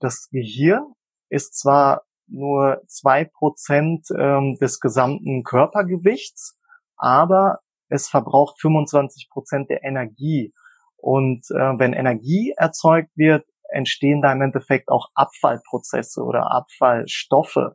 Das 0.00 0.28
Gehirn 0.30 0.94
ist 1.28 1.58
zwar 1.58 2.02
nur 2.26 2.82
zwei 2.86 3.24
Prozent 3.24 4.06
ähm, 4.16 4.56
des 4.60 4.80
gesamten 4.80 5.42
Körpergewichts, 5.42 6.58
aber 6.96 7.60
es 7.88 8.08
verbraucht 8.08 8.60
25 8.60 9.28
Prozent 9.30 9.68
der 9.68 9.84
Energie. 9.84 10.52
Und 10.96 11.44
äh, 11.50 11.78
wenn 11.78 11.92
Energie 11.92 12.54
erzeugt 12.56 13.10
wird, 13.16 13.46
entstehen 13.70 14.22
da 14.22 14.32
im 14.32 14.42
Endeffekt 14.42 14.88
auch 14.88 15.08
Abfallprozesse 15.14 16.22
oder 16.22 16.50
Abfallstoffe. 16.50 17.74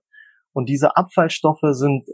Und 0.53 0.69
diese 0.69 0.95
Abfallstoffe 0.95 1.59
sind 1.71 2.07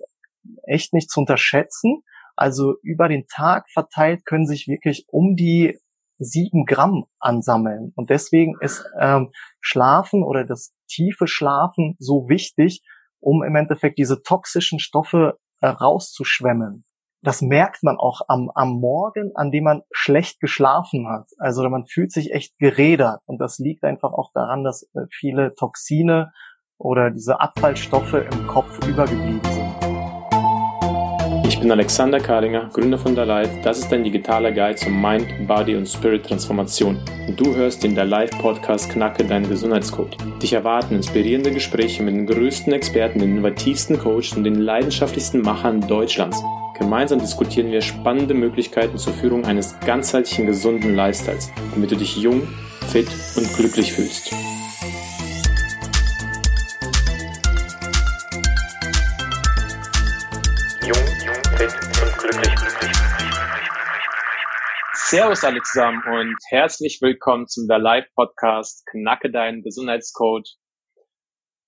echt 0.64 0.94
nicht 0.94 1.10
zu 1.10 1.22
unterschätzen. 1.22 2.02
Also 2.36 2.76
über 2.82 3.08
den 3.08 3.28
Tag 3.28 3.70
verteilt 3.70 4.26
können 4.26 4.48
sich 4.48 4.68
wirklich 4.68 5.06
um 5.08 5.36
die 5.36 5.78
sieben 6.22 6.66
Gramm 6.66 7.06
ansammeln. 7.20 7.92
Und 7.96 8.10
deswegen 8.10 8.56
ist 8.62 8.86
ähm, 9.00 9.32
Schlafen 9.60 10.24
oder 10.24 10.46
das 10.46 10.74
tiefe 10.88 11.28
Schlafen 11.28 11.96
so 12.00 12.28
wichtig, 12.30 12.84
um 13.20 13.44
im 13.44 13.56
Endeffekt 13.56 13.98
diese 13.98 14.22
toxischen 14.22 14.80
Stoffe 14.80 15.38
äh, 15.62 15.68
rauszuschwemmen. 15.68 16.86
Das 17.24 17.42
merkt 17.42 17.84
man 17.84 17.98
auch 17.98 18.22
am, 18.28 18.50
am 18.56 18.80
Morgen, 18.80 19.32
an 19.36 19.52
dem 19.52 19.66
man 19.66 19.82
schlecht 19.92 20.40
geschlafen 20.40 21.08
hat. 21.08 21.30
Also 21.38 21.68
man 21.70 21.86
fühlt 21.86 22.12
sich 22.12 22.32
echt 22.32 22.58
gerädert. 22.58 23.22
Und 23.26 23.40
das 23.40 23.60
liegt 23.60 23.84
einfach 23.84 24.12
auch 24.12 24.32
daran, 24.34 24.64
dass 24.64 24.90
äh, 24.96 25.02
viele 25.12 25.54
Toxine 25.54 26.32
oder 26.80 27.12
diese 27.12 27.40
Abfallstoffe 27.40 28.14
im 28.14 28.48
Kopf 28.48 28.80
übergeblieben 28.88 29.42
sind. 29.44 29.81
Ich 31.62 31.64
bin 31.64 31.74
Alexander 31.74 32.20
Kalinger, 32.20 32.72
Gründer 32.74 32.98
von 32.98 33.14
The 33.14 33.22
Life. 33.22 33.52
Das 33.64 33.78
ist 33.78 33.92
dein 33.92 34.04
digitaler 34.04 34.52
Guide 34.52 34.78
zur 34.78 34.92
Mind, 34.92 35.28
Body 35.48 35.76
und 35.76 35.88
Spirit 35.88 36.26
Transformation. 36.26 36.98
Und 37.28 37.40
du 37.40 37.54
hörst 37.54 37.86
in 37.86 37.94
der 37.94 38.06
Life 38.06 38.36
Podcast 38.40 38.90
Knacke 38.90 39.24
deinen 39.24 39.48
Gesundheitscode. 39.48 40.18
Dich 40.42 40.54
erwarten 40.54 40.96
inspirierende 40.96 41.52
Gespräche 41.52 42.02
mit 42.02 42.16
den 42.16 42.26
größten 42.26 42.74
Experten, 42.74 43.20
den 43.20 43.34
innovativsten 43.34 44.00
Coaches 44.00 44.36
und 44.36 44.44
den 44.44 44.56
leidenschaftlichsten 44.56 45.44
Machern 45.44 45.88
Deutschlands. 45.88 46.42
Gemeinsam 46.80 47.20
diskutieren 47.20 47.72
wir 47.72 47.82
spannende 47.82 48.34
Möglichkeiten 48.34 48.98
zur 48.98 49.14
Führung 49.14 49.46
eines 49.46 49.80
ganzheitlichen 49.82 50.48
gesunden 50.48 50.96
Lifestyles, 50.96 51.52
damit 51.76 51.92
du 51.92 51.96
dich 51.96 52.18
jung, 52.18 52.42
fit 52.88 53.08
und 53.36 53.56
glücklich 53.56 53.94
fühlst. 53.94 54.34
Servus 65.12 65.44
alle 65.44 65.62
zusammen 65.62 66.02
und 66.08 66.38
herzlich 66.48 67.00
willkommen 67.02 67.46
zum 67.46 67.66
The 67.68 67.76
Live 67.76 68.06
Podcast 68.16 68.86
Knacke 68.86 69.30
deinen 69.30 69.62
Gesundheitscode. 69.62 70.48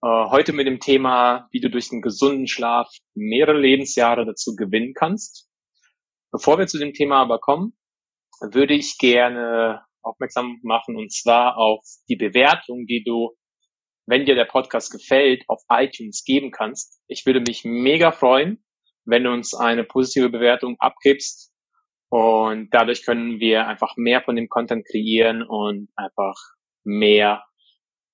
Äh, 0.01 0.29
heute 0.29 0.53
mit 0.53 0.65
dem 0.65 0.79
Thema, 0.79 1.49
wie 1.51 1.59
du 1.59 1.69
durch 1.69 1.91
einen 1.91 2.01
gesunden 2.01 2.47
Schlaf 2.47 2.87
mehrere 3.15 3.59
Lebensjahre 3.59 4.25
dazu 4.25 4.55
gewinnen 4.55 4.93
kannst. 4.93 5.49
Bevor 6.31 6.57
wir 6.57 6.67
zu 6.67 6.79
dem 6.79 6.93
Thema 6.93 7.17
aber 7.17 7.39
kommen, 7.39 7.77
würde 8.39 8.75
ich 8.75 8.97
gerne 8.97 9.83
aufmerksam 10.03 10.61
machen 10.63 10.95
und 10.95 11.11
zwar 11.11 11.57
auf 11.57 11.83
die 12.07 12.15
Bewertung, 12.15 12.85
die 12.85 13.03
du, 13.03 13.35
wenn 14.05 14.25
dir 14.25 14.35
der 14.35 14.45
Podcast 14.45 14.89
gefällt, 14.89 15.43
auf 15.49 15.61
iTunes 15.69 16.23
geben 16.23 16.51
kannst. 16.51 17.01
Ich 17.07 17.25
würde 17.25 17.41
mich 17.41 17.65
mega 17.65 18.13
freuen, 18.13 18.63
wenn 19.03 19.25
du 19.25 19.33
uns 19.33 19.53
eine 19.53 19.83
positive 19.83 20.29
Bewertung 20.29 20.77
abgibst 20.79 21.52
und 22.13 22.69
dadurch 22.69 23.07
können 23.07 23.39
wir 23.39 23.65
einfach 23.65 23.97
mehr 23.97 24.21
von 24.21 24.35
dem 24.35 24.47
Content 24.47 24.85
kreieren 24.85 25.41
und 25.41 25.89
einfach 25.95 26.35
mehr, 26.83 27.43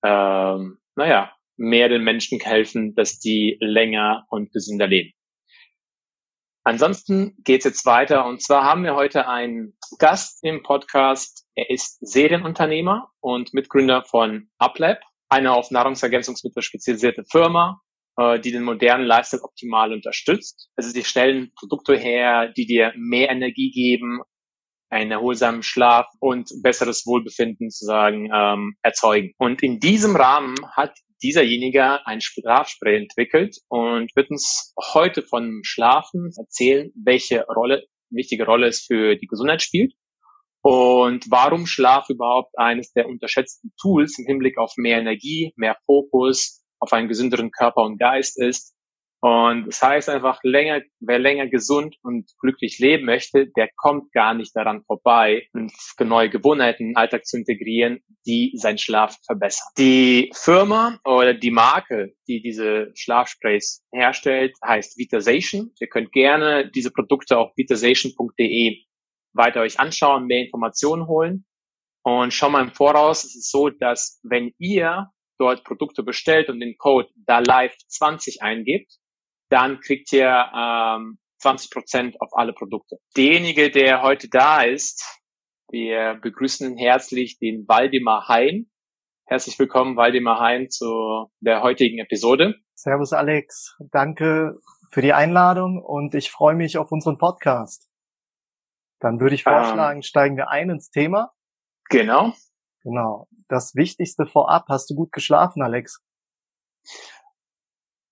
ähm, 0.05 0.77
naja, 0.95 1.33
mehr 1.57 1.89
den 1.89 2.05
Menschen 2.05 2.39
helfen, 2.39 2.95
dass 2.95 3.19
die 3.19 3.57
länger 3.59 4.25
und 4.29 4.53
gesünder 4.53 4.87
leben. 4.87 5.11
Ansonsten 6.63 7.35
geht's 7.43 7.65
jetzt 7.65 7.85
weiter 7.85 8.25
und 8.25 8.41
zwar 8.41 8.63
haben 8.63 8.85
wir 8.85 8.95
heute 8.95 9.27
einen 9.27 9.77
Gast 9.97 10.45
im 10.45 10.63
Podcast. 10.63 11.45
Er 11.55 11.69
ist 11.69 11.97
Serienunternehmer 11.99 13.11
und 13.19 13.53
Mitgründer 13.53 14.05
von 14.05 14.49
UpLab, 14.63 15.01
eine 15.27 15.51
auf 15.51 15.71
Nahrungsergänzungsmittel 15.71 16.63
spezialisierte 16.63 17.25
Firma, 17.29 17.81
äh, 18.19 18.39
die 18.39 18.51
den 18.51 18.63
modernen 18.63 19.05
Lifestyle 19.05 19.43
optimal 19.43 19.93
unterstützt. 19.93 20.69
Also 20.75 20.89
sie 20.89 21.03
stellen 21.03 21.51
Produkte 21.55 21.95
her, 21.97 22.51
die 22.55 22.65
dir 22.65 22.93
mehr 22.97 23.29
Energie 23.29 23.71
geben, 23.71 24.19
einen 24.89 25.11
erholsamen 25.11 25.63
Schlaf 25.63 26.07
und 26.19 26.51
besseres 26.61 27.05
Wohlbefinden 27.05 27.69
zu 27.69 27.85
sagen 27.85 28.29
ähm, 28.33 28.75
erzeugen. 28.81 29.33
Und 29.37 29.63
in 29.63 29.79
diesem 29.79 30.15
Rahmen 30.15 30.55
hat 30.75 30.97
dieserjenige 31.21 32.05
ein 32.05 32.21
Schlafspray 32.21 32.97
entwickelt 32.97 33.57
und 33.67 34.15
wird 34.15 34.31
uns 34.31 34.73
heute 34.93 35.21
von 35.21 35.61
Schlafen 35.63 36.31
erzählen, 36.37 36.91
welche 36.95 37.45
Rolle, 37.45 37.83
wichtige 38.09 38.45
Rolle 38.45 38.67
es 38.67 38.85
für 38.85 39.15
die 39.15 39.27
Gesundheit 39.27 39.61
spielt 39.61 39.93
und 40.61 41.25
warum 41.29 41.67
Schlaf 41.67 42.09
überhaupt 42.09 42.57
eines 42.57 42.91
der 42.93 43.07
unterschätzten 43.07 43.71
Tools 43.79 44.17
im 44.17 44.25
Hinblick 44.25 44.57
auf 44.57 44.73
mehr 44.75 44.99
Energie, 44.99 45.53
mehr 45.55 45.77
Fokus, 45.85 46.63
auf 46.79 46.93
einen 46.93 47.07
gesünderen 47.07 47.51
Körper 47.51 47.83
und 47.83 47.97
Geist 47.97 48.39
ist. 48.41 48.75
Und 49.21 49.67
das 49.67 49.81
heißt 49.81 50.07
einfach, 50.07 50.39
länger, 50.43 50.81
wer 51.01 51.19
länger 51.19 51.47
gesund 51.47 51.97
und 52.03 52.31
glücklich 52.39 52.79
leben 52.79 53.05
möchte, 53.05 53.47
der 53.47 53.69
kommt 53.75 54.13
gar 54.13 54.33
nicht 54.33 54.55
daran 54.55 54.83
vorbei, 54.85 55.45
neue 55.99 56.29
Gewohnheiten 56.29 56.83
in 56.83 56.89
den 56.91 56.95
Alltag 56.95 57.25
zu 57.25 57.37
integrieren, 57.37 57.99
die 58.25 58.53
seinen 58.55 58.77
Schlaf 58.77 59.17
verbessern. 59.25 59.67
Die 59.77 60.31
Firma 60.33 60.99
oder 61.03 61.33
die 61.33 61.51
Marke, 61.51 62.13
die 62.29 62.41
diese 62.41 62.91
Schlafsprays 62.95 63.83
herstellt, 63.91 64.55
heißt 64.65 64.97
Vitasation. 64.97 65.73
Ihr 65.81 65.87
könnt 65.87 66.13
gerne 66.13 66.71
diese 66.71 66.91
Produkte 66.91 67.37
auf 67.37 67.51
vitasation.de 67.57 68.85
weiter 69.33 69.61
euch 69.61 69.79
anschauen, 69.81 70.27
mehr 70.27 70.45
Informationen 70.45 71.07
holen. 71.07 71.45
Und 72.03 72.33
schon 72.33 72.53
mal 72.53 72.63
im 72.63 72.71
Voraus 72.71 73.25
ist 73.25 73.35
es 73.35 73.49
so, 73.49 73.69
dass 73.69 74.21
wenn 74.23 74.53
ihr 74.57 75.09
dort 75.39 75.63
Produkte 75.63 76.03
bestellt 76.03 76.49
und 76.49 76.59
den 76.59 76.77
Code 76.77 77.09
da 77.15 77.39
live 77.39 77.75
20 77.87 78.41
eingibt, 78.41 78.97
dann 79.49 79.79
kriegt 79.79 80.11
ihr 80.13 80.51
ähm, 80.55 81.17
20 81.39 81.71
Prozent 81.71 82.21
auf 82.21 82.29
alle 82.33 82.53
Produkte. 82.53 82.97
Derjenige, 83.15 83.71
der 83.71 84.01
heute 84.03 84.27
da 84.29 84.61
ist, 84.61 85.03
wir 85.71 86.19
begrüßen 86.21 86.77
herzlich 86.77 87.39
den 87.39 87.67
Waldemar 87.67 88.27
Hein. 88.27 88.69
Herzlich 89.25 89.57
willkommen, 89.59 89.95
Waldemar 89.95 90.39
Hein, 90.39 90.69
zu 90.69 91.31
der 91.39 91.61
heutigen 91.61 91.99
Episode. 91.99 92.55
Servus, 92.73 93.13
Alex. 93.13 93.77
Danke 93.91 94.57
für 94.91 95.01
die 95.01 95.13
Einladung 95.13 95.83
und 95.83 96.15
ich 96.15 96.31
freue 96.31 96.55
mich 96.55 96.77
auf 96.77 96.91
unseren 96.91 97.17
Podcast. 97.17 97.87
Dann 98.99 99.19
würde 99.19 99.35
ich 99.35 99.45
ähm. 99.45 99.53
vorschlagen, 99.53 99.99
ähm, 99.99 100.03
steigen 100.03 100.37
wir 100.37 100.49
ein 100.49 100.69
ins 100.69 100.89
Thema. 100.89 101.31
Genau. 101.89 102.33
Genau. 102.83 103.27
Das 103.47 103.75
Wichtigste 103.75 104.25
vorab, 104.25 104.65
hast 104.69 104.89
du 104.89 104.95
gut 104.95 105.11
geschlafen, 105.11 105.61
Alex? 105.61 106.01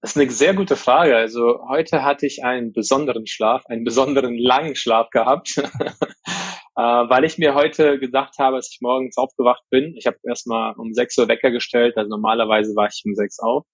Das 0.02 0.16
ist 0.16 0.22
eine 0.22 0.30
sehr 0.30 0.54
gute 0.54 0.76
Frage. 0.76 1.16
Also 1.16 1.60
heute 1.68 2.04
hatte 2.04 2.28
ich 2.28 2.44
einen 2.44 2.72
besonderen 2.72 3.26
Schlaf, 3.26 3.66
einen 3.68 3.84
besonderen 3.84 4.38
langen 4.38 4.76
Schlaf 4.76 5.10
gehabt, 5.10 5.58
äh, 5.58 6.82
weil 6.82 7.24
ich 7.24 7.38
mir 7.38 7.56
heute 7.56 8.00
gedacht 8.00 8.36
habe, 8.38 8.58
als 8.58 8.70
ich 8.72 8.80
morgens 8.82 9.18
aufgewacht 9.18 9.64
bin, 9.70 9.96
ich 9.98 10.06
habe 10.06 10.18
erstmal 10.24 10.76
um 10.76 10.94
6 10.94 11.18
Uhr 11.18 11.28
Wecker 11.28 11.52
gestellt, 11.52 11.98
also 11.98 12.10
normalerweise 12.10 12.76
war 12.76 12.88
ich 12.88 13.02
um 13.06 13.16
6 13.16 13.40
auf, 13.40 13.66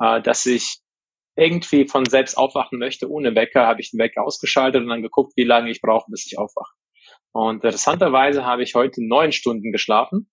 äh, 0.00 0.20
dass 0.20 0.44
ich 0.46 0.80
irgendwie 1.36 1.86
von 1.86 2.04
selbst 2.06 2.36
aufwachen 2.36 2.78
möchte 2.78 3.08
ohne 3.08 3.34
Wecker, 3.34 3.66
habe 3.66 3.80
ich 3.80 3.92
den 3.92 4.00
Wecker 4.00 4.24
ausgeschaltet 4.24 4.82
und 4.82 4.88
dann 4.88 5.02
geguckt, 5.02 5.32
wie 5.36 5.44
lange 5.44 5.70
ich 5.70 5.80
brauche, 5.80 6.10
bis 6.10 6.26
ich 6.26 6.38
aufwache. 6.38 6.72
Und 7.32 7.64
interessanterweise 7.64 8.44
habe 8.44 8.62
ich 8.62 8.74
heute 8.74 9.06
neun 9.06 9.32
Stunden 9.32 9.72
geschlafen. 9.72 10.30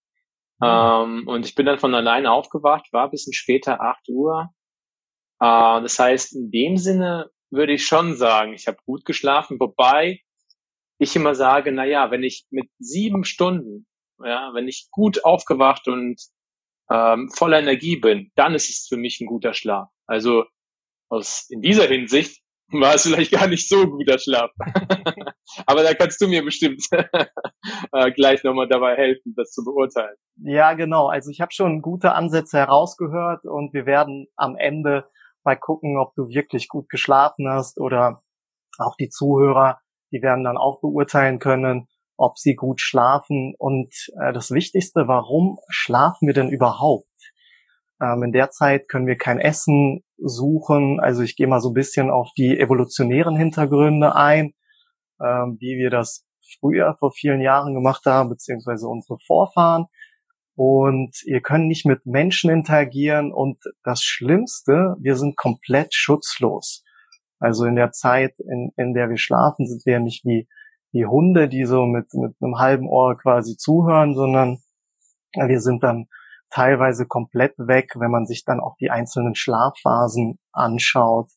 Mhm. 0.60 0.68
Ähm, 0.68 1.28
und 1.28 1.46
ich 1.46 1.56
bin 1.56 1.66
dann 1.66 1.80
von 1.80 1.96
alleine 1.96 2.32
aufgewacht, 2.32 2.92
war 2.92 3.06
ein 3.06 3.12
bisschen 3.12 3.34
später, 3.34 3.82
acht 3.82 4.08
Uhr. 4.10 4.50
Äh, 5.40 5.82
das 5.82 5.98
heißt, 5.98 6.36
in 6.36 6.52
dem 6.52 6.78
Sinne 6.78 7.30
würde 7.50 7.74
ich 7.74 7.86
schon 7.86 8.16
sagen, 8.16 8.54
ich 8.54 8.68
habe 8.68 8.78
gut 8.86 9.06
geschlafen, 9.06 9.60
wobei 9.60 10.22
ich 11.00 11.16
immer 11.16 11.34
sage, 11.34 11.72
na 11.72 11.86
ja, 11.86 12.12
wenn 12.12 12.24
ich 12.24 12.46
mit 12.52 12.70
sieben 12.78 13.24
Stunden, 13.24 13.88
ja, 14.24 14.52
wenn 14.54 14.68
ich 14.68 14.90
gut 14.92 15.24
aufgewacht 15.24 15.88
und 15.88 16.22
ähm, 16.92 17.30
voller 17.34 17.60
Energie 17.60 17.96
bin, 17.96 18.32
dann 18.36 18.54
ist 18.54 18.70
es 18.70 18.88
für 18.88 18.98
mich 18.98 19.22
ein 19.22 19.28
guter 19.28 19.54
Schlaf. 19.54 19.90
Also 20.06 20.46
aus 21.08 21.48
in 21.50 21.62
dieser 21.62 21.88
Hinsicht 21.88 22.42
war 22.82 22.96
es 22.96 23.04
vielleicht 23.04 23.32
gar 23.32 23.48
nicht 23.48 23.68
so 23.68 23.88
guter 23.88 24.20
Schlaf. 24.20 24.52
Aber 25.66 25.84
da 25.84 25.94
kannst 25.94 26.22
du 26.22 26.28
mir 26.28 26.44
bestimmt 26.44 26.86
äh, 26.92 28.12
gleich 28.12 28.44
nochmal 28.44 28.68
dabei 28.68 28.96
helfen, 28.96 29.34
das 29.36 29.52
zu 29.52 29.64
beurteilen. 29.64 30.16
Ja, 30.38 30.74
genau. 30.74 31.08
Also 31.08 31.32
ich 31.32 31.42
habe 31.42 31.52
schon 31.52 31.82
gute 31.82 32.14
Ansätze 32.14 32.58
herausgehört 32.58 33.46
und 33.46 33.74
wir 33.74 33.86
werden 33.86 34.28
am 34.36 34.56
Ende 34.56 35.06
mal 35.44 35.58
gucken, 35.58 35.98
ob 35.98 36.14
du 36.16 36.28
wirklich 36.30 36.68
gut 36.68 36.90
geschlafen 36.90 37.50
hast 37.50 37.80
oder 37.80 38.22
auch 38.78 38.96
die 38.96 39.10
Zuhörer, 39.10 39.80
die 40.12 40.22
werden 40.22 40.44
dann 40.44 40.58
auch 40.58 40.80
beurteilen 40.80 41.40
können, 41.40 41.88
ob 42.18 42.38
sie 42.38 42.56
gut 42.56 42.82
schlafen. 42.82 43.56
Und 43.58 43.94
äh, 44.22 44.34
das 44.34 44.52
Wichtigste, 44.52 45.08
warum 45.08 45.58
schlafen 45.70 46.28
wir 46.28 46.34
denn 46.34 46.50
überhaupt? 46.50 47.09
Ähm, 48.02 48.24
in 48.24 48.32
der 48.32 48.50
Zeit 48.52 48.88
können 48.88 49.08
wir 49.08 49.18
kein 49.18 49.40
Essen 49.40 50.04
suchen. 50.18 51.00
Also 51.00 51.22
ich 51.22 51.36
gehe 51.36 51.48
mal 51.48 51.62
so 51.62 51.70
ein 51.70 51.74
bisschen 51.74 52.10
auf 52.10 52.30
die 52.38 52.60
evolutionären 52.60 53.36
Hintergründe 53.36 54.16
ein, 54.16 54.54
ähm, 55.22 55.58
wie 55.60 55.78
wir 55.78 55.90
das 55.90 56.26
früher 56.60 56.96
vor 57.00 57.12
vielen 57.12 57.42
Jahren 57.42 57.74
gemacht 57.74 58.06
haben, 58.06 58.30
beziehungsweise 58.30 58.88
unsere 58.88 59.18
Vorfahren. 59.26 59.86
Und 60.56 61.16
ihr 61.26 61.42
könnt 61.42 61.68
nicht 61.68 61.86
mit 61.86 62.06
Menschen 62.06 62.50
interagieren. 62.50 63.32
Und 63.32 63.60
das 63.84 64.04
Schlimmste, 64.04 64.96
wir 65.00 65.16
sind 65.16 65.38
komplett 65.38 65.94
schutzlos. 65.94 66.84
Also 67.40 67.66
in 67.66 67.76
der 67.76 67.92
Zeit, 67.92 68.34
in, 68.40 68.72
in 68.76 68.94
der 68.94 69.10
wir 69.10 69.18
schlafen, 69.18 69.68
sind 69.68 69.86
wir 69.86 70.00
nicht 70.00 70.26
wie, 70.26 70.50
wie 70.92 71.06
Hunde, 71.06 71.48
die 71.48 71.64
so 71.64 71.86
mit, 71.86 72.14
mit 72.14 72.36
einem 72.42 72.58
halben 72.58 72.90
Ohr 72.90 73.18
quasi 73.18 73.56
zuhören, 73.56 74.16
sondern 74.16 74.60
wir 75.34 75.62
sind 75.62 75.84
dann 75.84 76.08
teilweise 76.50 77.06
komplett 77.06 77.54
weg, 77.58 77.94
wenn 77.96 78.12
man 78.12 78.26
sich 78.26 78.44
dann 78.46 78.60
auch 78.60 78.76
die 78.80 78.90
einzelnen 78.90 79.36
Schlafphasen 79.36 80.40
anschaut. 80.52 81.32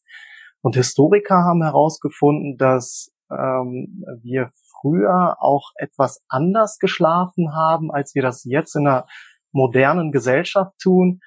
Und 0.63 0.77
Historiker 0.77 1.45
haben 1.45 1.63
herausgefunden, 1.63 2.57
dass 2.57 3.11
ähm, 3.31 4.05
wir 4.23 4.51
früher 4.81 5.37
auch 5.41 5.71
etwas 5.77 6.23
anders 6.29 6.79
geschlafen 6.79 7.55
haben, 7.55 7.91
als 7.91 8.15
wir 8.15 8.23
das 8.23 8.45
jetzt 8.45 8.77
in 8.77 8.87
einer 8.87 9.07
modernen 9.53 10.13
Gesellschaft 10.13 10.73
tun. 10.81 11.21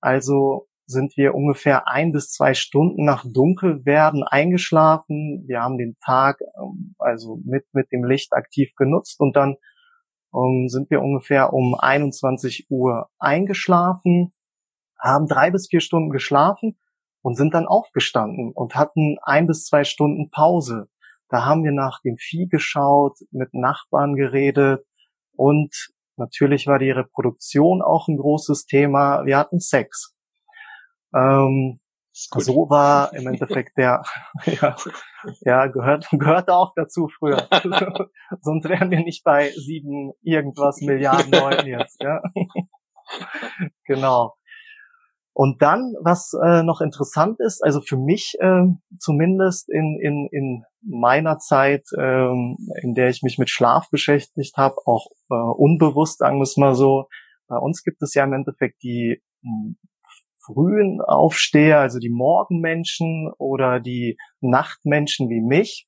Also 0.00 0.68
sind 0.86 1.16
wir 1.16 1.34
ungefähr 1.34 1.88
ein 1.88 2.12
bis 2.12 2.30
zwei 2.30 2.54
Stunden 2.54 3.04
nach 3.04 3.24
Dunkelwerden 3.26 4.24
eingeschlafen. 4.24 5.44
Wir 5.46 5.60
haben 5.60 5.78
den 5.78 5.96
Tag 6.04 6.40
ähm, 6.60 6.94
also 6.98 7.40
mit, 7.44 7.64
mit 7.72 7.90
dem 7.92 8.04
Licht 8.04 8.32
aktiv 8.32 8.72
genutzt 8.76 9.20
und 9.20 9.36
dann 9.36 9.56
um, 10.32 10.68
sind 10.68 10.90
wir 10.90 11.02
ungefähr 11.02 11.52
um 11.52 11.74
21 11.74 12.66
Uhr 12.70 13.08
eingeschlafen, 13.18 14.32
haben 14.98 15.26
drei 15.26 15.50
bis 15.50 15.68
vier 15.68 15.80
Stunden 15.80 16.10
geschlafen 16.10 16.78
und 17.22 17.36
sind 17.36 17.54
dann 17.54 17.66
aufgestanden 17.66 18.52
und 18.52 18.74
hatten 18.74 19.18
ein 19.22 19.46
bis 19.46 19.64
zwei 19.66 19.84
Stunden 19.84 20.30
Pause. 20.30 20.88
Da 21.28 21.44
haben 21.44 21.64
wir 21.64 21.72
nach 21.72 22.00
dem 22.00 22.16
Vieh 22.18 22.48
geschaut, 22.48 23.18
mit 23.30 23.54
Nachbarn 23.54 24.16
geredet 24.16 24.84
und 25.36 25.90
natürlich 26.16 26.66
war 26.66 26.78
die 26.78 26.90
Reproduktion 26.90 27.82
auch 27.82 28.08
ein 28.08 28.16
großes 28.16 28.66
Thema. 28.66 29.24
Wir 29.24 29.38
hatten 29.38 29.60
Sex. 29.60 30.14
Ähm, 31.14 31.80
so 32.12 32.68
war 32.68 33.12
im 33.14 33.26
Endeffekt 33.26 33.76
der, 33.76 34.02
ja, 34.44 34.76
ja, 35.40 35.66
gehört, 35.66 36.08
gehört 36.10 36.50
auch 36.50 36.72
dazu 36.76 37.08
früher. 37.18 37.48
Sonst 38.40 38.68
wären 38.68 38.90
wir 38.90 39.00
nicht 39.00 39.24
bei 39.24 39.50
sieben 39.50 40.12
irgendwas 40.22 40.80
Milliarden 40.80 41.32
Leuten 41.32 41.66
jetzt, 41.66 42.02
ja. 42.02 42.20
genau. 43.84 44.34
Und 45.34 45.62
dann, 45.62 45.94
was 46.02 46.32
äh, 46.44 46.62
noch 46.62 46.82
interessant 46.82 47.40
ist, 47.40 47.64
also 47.64 47.80
für 47.80 47.96
mich 47.96 48.34
äh, 48.40 48.64
zumindest 48.98 49.70
in, 49.70 49.98
in, 50.02 50.28
in 50.30 50.64
meiner 50.82 51.38
Zeit, 51.38 51.86
äh, 51.96 52.28
in 52.82 52.94
der 52.94 53.08
ich 53.08 53.22
mich 53.22 53.38
mit 53.38 53.48
Schlaf 53.48 53.88
beschäftigt 53.90 54.58
habe, 54.58 54.76
auch 54.84 55.06
äh, 55.30 55.34
unbewusst, 55.34 56.18
sagen 56.18 56.38
wir 56.38 56.42
es 56.42 56.58
mal 56.58 56.74
so, 56.74 57.08
bei 57.48 57.56
uns 57.56 57.82
gibt 57.82 58.02
es 58.02 58.12
ja 58.12 58.24
im 58.24 58.34
Endeffekt 58.34 58.82
die 58.82 59.22
frühen 60.44 61.00
Aufsteher, 61.00 61.80
also 61.80 61.98
die 61.98 62.10
Morgenmenschen 62.10 63.32
oder 63.38 63.80
die 63.80 64.16
Nachtmenschen 64.40 65.28
wie 65.28 65.40
mich. 65.40 65.86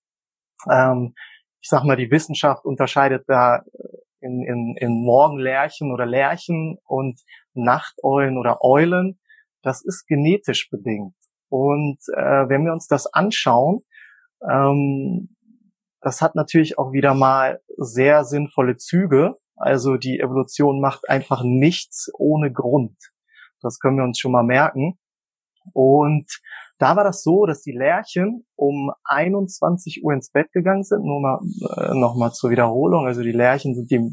Ähm, 0.70 1.14
ich 1.60 1.68
sag 1.68 1.84
mal, 1.84 1.96
die 1.96 2.10
Wissenschaft 2.10 2.64
unterscheidet 2.64 3.24
da 3.26 3.62
in, 4.20 4.42
in, 4.42 4.76
in 4.78 5.04
Morgenlärchen 5.04 5.92
oder 5.92 6.06
Lärchen 6.06 6.78
und 6.84 7.20
Nachteulen 7.54 8.38
oder 8.38 8.62
Eulen. 8.62 9.18
Das 9.62 9.82
ist 9.84 10.06
genetisch 10.06 10.70
bedingt. 10.70 11.14
Und 11.48 11.98
äh, 12.16 12.48
wenn 12.48 12.64
wir 12.64 12.72
uns 12.72 12.86
das 12.86 13.06
anschauen, 13.06 13.82
ähm, 14.48 15.34
das 16.00 16.20
hat 16.20 16.34
natürlich 16.34 16.78
auch 16.78 16.92
wieder 16.92 17.14
mal 17.14 17.60
sehr 17.76 18.24
sinnvolle 18.24 18.76
Züge. 18.76 19.36
Also 19.56 19.96
die 19.96 20.20
Evolution 20.20 20.80
macht 20.80 21.08
einfach 21.08 21.42
nichts 21.44 22.10
ohne 22.18 22.52
Grund. 22.52 22.96
Das 23.64 23.78
können 23.78 23.96
wir 23.96 24.05
uns 24.05 24.19
schon 24.19 24.32
mal 24.32 24.44
merken. 24.44 24.99
Und 25.72 26.26
da 26.78 26.96
war 26.96 27.05
das 27.05 27.22
so, 27.22 27.46
dass 27.46 27.62
die 27.62 27.72
Lärchen 27.72 28.44
um 28.56 28.93
21 29.05 30.05
Uhr 30.05 30.12
ins 30.12 30.31
Bett 30.31 30.52
gegangen 30.52 30.82
sind. 30.82 31.05
Nur 31.05 31.20
mal 31.20 31.40
äh, 31.76 31.94
nochmal 31.94 32.32
zur 32.32 32.50
Wiederholung. 32.50 33.06
Also 33.06 33.22
die 33.22 33.32
Lärchen 33.32 33.75
sind 33.75 33.90
die 33.90 34.12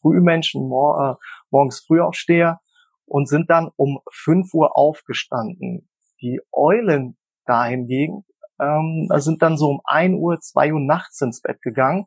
Frühmenschen, 0.00 0.68
mor 0.68 1.18
äh, 1.20 1.24
morgens 1.50 1.80
Frühaufsteher 1.80 2.60
und 3.06 3.28
sind 3.28 3.50
dann 3.50 3.70
um 3.76 4.00
5 4.12 4.52
Uhr 4.54 4.76
aufgestanden. 4.76 5.88
Die 6.20 6.40
Eulen 6.52 7.16
dahingegen 7.46 8.24
ähm, 8.60 9.08
sind 9.16 9.42
dann 9.42 9.56
so 9.56 9.70
um 9.70 9.80
1 9.84 10.14
Uhr, 10.16 10.38
2 10.40 10.74
Uhr 10.74 10.80
nachts 10.80 11.20
ins 11.20 11.40
Bett 11.40 11.62
gegangen 11.62 12.06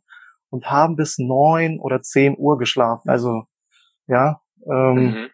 und 0.50 0.70
haben 0.70 0.96
bis 0.96 1.18
9 1.18 1.80
oder 1.80 2.02
10 2.02 2.38
Uhr 2.38 2.58
geschlafen. 2.58 3.10
Also 3.10 3.46
ja, 4.08 4.42
ähm, 4.66 4.96
mhm 4.96 5.30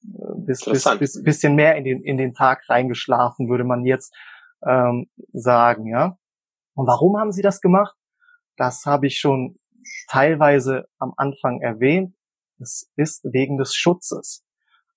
bis, 0.00 0.64
bis, 0.64 0.84
bis 0.98 1.22
bisschen 1.22 1.54
mehr 1.54 1.76
in 1.76 1.84
den, 1.84 2.02
in 2.02 2.16
den 2.16 2.34
Tag 2.34 2.68
reingeschlafen, 2.68 3.48
würde 3.48 3.64
man 3.64 3.84
jetzt 3.84 4.14
ähm, 4.66 5.08
sagen, 5.32 5.86
ja. 5.86 6.18
Und 6.74 6.86
warum 6.86 7.18
haben 7.18 7.32
sie 7.32 7.42
das 7.42 7.60
gemacht? 7.60 7.96
Das 8.56 8.86
habe 8.86 9.06
ich 9.06 9.18
schon 9.18 9.58
teilweise 10.08 10.88
am 10.98 11.12
Anfang 11.16 11.60
erwähnt. 11.60 12.14
Es 12.60 12.90
ist 12.96 13.24
wegen 13.24 13.58
des 13.58 13.74
Schutzes. 13.74 14.44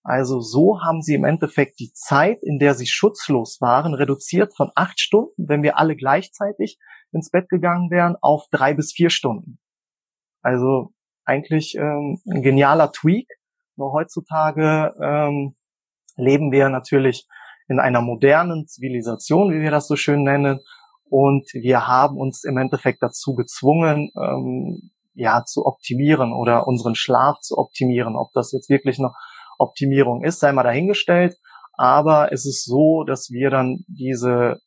Also 0.03 0.39
so 0.39 0.81
haben 0.81 1.01
sie 1.01 1.13
im 1.13 1.25
Endeffekt 1.25 1.80
die 1.80 1.92
Zeit, 1.94 2.39
in 2.42 2.57
der 2.57 2.74
sie 2.74 2.88
schutzlos 2.88 3.62
waren, 3.62 3.94
reduziert 3.94 4.56
von 4.56 4.71
acht 4.74 5.00
Stunden, 5.00 5.48
wenn 5.48 5.62
wir 5.62 5.77
alle 5.77 5.95
gleichzeitig 5.95 6.80
ins 7.12 7.30
Bett 7.30 7.50
gegangen 7.50 7.92
wären, 7.92 8.15
auf 8.21 8.48
drei 8.50 8.74
bis 8.74 8.94
vier 8.94 9.12
Stunden. 9.12 9.59
Also 10.42 10.94
eigentlich 11.24 11.75
ähm, 11.75 12.19
ein 12.27 12.42
genialer 12.42 12.92
Tweak, 12.92 13.27
nur 13.75 13.94
heutzutage 13.94 14.94
ähm, 15.01 15.56
leben 16.15 16.51
wir 16.51 16.69
natürlich 16.69 17.27
in 17.68 17.79
einer 17.79 18.01
modernen 18.01 18.68
Zivilisation, 18.68 19.51
wie 19.51 19.62
wir 19.62 19.71
das 19.71 19.88
so 19.88 19.95
schön 19.95 20.23
nennen. 20.23 20.59
Und 21.09 21.45
wir 21.53 21.88
haben 21.88 22.18
uns 22.18 22.44
im 22.44 22.57
Endeffekt 22.57 23.01
dazu 23.01 23.35
gezwungen, 23.35 24.12
ähm, 24.15 24.91
ja, 25.13 25.44
zu 25.44 25.65
optimieren 25.65 26.33
oder 26.33 26.68
unseren 26.68 26.95
Schlaf 26.95 27.39
zu 27.41 27.57
optimieren. 27.57 28.15
Ob 28.15 28.31
das 28.33 28.51
jetzt 28.51 28.69
wirklich 28.69 28.97
noch 28.97 29.13
Optimierung 29.57 30.24
ist, 30.24 30.39
sei 30.39 30.51
mal 30.51 30.63
dahingestellt. 30.63 31.38
Aber 31.74 32.31
es 32.31 32.45
ist 32.45 32.65
so, 32.65 33.03
dass 33.03 33.29
wir 33.31 33.50
dann 33.50 33.84
diese 33.88 34.60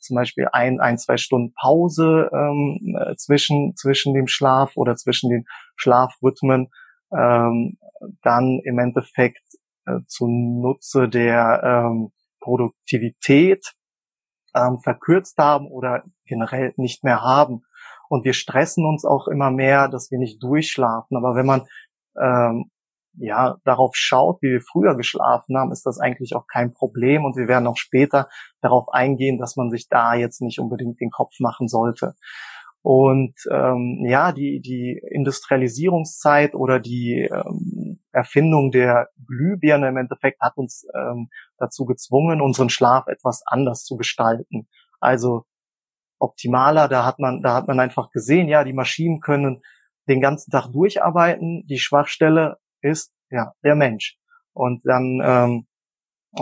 zum 0.00 0.16
Beispiel 0.16 0.48
ein, 0.52 0.80
ein, 0.80 0.98
zwei 0.98 1.16
Stunden 1.16 1.52
Pause 1.54 2.30
ähm, 2.32 2.96
zwischen, 3.16 3.74
zwischen 3.76 4.14
dem 4.14 4.26
Schlaf 4.26 4.76
oder 4.76 4.96
zwischen 4.96 5.30
den 5.30 5.44
Schlafrhythmen 5.76 6.70
ähm, 7.12 7.76
dann 8.22 8.60
im 8.64 8.78
Endeffekt 8.78 9.44
äh, 9.86 10.00
zunutze 10.06 11.08
der 11.08 11.62
ähm, 11.62 12.12
Produktivität 12.40 13.74
ähm, 14.54 14.78
verkürzt 14.78 15.38
haben 15.38 15.68
oder 15.68 16.04
generell 16.24 16.72
nicht 16.76 17.04
mehr 17.04 17.22
haben. 17.22 17.62
Und 18.08 18.24
wir 18.24 18.32
stressen 18.32 18.84
uns 18.84 19.04
auch 19.04 19.28
immer 19.28 19.50
mehr, 19.50 19.88
dass 19.88 20.10
wir 20.10 20.18
nicht 20.18 20.42
durchschlafen. 20.42 21.16
Aber 21.16 21.36
wenn 21.36 21.46
man 21.46 21.66
ähm, 22.20 22.70
ja 23.14 23.56
darauf 23.64 23.94
schaut, 23.94 24.42
wie 24.42 24.50
wir 24.50 24.60
früher 24.60 24.96
geschlafen 24.96 25.56
haben, 25.56 25.72
ist 25.72 25.86
das 25.86 26.00
eigentlich 26.00 26.34
auch 26.34 26.46
kein 26.46 26.72
Problem. 26.72 27.24
Und 27.24 27.36
wir 27.36 27.46
werden 27.46 27.66
auch 27.66 27.76
später 27.76 28.28
darauf 28.60 28.88
eingehen, 28.88 29.38
dass 29.38 29.56
man 29.56 29.70
sich 29.70 29.88
da 29.88 30.14
jetzt 30.14 30.40
nicht 30.40 30.58
unbedingt 30.58 31.00
den 31.00 31.10
Kopf 31.10 31.38
machen 31.38 31.68
sollte. 31.68 32.14
Und 32.82 33.34
ähm, 33.52 34.04
ja, 34.08 34.32
die, 34.32 34.60
die 34.60 35.00
Industrialisierungszeit 35.10 36.54
oder 36.54 36.80
die 36.80 37.28
ähm, 37.30 37.79
Erfindung 38.12 38.70
der 38.70 39.08
Glühbirne 39.26 39.88
im 39.88 39.96
Endeffekt 39.96 40.40
hat 40.40 40.56
uns 40.56 40.86
ähm, 40.94 41.28
dazu 41.58 41.84
gezwungen, 41.84 42.40
unseren 42.40 42.70
Schlaf 42.70 43.06
etwas 43.06 43.42
anders 43.46 43.84
zu 43.84 43.96
gestalten. 43.96 44.68
Also 45.00 45.44
optimaler, 46.18 46.88
da 46.88 47.04
hat 47.04 47.18
man, 47.18 47.42
da 47.42 47.54
hat 47.54 47.68
man 47.68 47.80
einfach 47.80 48.10
gesehen, 48.10 48.48
ja, 48.48 48.64
die 48.64 48.72
Maschinen 48.72 49.20
können 49.20 49.62
den 50.08 50.20
ganzen 50.20 50.50
Tag 50.50 50.70
durcharbeiten. 50.72 51.66
Die 51.66 51.78
Schwachstelle 51.78 52.58
ist 52.80 53.12
ja 53.30 53.52
der 53.64 53.74
Mensch. 53.74 54.18
Und 54.52 54.82
dann 54.84 55.20
ähm, 55.24 55.66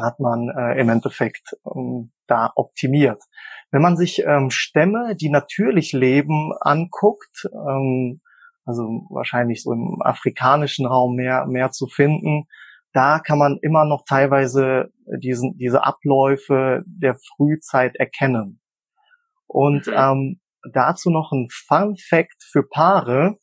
hat 0.01 0.21
man 0.21 0.49
äh, 0.49 0.81
im 0.81 0.89
Endeffekt 0.89 1.57
ähm, 1.75 2.13
da 2.27 2.53
optimiert. 2.55 3.23
Wenn 3.71 3.83
man 3.83 3.97
sich 3.97 4.23
ähm, 4.25 4.51
Stämme, 4.51 5.17
die 5.17 5.31
natürlich 5.31 5.93
leben, 5.93 6.53
anguckt, 6.61 7.49
ähm, 7.53 8.21
also 8.69 9.07
wahrscheinlich 9.09 9.63
so 9.63 9.73
im 9.73 10.03
afrikanischen 10.03 10.87
Raum 10.87 11.17
mehr, 11.17 11.47
mehr 11.47 11.71
zu 11.71 11.87
finden, 11.87 12.45
da 12.93 13.19
kann 13.19 13.39
man 13.39 13.59
immer 13.63 13.87
noch 13.87 14.05
teilweise 14.07 14.91
diesen, 15.07 15.57
diese 15.57 15.85
Abläufe 15.85 16.83
der 16.87 17.17
Frühzeit 17.17 17.97
erkennen. 17.97 18.61
Und 19.47 19.87
mhm. 19.87 19.95
ähm, 19.97 20.41
dazu 20.73 21.11
noch 21.11 21.33
ein 21.33 21.49
Fun 21.51 21.97
Fact 21.97 22.43
für 22.51 22.63
Paare. 22.63 23.39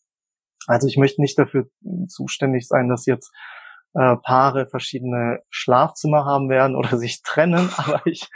Also 0.67 0.88
ich 0.88 0.98
möchte 0.98 1.22
nicht 1.22 1.39
dafür 1.39 1.65
zuständig 2.08 2.67
sein, 2.67 2.88
dass 2.88 3.08
jetzt 3.08 3.32
äh, 3.96 4.15
Paare 4.17 4.67
verschiedene 4.67 5.39
Schlafzimmer 5.50 6.25
haben 6.25 6.50
werden 6.50 6.75
oder 6.75 6.98
sich 7.00 7.24
trennen, 7.24 7.70
aber 7.77 8.01
ich, 8.05 8.29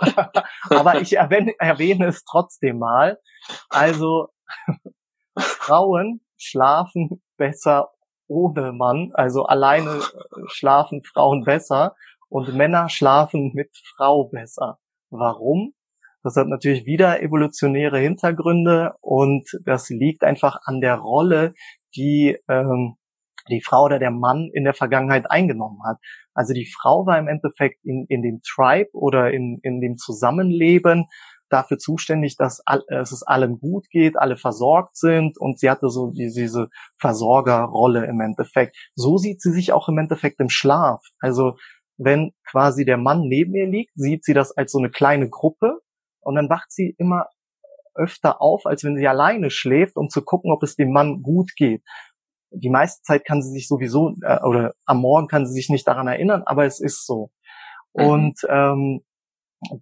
aber 0.70 1.00
ich 1.00 1.16
erwähne, 1.16 1.52
erwähne 1.58 2.06
es 2.06 2.24
trotzdem 2.24 2.78
mal. 2.78 3.18
Also 3.68 4.30
Frauen 5.36 6.20
schlafen 6.36 7.22
besser 7.36 7.90
ohne 8.26 8.72
Mann, 8.72 9.10
also 9.14 9.44
alleine 9.44 10.00
schlafen 10.46 11.02
Frauen 11.04 11.44
besser 11.44 11.94
und 12.28 12.54
Männer 12.54 12.88
schlafen 12.88 13.52
mit 13.54 13.70
Frau 13.96 14.28
besser. 14.28 14.78
Warum? 15.10 15.74
Das 16.22 16.36
hat 16.36 16.48
natürlich 16.48 16.86
wieder 16.86 17.22
evolutionäre 17.22 17.98
Hintergründe 17.98 18.94
und 19.00 19.46
das 19.64 19.90
liegt 19.90 20.24
einfach 20.24 20.58
an 20.64 20.80
der 20.80 20.96
Rolle, 20.96 21.52
die 21.94 22.38
ähm, 22.48 22.96
die 23.50 23.60
Frau 23.60 23.84
oder 23.84 23.98
der 23.98 24.10
Mann 24.10 24.50
in 24.52 24.64
der 24.64 24.74
Vergangenheit 24.74 25.30
eingenommen 25.30 25.80
hat. 25.86 25.98
Also 26.32 26.54
die 26.54 26.66
Frau 26.66 27.06
war 27.06 27.18
im 27.18 27.28
Endeffekt 27.28 27.84
in, 27.84 28.06
in 28.08 28.22
dem 28.22 28.40
Tribe 28.42 28.88
oder 28.92 29.30
in, 29.32 29.58
in 29.62 29.80
dem 29.80 29.96
Zusammenleben 29.96 31.06
dafür 31.48 31.78
zuständig, 31.78 32.36
dass, 32.36 32.62
dass 32.88 33.12
es 33.12 33.22
allen 33.22 33.58
gut 33.58 33.88
geht, 33.90 34.16
alle 34.16 34.36
versorgt 34.36 34.96
sind 34.96 35.38
und 35.38 35.58
sie 35.58 35.70
hatte 35.70 35.88
so 35.88 36.10
die, 36.10 36.30
diese 36.34 36.68
Versorgerrolle 36.98 38.06
im 38.06 38.20
Endeffekt. 38.20 38.76
So 38.94 39.18
sieht 39.18 39.40
sie 39.40 39.52
sich 39.52 39.72
auch 39.72 39.88
im 39.88 39.98
Endeffekt 39.98 40.40
im 40.40 40.48
Schlaf. 40.48 41.02
Also 41.20 41.56
wenn 41.96 42.32
quasi 42.50 42.84
der 42.84 42.96
Mann 42.96 43.22
neben 43.22 43.54
ihr 43.54 43.68
liegt, 43.68 43.92
sieht 43.94 44.24
sie 44.24 44.34
das 44.34 44.56
als 44.56 44.72
so 44.72 44.78
eine 44.78 44.90
kleine 44.90 45.28
Gruppe 45.28 45.80
und 46.20 46.34
dann 46.34 46.48
wacht 46.48 46.72
sie 46.72 46.94
immer 46.98 47.26
öfter 47.94 48.42
auf, 48.42 48.66
als 48.66 48.82
wenn 48.82 48.96
sie 48.96 49.06
alleine 49.06 49.50
schläft, 49.50 49.96
um 49.96 50.08
zu 50.08 50.22
gucken, 50.22 50.50
ob 50.50 50.62
es 50.64 50.74
dem 50.74 50.90
Mann 50.90 51.22
gut 51.22 51.54
geht 51.56 51.82
die 52.54 52.70
meiste 52.70 53.02
Zeit 53.02 53.24
kann 53.24 53.42
sie 53.42 53.50
sich 53.50 53.68
sowieso 53.68 54.14
äh, 54.22 54.40
oder 54.42 54.74
am 54.86 55.00
Morgen 55.00 55.28
kann 55.28 55.46
sie 55.46 55.52
sich 55.52 55.68
nicht 55.68 55.86
daran 55.86 56.06
erinnern, 56.06 56.42
aber 56.46 56.64
es 56.64 56.80
ist 56.80 57.06
so. 57.06 57.30
Mhm. 57.94 58.04
Und 58.06 58.40
ähm, 58.48 59.00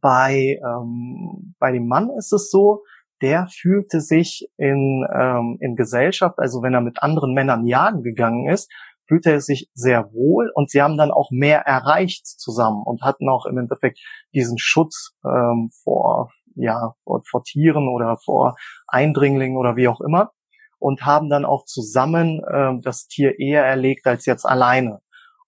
bei 0.01 0.59
ähm, 0.65 1.55
bei 1.59 1.73
dem 1.73 1.87
Mann 1.87 2.11
ist 2.17 2.33
es 2.33 2.51
so, 2.51 2.83
der 3.21 3.47
fühlte 3.49 4.01
sich 4.01 4.49
in 4.57 5.07
ähm, 5.15 5.59
in 5.61 5.77
Gesellschaft, 5.77 6.39
also 6.39 6.63
wenn 6.63 6.75
er 6.75 6.81
mit 6.81 7.03
anderen 7.03 7.35
Männern 7.35 7.67
jagen 7.67 8.03
gegangen 8.03 8.49
ist, 8.49 8.71
fühlte 9.07 9.31
er 9.31 9.41
sich 9.41 9.71
sehr 9.75 10.13
wohl 10.13 10.51
und 10.55 10.71
sie 10.71 10.83
haben 10.83 10.97
dann 10.97 11.11
auch 11.11 11.31
mehr 11.31 11.61
erreicht 11.61 12.27
zusammen 12.27 12.83
und 12.85 13.03
hatten 13.03 13.29
auch 13.29 13.47
im 13.47 13.59
Endeffekt 13.59 14.01
diesen 14.35 14.59
Schutz 14.59 15.15
ähm, 15.25 15.71
vor 15.83 16.31
ja 16.55 16.95
vor, 17.05 17.23
vor 17.29 17.43
Tieren 17.45 17.89
oder 17.89 18.19
vor 18.25 18.57
Eindringlingen 18.87 19.57
oder 19.57 19.77
wie 19.77 19.89
auch 19.89 20.01
immer 20.01 20.31
und 20.79 21.07
haben 21.07 21.31
dann 21.31 21.45
auch 21.45 21.65
zusammen 21.65 22.43
äh, 22.45 22.73
das 22.83 23.07
Tier 23.07 23.39
eher 23.39 23.65
erlegt 23.65 24.07
als 24.07 24.27
jetzt 24.27 24.45
alleine. 24.45 25.01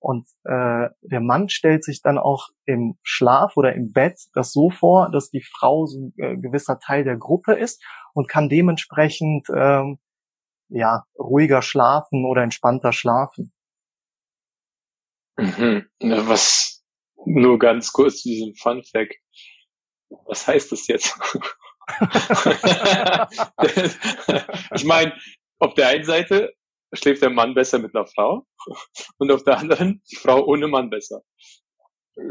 Und 0.04 0.28
äh, 0.44 0.90
der 1.00 1.23
Mann 1.23 1.49
stellt 1.49 1.82
sich 1.82 2.02
dann 2.02 2.18
auch 2.18 2.50
im 2.66 2.99
Schlaf 3.02 3.56
oder 3.56 3.75
im 3.75 3.90
Bett 3.90 4.20
das 4.34 4.52
so 4.52 4.68
vor, 4.68 5.11
dass 5.11 5.30
die 5.30 5.40
Frau 5.40 5.87
so 5.87 5.99
ein 5.99 6.12
äh, 6.18 6.37
gewisser 6.37 6.78
Teil 6.78 7.04
der 7.04 7.16
Gruppe 7.16 7.54
ist 7.54 7.82
und 8.12 8.28
kann 8.28 8.50
dementsprechend 8.50 9.49
ähm, 9.49 9.99
ja 10.68 11.04
ruhiger 11.18 11.62
schlafen 11.62 12.26
oder 12.26 12.42
entspannter 12.42 12.92
schlafen. 12.92 13.54
Mhm. 15.38 15.87
Was 16.00 16.84
nur 17.25 17.58
ganz 17.58 17.90
kurz 17.90 18.20
zu 18.20 18.28
diesem 18.28 18.54
Fun 18.56 18.84
Fact. 18.84 19.14
Was 20.26 20.46
heißt 20.46 20.70
das 20.70 20.87
jetzt? 20.87 21.18
ich 24.75 24.84
meine, 24.84 25.14
auf 25.58 25.73
der 25.73 25.88
einen 25.88 26.04
Seite 26.04 26.52
schläft 26.93 27.23
der 27.23 27.31
Mann 27.31 27.55
besser 27.55 27.79
mit 27.79 27.95
einer 27.95 28.07
Frau 28.07 28.47
und 29.19 29.31
auf 29.31 29.45
der 29.45 29.59
anderen 29.59 30.03
die 30.11 30.17
Frau 30.17 30.45
ohne 30.45 30.69
Mann 30.69 30.91
besser. 30.91 31.23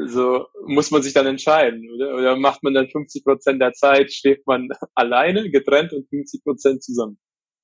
So 0.08 0.46
muss 0.66 0.92
man 0.92 1.02
sich 1.02 1.14
dann 1.14 1.26
entscheiden, 1.26 1.84
oder? 1.94 2.16
Oder 2.16 2.36
macht 2.38 2.64
man 2.64 2.74
dann 2.74 2.88
50 2.88 3.26
Prozent 3.26 3.62
der 3.62 3.74
Zeit, 3.74 4.14
schläft 4.14 4.48
man 4.48 4.70
alleine, 4.96 5.50
getrennt 5.50 5.92
und 5.92 6.08
50 6.10 6.44
Prozent 6.44 6.84
zusammen? 6.84 7.18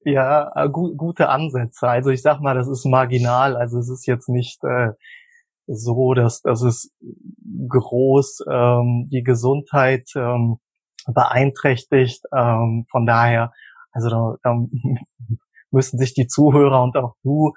Ja, 0.03 0.51
äh, 0.55 0.69
gu 0.69 0.96
gute 0.96 1.29
Ansätze. 1.29 1.88
Also 1.88 2.10
ich 2.10 2.22
sag 2.22 2.41
mal, 2.41 2.55
das 2.55 2.67
ist 2.67 2.86
marginal. 2.86 3.55
Also 3.55 3.79
es 3.79 3.89
ist 3.89 4.05
jetzt 4.05 4.29
nicht 4.29 4.63
äh, 4.63 4.91
so, 5.67 6.13
dass, 6.13 6.41
dass 6.41 6.62
es 6.62 6.93
groß 7.69 8.46
ähm, 8.50 9.08
die 9.12 9.24
Gesundheit 9.24 10.10
ähm, 10.15 10.60
beeinträchtigt. 11.08 12.24
Ähm, 12.36 12.86
von 12.89 13.05
daher, 13.05 13.53
also 13.91 14.10
da, 14.10 14.36
da 14.43 14.65
müssen 15.71 15.97
sich 15.97 16.13
die 16.13 16.27
Zuhörer 16.27 16.83
und 16.83 16.97
auch 16.97 17.15
du 17.23 17.53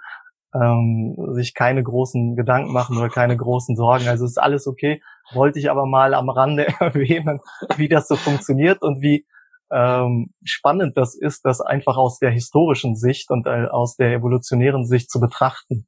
ähm, 0.55 1.17
sich 1.33 1.55
keine 1.55 1.83
großen 1.83 2.37
Gedanken 2.37 2.73
machen 2.73 2.97
oder 2.99 3.09
keine 3.09 3.37
großen 3.37 3.77
Sorgen. 3.77 4.09
Also 4.09 4.25
ist 4.25 4.41
alles 4.41 4.67
okay. 4.67 5.03
Wollte 5.33 5.59
ich 5.59 5.71
aber 5.71 5.87
mal 5.87 6.15
am 6.15 6.29
Rande 6.29 6.67
erwähnen, 6.81 7.41
wie 7.77 7.89
das 7.89 8.09
so 8.09 8.17
funktioniert 8.17 8.83
und 8.83 9.01
wie 9.01 9.27
ähm, 9.71 10.35
spannend 10.45 10.99
das 10.99 11.15
ist, 11.15 11.45
das 11.45 11.63
einfach 11.63 11.97
aus 11.97 12.19
der 12.19 12.31
historischen 12.31 12.95
Sicht 12.95 13.31
und 13.31 13.47
äh, 13.47 13.67
aus 13.71 13.97
der 13.97 14.13
evolutionären 14.13 14.85
Sicht 14.87 15.11
zu 15.11 15.19
betrachten. 15.19 15.87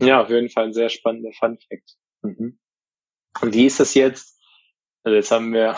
Ja, 0.00 0.22
auf 0.22 0.28
jeden 0.28 0.50
Fall 0.50 0.64
ein 0.64 0.72
sehr 0.72 0.88
spannender 0.88 1.30
Fun 1.38 1.58
Fact. 1.68 1.96
Mhm. 2.22 2.58
Und 3.40 3.54
wie 3.54 3.66
ist 3.66 3.78
das 3.78 3.94
jetzt? 3.94 4.40
Also 5.04 5.14
jetzt 5.14 5.30
haben 5.30 5.52
wir, 5.52 5.76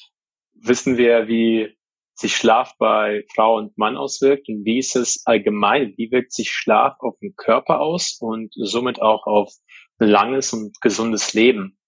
wissen 0.54 0.96
wir, 0.96 1.28
wie 1.28 1.76
sich 2.20 2.36
Schlaf 2.36 2.74
bei 2.78 3.24
Frau 3.34 3.56
und 3.56 3.76
Mann 3.78 3.96
auswirkt 3.96 4.48
und 4.48 4.64
wie 4.64 4.78
ist 4.78 4.96
es 4.96 5.22
allgemein? 5.24 5.94
Wie 5.96 6.10
wirkt 6.10 6.32
sich 6.32 6.50
Schlaf 6.52 6.96
auf 7.00 7.18
den 7.18 7.34
Körper 7.34 7.80
aus 7.80 8.18
und 8.20 8.52
somit 8.54 9.00
auch 9.00 9.26
auf 9.26 9.52
langes 9.98 10.52
und 10.52 10.80
gesundes 10.80 11.32
Leben? 11.34 11.78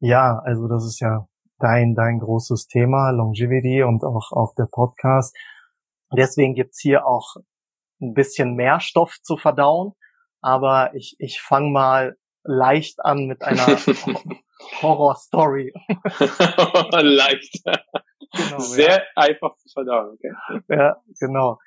Ja, 0.00 0.40
also 0.44 0.68
das 0.68 0.84
ist 0.84 1.00
ja 1.00 1.26
dein, 1.58 1.94
dein 1.94 2.18
großes 2.18 2.66
Thema, 2.66 3.10
Longevity 3.10 3.82
und 3.82 4.04
auch 4.04 4.32
auf 4.32 4.54
der 4.54 4.68
Podcast. 4.70 5.36
Deswegen 6.16 6.54
gibt's 6.54 6.80
hier 6.80 7.06
auch 7.06 7.36
ein 8.00 8.14
bisschen 8.14 8.54
mehr 8.54 8.80
Stoff 8.80 9.16
zu 9.22 9.36
verdauen. 9.36 9.92
Aber 10.40 10.94
ich, 10.94 11.16
ich 11.18 11.40
fange 11.40 11.70
mal 11.70 12.16
leicht 12.42 13.02
an 13.02 13.26
mit 13.26 13.42
einer 13.42 13.66
Horror-Story. 14.82 15.72
leicht. 17.00 17.62
Genau, 18.32 18.58
Sehr 18.58 18.98
ja. 18.98 19.02
einfach 19.16 19.56
zu 19.56 19.68
verdauen. 19.68 20.14
Okay. 20.14 20.62
Ja, 20.68 20.96
genau. 21.20 21.58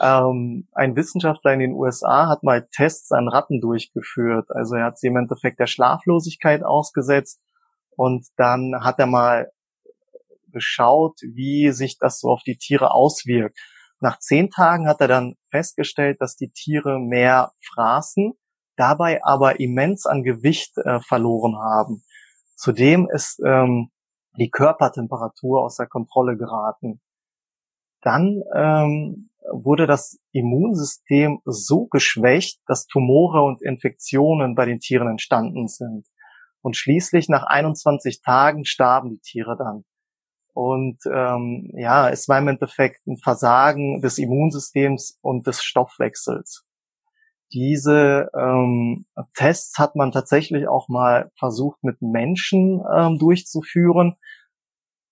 Ähm, 0.00 0.68
ein 0.72 0.94
Wissenschaftler 0.94 1.52
in 1.52 1.60
den 1.60 1.72
USA 1.72 2.28
hat 2.28 2.42
mal 2.42 2.68
Tests 2.70 3.10
an 3.10 3.28
Ratten 3.28 3.60
durchgeführt. 3.60 4.50
Also 4.50 4.76
er 4.76 4.84
hat 4.86 4.98
sie 4.98 5.08
im 5.08 5.16
Endeffekt 5.16 5.58
der 5.58 5.66
Schlaflosigkeit 5.66 6.62
ausgesetzt 6.62 7.40
und 7.96 8.26
dann 8.36 8.84
hat 8.84 8.98
er 8.98 9.06
mal 9.06 9.50
geschaut, 10.52 11.18
wie 11.22 11.70
sich 11.72 11.98
das 11.98 12.20
so 12.20 12.28
auf 12.28 12.42
die 12.44 12.56
Tiere 12.56 12.92
auswirkt. 12.92 13.58
Nach 14.00 14.18
zehn 14.18 14.50
Tagen 14.50 14.88
hat 14.88 15.00
er 15.00 15.08
dann 15.08 15.34
festgestellt, 15.50 16.20
dass 16.20 16.36
die 16.36 16.50
Tiere 16.50 16.98
mehr 16.98 17.52
fraßen, 17.74 18.32
dabei 18.76 19.20
aber 19.24 19.60
immens 19.60 20.06
an 20.06 20.22
Gewicht 20.22 20.78
äh, 20.78 21.00
verloren 21.00 21.56
haben. 21.56 22.02
Zudem 22.56 23.08
ist 23.12 23.40
ähm, 23.44 23.90
die 24.40 24.50
Körpertemperatur 24.50 25.62
außer 25.62 25.86
Kontrolle 25.86 26.36
geraten. 26.36 27.00
Dann 28.02 28.42
ähm, 28.56 29.30
wurde 29.52 29.86
das 29.86 30.18
Immunsystem 30.32 31.40
so 31.44 31.86
geschwächt, 31.86 32.60
dass 32.66 32.86
Tumore 32.86 33.42
und 33.42 33.62
Infektionen 33.62 34.54
bei 34.54 34.64
den 34.64 34.80
Tieren 34.80 35.08
entstanden 35.08 35.68
sind. 35.68 36.06
Und 36.62 36.76
schließlich 36.76 37.28
nach 37.28 37.44
21 37.44 38.22
Tagen 38.22 38.64
starben 38.64 39.10
die 39.10 39.20
Tiere 39.20 39.56
dann. 39.56 39.84
Und 40.52 40.98
ähm, 41.06 41.70
ja, 41.74 42.08
es 42.08 42.28
war 42.28 42.38
im 42.38 42.48
Endeffekt 42.48 43.06
ein 43.06 43.18
Versagen 43.18 44.00
des 44.00 44.18
Immunsystems 44.18 45.18
und 45.20 45.46
des 45.46 45.62
Stoffwechsels. 45.62 46.64
Diese 47.52 48.30
ähm, 48.34 49.06
Tests 49.34 49.78
hat 49.78 49.96
man 49.96 50.12
tatsächlich 50.12 50.68
auch 50.68 50.88
mal 50.88 51.30
versucht 51.38 51.82
mit 51.82 52.00
Menschen 52.00 52.82
ähm, 52.94 53.18
durchzuführen. 53.18 54.16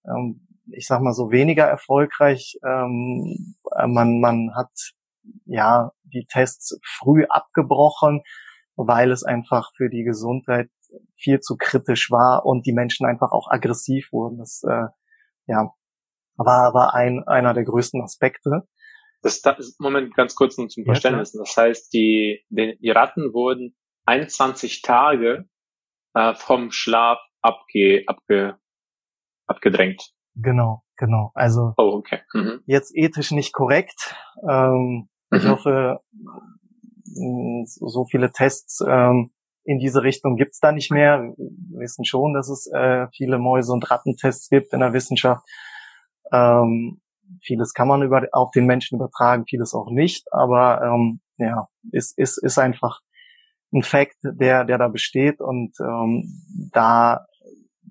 Ähm, 0.06 0.46
ich 0.70 0.86
sag 0.86 1.00
mal 1.00 1.14
so 1.14 1.30
weniger 1.30 1.64
erfolgreich. 1.64 2.58
Ähm, 2.64 3.56
man, 3.86 4.20
man 4.20 4.54
hat 4.54 4.70
ja 5.46 5.92
die 6.04 6.26
Tests 6.26 6.78
früh 6.84 7.24
abgebrochen, 7.28 8.22
weil 8.76 9.10
es 9.10 9.24
einfach 9.24 9.72
für 9.76 9.88
die 9.90 10.04
Gesundheit 10.04 10.70
viel 11.16 11.40
zu 11.40 11.56
kritisch 11.56 12.10
war 12.10 12.46
und 12.46 12.66
die 12.66 12.72
Menschen 12.72 13.06
einfach 13.06 13.32
auch 13.32 13.50
aggressiv 13.50 14.12
wurden. 14.12 14.38
Das 14.38 14.62
äh, 14.62 14.86
ja, 15.46 15.72
war, 16.36 16.74
war 16.74 16.94
ein, 16.94 17.26
einer 17.26 17.54
der 17.54 17.64
größten 17.64 18.02
Aspekte. 18.02 18.68
Das, 19.22 19.42
das 19.42 19.76
Moment 19.78 20.14
ganz 20.14 20.34
kurz 20.34 20.56
nur 20.58 20.68
zum 20.68 20.84
Verständnis. 20.84 21.32
Ja, 21.34 21.40
das 21.40 21.56
heißt, 21.56 21.92
die, 21.92 22.44
die, 22.50 22.78
die 22.80 22.90
Ratten 22.90 23.32
wurden 23.32 23.74
21 24.06 24.82
Tage 24.82 25.48
äh, 26.14 26.34
vom 26.34 26.70
Schlaf 26.70 27.18
abge, 27.42 28.04
abge, 28.06 28.56
abgedrängt. 29.46 30.12
Genau, 30.34 30.84
genau. 30.96 31.32
Also 31.34 31.74
oh, 31.76 31.94
okay. 31.98 32.20
mhm. 32.32 32.60
jetzt 32.66 32.92
ethisch 32.94 33.32
nicht 33.32 33.52
korrekt. 33.52 34.14
Ähm, 34.48 35.08
mhm. 35.30 35.38
Ich 35.38 35.46
hoffe, 35.46 36.00
so 37.04 38.04
viele 38.04 38.30
Tests 38.32 38.80
ähm, 38.86 39.32
in 39.64 39.78
diese 39.78 40.02
Richtung 40.02 40.36
gibt's 40.36 40.60
da 40.60 40.72
nicht 40.72 40.90
mehr. 40.90 41.34
Wir 41.36 41.80
wissen 41.80 42.04
schon, 42.04 42.34
dass 42.34 42.48
es 42.48 42.70
äh, 42.72 43.06
viele 43.14 43.38
Mäuse- 43.38 43.72
und 43.72 43.90
Rattentests 43.90 44.48
gibt 44.48 44.72
in 44.72 44.80
der 44.80 44.92
Wissenschaft. 44.92 45.44
Ähm, 46.32 47.00
vieles 47.42 47.72
kann 47.72 47.88
man 47.88 48.02
über, 48.02 48.26
auf 48.32 48.50
den 48.50 48.66
Menschen 48.66 48.96
übertragen, 48.96 49.46
vieles 49.46 49.74
auch 49.74 49.90
nicht. 49.90 50.32
Aber 50.32 50.82
ähm, 50.82 51.20
ja, 51.36 51.68
ist, 51.92 52.18
ist, 52.18 52.38
ist 52.38 52.58
einfach 52.58 53.00
ein 53.72 53.82
Fakt, 53.82 54.16
der, 54.22 54.64
der 54.64 54.78
da 54.78 54.88
besteht 54.88 55.40
und 55.40 55.74
ähm, 55.80 56.70
da 56.72 57.26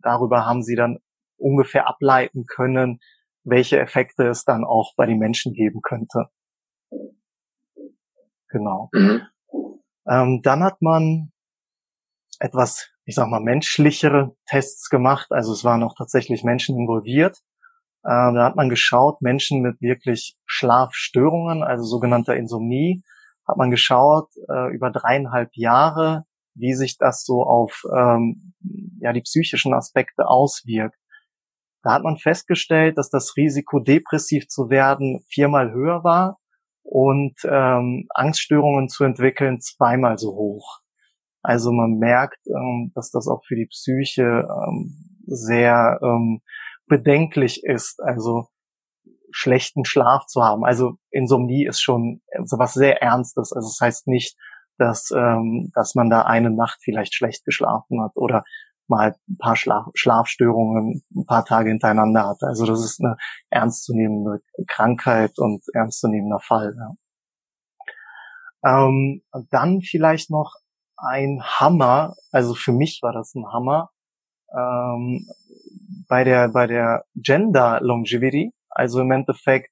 darüber 0.02 0.46
haben 0.46 0.64
sie 0.64 0.76
dann 0.76 1.00
ungefähr 1.38 1.88
ableiten 1.88 2.46
können, 2.46 3.00
welche 3.44 3.80
Effekte 3.80 4.28
es 4.28 4.44
dann 4.44 4.64
auch 4.64 4.94
bei 4.96 5.06
den 5.06 5.20
Menschen 5.20 5.54
geben 5.54 5.82
könnte. 5.82 6.26
Genau. 8.50 8.90
Mhm. 8.94 9.22
Ähm, 10.10 10.42
dann 10.42 10.64
hat 10.64 10.82
man 10.82 11.32
etwas, 12.40 12.90
ich 13.06 13.16
sag 13.16 13.28
mal, 13.28 13.42
menschlichere 13.42 14.36
Tests 14.46 14.90
gemacht. 14.90 15.32
Also 15.32 15.54
es 15.54 15.64
waren 15.64 15.84
auch 15.84 15.96
tatsächlich 15.98 16.44
Menschen 16.44 16.78
involviert. 16.78 17.42
Ähm, 18.08 18.36
da 18.36 18.46
hat 18.46 18.56
man 18.56 18.70
geschaut, 18.70 19.22
Menschen 19.22 19.62
mit 19.62 19.82
wirklich 19.82 20.38
Schlafstörungen, 20.46 21.62
also 21.62 21.84
sogenannter 21.84 22.38
Insomnie, 22.38 23.04
hat 23.46 23.58
man 23.58 23.70
geschaut 23.70 24.30
äh, 24.50 24.74
über 24.74 24.92
dreieinhalb 24.92 25.50
Jahre, 25.54 26.24
wie 26.56 26.74
sich 26.74 26.98
das 26.98 27.24
so 27.26 27.44
auf 27.44 27.84
ähm, 27.94 28.54
ja 29.02 29.12
die 29.12 29.22
psychischen 29.22 29.74
Aspekte 29.74 30.28
auswirkt. 30.28 30.98
Da 31.84 31.94
hat 31.94 32.04
man 32.04 32.18
festgestellt, 32.18 32.98
dass 32.98 33.10
das 33.10 33.36
Risiko, 33.38 33.80
depressiv 33.80 34.48
zu 34.48 34.70
werden, 34.70 35.24
viermal 35.30 35.72
höher 35.72 36.04
war 36.04 36.40
und 36.84 37.36
ähm, 37.44 38.08
Angststörungen 38.14 38.88
zu 38.88 39.04
entwickeln 39.04 39.60
zweimal 39.60 40.18
so 40.18 40.30
hoch. 40.30 40.80
Also 41.42 41.72
man 41.72 41.98
merkt, 41.98 42.40
ähm, 42.48 42.92
dass 42.96 43.12
das 43.12 43.28
auch 43.28 43.44
für 43.46 43.56
die 43.56 43.68
Psyche 43.68 44.48
ähm, 44.50 45.20
sehr 45.26 46.00
ähm, 46.02 46.42
bedenklich 46.88 47.64
ist, 47.64 48.02
also 48.02 48.48
schlechten 49.32 49.86
Schlaf 49.86 50.26
zu 50.26 50.44
haben. 50.44 50.66
Also 50.66 50.96
Insomnie 51.12 51.66
ist 51.66 51.82
schon 51.82 52.22
so 52.46 52.58
was 52.58 52.74
sehr 52.74 53.02
Ernstes. 53.02 53.52
Also 53.54 53.68
es 53.68 53.78
das 53.78 53.86
heißt 53.86 54.08
nicht, 54.08 54.38
dass, 54.78 55.12
ähm, 55.12 55.72
dass 55.74 55.96
man 55.96 56.10
da 56.10 56.22
eine 56.24 56.50
Nacht 56.50 56.80
vielleicht 56.82 57.14
schlecht 57.14 57.46
geschlafen 57.46 58.02
hat 58.02 58.16
oder 58.16 58.44
mal 58.88 59.16
ein 59.28 59.38
paar 59.38 59.56
Schlaf 59.56 59.88
Schlafstörungen 59.96 61.04
ein 61.16 61.26
paar 61.26 61.46
Tage 61.46 61.70
hintereinander 61.70 62.26
hat. 62.28 62.42
Also 62.42 62.66
das 62.66 62.84
ist 62.84 63.04
eine 63.04 63.18
ernstzunehmende 63.50 64.42
Krankheit 64.68 65.38
und 65.38 65.64
ernstzunehmender 65.74 66.40
Fall. 66.40 66.74
Ja. 66.78 66.94
Ähm, 68.66 69.24
dann 69.50 69.82
vielleicht 69.82 70.30
noch 70.30 70.56
ein 70.96 71.44
Hammer, 71.44 72.16
also 72.32 72.56
für 72.56 72.72
mich 72.72 73.00
war 73.04 73.14
das 73.14 73.36
ein 73.36 73.46
Hammer, 73.52 73.92
ähm, 74.52 75.28
bei 76.08 76.24
der, 76.24 76.50
bei 76.50 76.68
der 76.68 77.06
Gender 77.16 77.80
Longevity, 77.82 78.54
also 78.70 79.02
im 79.02 79.12
Endeffekt, 79.12 79.72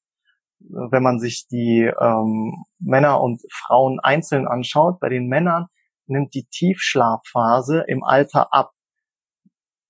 wenn 0.59 1.03
man 1.03 1.19
sich 1.19 1.47
die 1.47 1.91
ähm, 1.99 2.65
Männer 2.79 3.21
und 3.21 3.41
Frauen 3.51 3.99
einzeln 3.99 4.47
anschaut, 4.47 4.99
bei 4.99 5.09
den 5.09 5.27
Männern 5.27 5.67
nimmt 6.07 6.33
die 6.33 6.45
Tiefschlafphase 6.45 7.83
im 7.87 8.03
Alter 8.03 8.53
ab. 8.53 8.71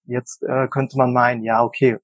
Jetzt 0.05 0.43
äh, 0.43 0.67
könnte 0.67 0.97
man 0.97 1.13
meinen, 1.13 1.43
ja, 1.43 1.63
okay, 1.63 1.97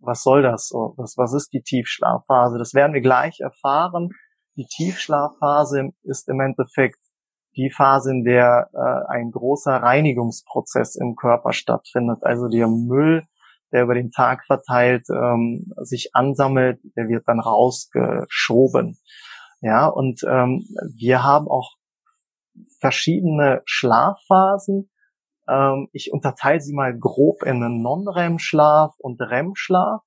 was 0.00 0.22
soll 0.22 0.42
das? 0.42 0.70
Was, 0.72 1.16
was 1.16 1.32
ist 1.32 1.52
die 1.52 1.62
Tiefschlafphase? 1.62 2.58
Das 2.58 2.74
werden 2.74 2.94
wir 2.94 3.00
gleich 3.00 3.40
erfahren. 3.40 4.10
Die 4.56 4.66
Tiefschlafphase 4.66 5.90
ist 6.02 6.28
im 6.28 6.40
Endeffekt 6.40 6.98
die 7.56 7.70
Phase, 7.70 8.12
in 8.12 8.24
der 8.24 8.70
äh, 8.72 9.12
ein 9.12 9.30
großer 9.32 9.72
Reinigungsprozess 9.72 10.94
im 10.96 11.16
Körper 11.16 11.52
stattfindet. 11.52 12.22
Also 12.22 12.48
der 12.48 12.68
Müll, 12.68 13.24
der 13.72 13.82
über 13.82 13.94
den 13.94 14.10
Tag 14.10 14.44
verteilt 14.46 15.06
ähm, 15.10 15.72
sich 15.82 16.10
ansammelt, 16.14 16.80
der 16.96 17.08
wird 17.08 17.26
dann 17.26 17.40
rausgeschoben. 17.40 18.98
Ja, 19.60 19.86
und 19.86 20.22
ähm, 20.28 20.66
wir 20.96 21.22
haben 21.22 21.48
auch 21.48 21.74
verschiedene 22.80 23.62
Schlafphasen. 23.64 24.90
Ähm, 25.48 25.88
ich 25.92 26.12
unterteile 26.12 26.60
sie 26.60 26.74
mal 26.74 26.96
grob 26.96 27.42
in 27.42 27.62
einen 27.62 27.82
Non-REM-Schlaf 27.82 28.94
und 28.98 29.20
REM-Schlaf. 29.20 30.02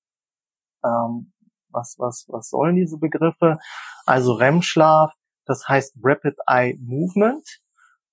Ähm, 0.84 1.34
was, 1.70 1.96
was, 2.00 2.26
was 2.30 2.50
sollen 2.50 2.76
diese 2.76 2.98
Begriffe? 2.98 3.58
Also 4.06 4.34
REM-Schlaf 4.34 5.14
das 5.46 5.68
heißt 5.68 5.98
Rapid 6.02 6.38
Eye 6.48 6.78
Movement. 6.82 7.46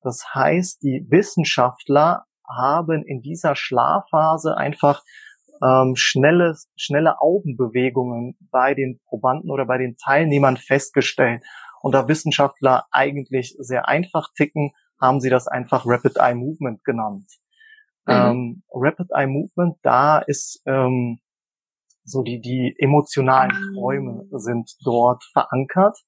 Das 0.02 0.34
heißt, 0.34 0.82
die 0.82 1.06
Wissenschaftler 1.08 2.24
haben 2.48 3.04
in 3.04 3.20
dieser 3.20 3.54
Schlafphase 3.54 4.56
einfach 4.56 5.02
ähm, 5.62 5.94
schnelle, 5.96 6.54
schnelle 6.76 7.20
Augenbewegungen 7.20 8.36
bei 8.50 8.74
den 8.74 9.00
Probanden 9.06 9.50
oder 9.50 9.66
bei 9.66 9.78
den 9.78 9.96
Teilnehmern 9.96 10.56
festgestellt. 10.56 11.42
Und 11.80 11.92
da 11.94 12.08
Wissenschaftler 12.08 12.86
eigentlich 12.90 13.56
sehr 13.58 13.88
einfach 13.88 14.28
ticken, 14.36 14.72
haben 15.00 15.20
sie 15.20 15.30
das 15.30 15.46
einfach 15.46 15.84
Rapid 15.86 16.16
Eye 16.16 16.34
Movement 16.34 16.84
genannt. 16.84 17.26
Mhm. 18.06 18.14
Ähm, 18.14 18.62
Rapid 18.72 19.10
Eye 19.12 19.26
Movement, 19.26 19.76
da 19.82 20.18
ist 20.18 20.62
ähm, 20.66 21.20
so 22.04 22.22
die, 22.22 22.40
die 22.40 22.74
emotionalen 22.78 23.52
Träume 23.74 24.26
sind 24.32 24.70
dort 24.82 25.22
verankert. 25.32 25.98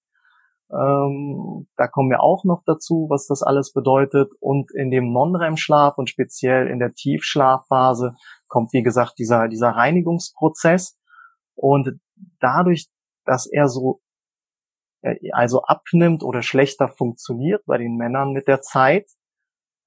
Ähm, 0.72 1.68
da 1.76 1.88
kommen 1.88 2.10
wir 2.10 2.22
auch 2.22 2.44
noch 2.44 2.62
dazu, 2.64 3.06
was 3.10 3.26
das 3.26 3.42
alles 3.42 3.72
bedeutet. 3.72 4.30
Und 4.40 4.70
in 4.72 4.90
dem 4.90 5.12
Non-REM-Schlaf 5.12 5.98
und 5.98 6.08
speziell 6.08 6.68
in 6.68 6.78
der 6.78 6.94
Tiefschlafphase 6.94 8.14
kommt, 8.50 8.74
wie 8.74 8.82
gesagt, 8.82 9.14
dieser, 9.18 9.48
dieser 9.48 9.70
Reinigungsprozess. 9.70 10.98
Und 11.54 11.98
dadurch, 12.40 12.88
dass 13.24 13.46
er 13.46 13.68
so 13.68 14.00
äh, 15.02 15.16
also 15.32 15.62
abnimmt 15.62 16.22
oder 16.22 16.42
schlechter 16.42 16.88
funktioniert 16.88 17.64
bei 17.66 17.78
den 17.78 17.96
Männern 17.96 18.32
mit 18.32 18.46
der 18.48 18.60
Zeit, 18.60 19.08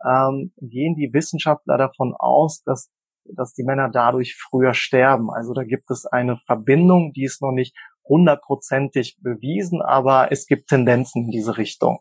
ähm, 0.04 0.54
gehen 0.58 0.96
die 0.96 1.14
Wissenschaftler 1.14 1.78
davon 1.78 2.16
aus, 2.18 2.64
dass, 2.64 2.92
dass 3.26 3.54
die 3.54 3.64
Männer 3.64 3.90
dadurch 3.90 4.36
früher 4.36 4.74
sterben. 4.74 5.30
Also 5.32 5.54
da 5.54 5.64
gibt 5.64 5.90
es 5.92 6.06
eine 6.06 6.38
Verbindung, 6.46 7.14
die 7.14 7.24
ist 7.24 7.42
noch 7.42 7.52
nicht 7.52 7.76
hundertprozentig 8.06 9.18
bewiesen, 9.22 9.82
aber 9.82 10.32
es 10.32 10.46
gibt 10.46 10.68
Tendenzen 10.68 11.26
in 11.26 11.32
diese 11.32 11.58
Richtung. 11.58 12.00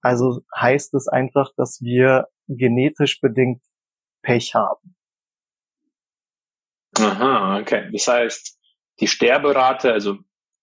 Also 0.00 0.42
heißt 0.56 0.94
es 0.94 1.08
einfach, 1.08 1.50
dass 1.56 1.80
wir 1.80 2.28
genetisch 2.46 3.20
bedingt 3.20 3.62
Pech 4.22 4.54
haben. 4.54 4.94
Aha, 7.00 7.58
okay. 7.60 7.88
Das 7.92 8.06
heißt, 8.08 8.58
die 9.00 9.06
Sterberate, 9.06 9.92
also 9.92 10.18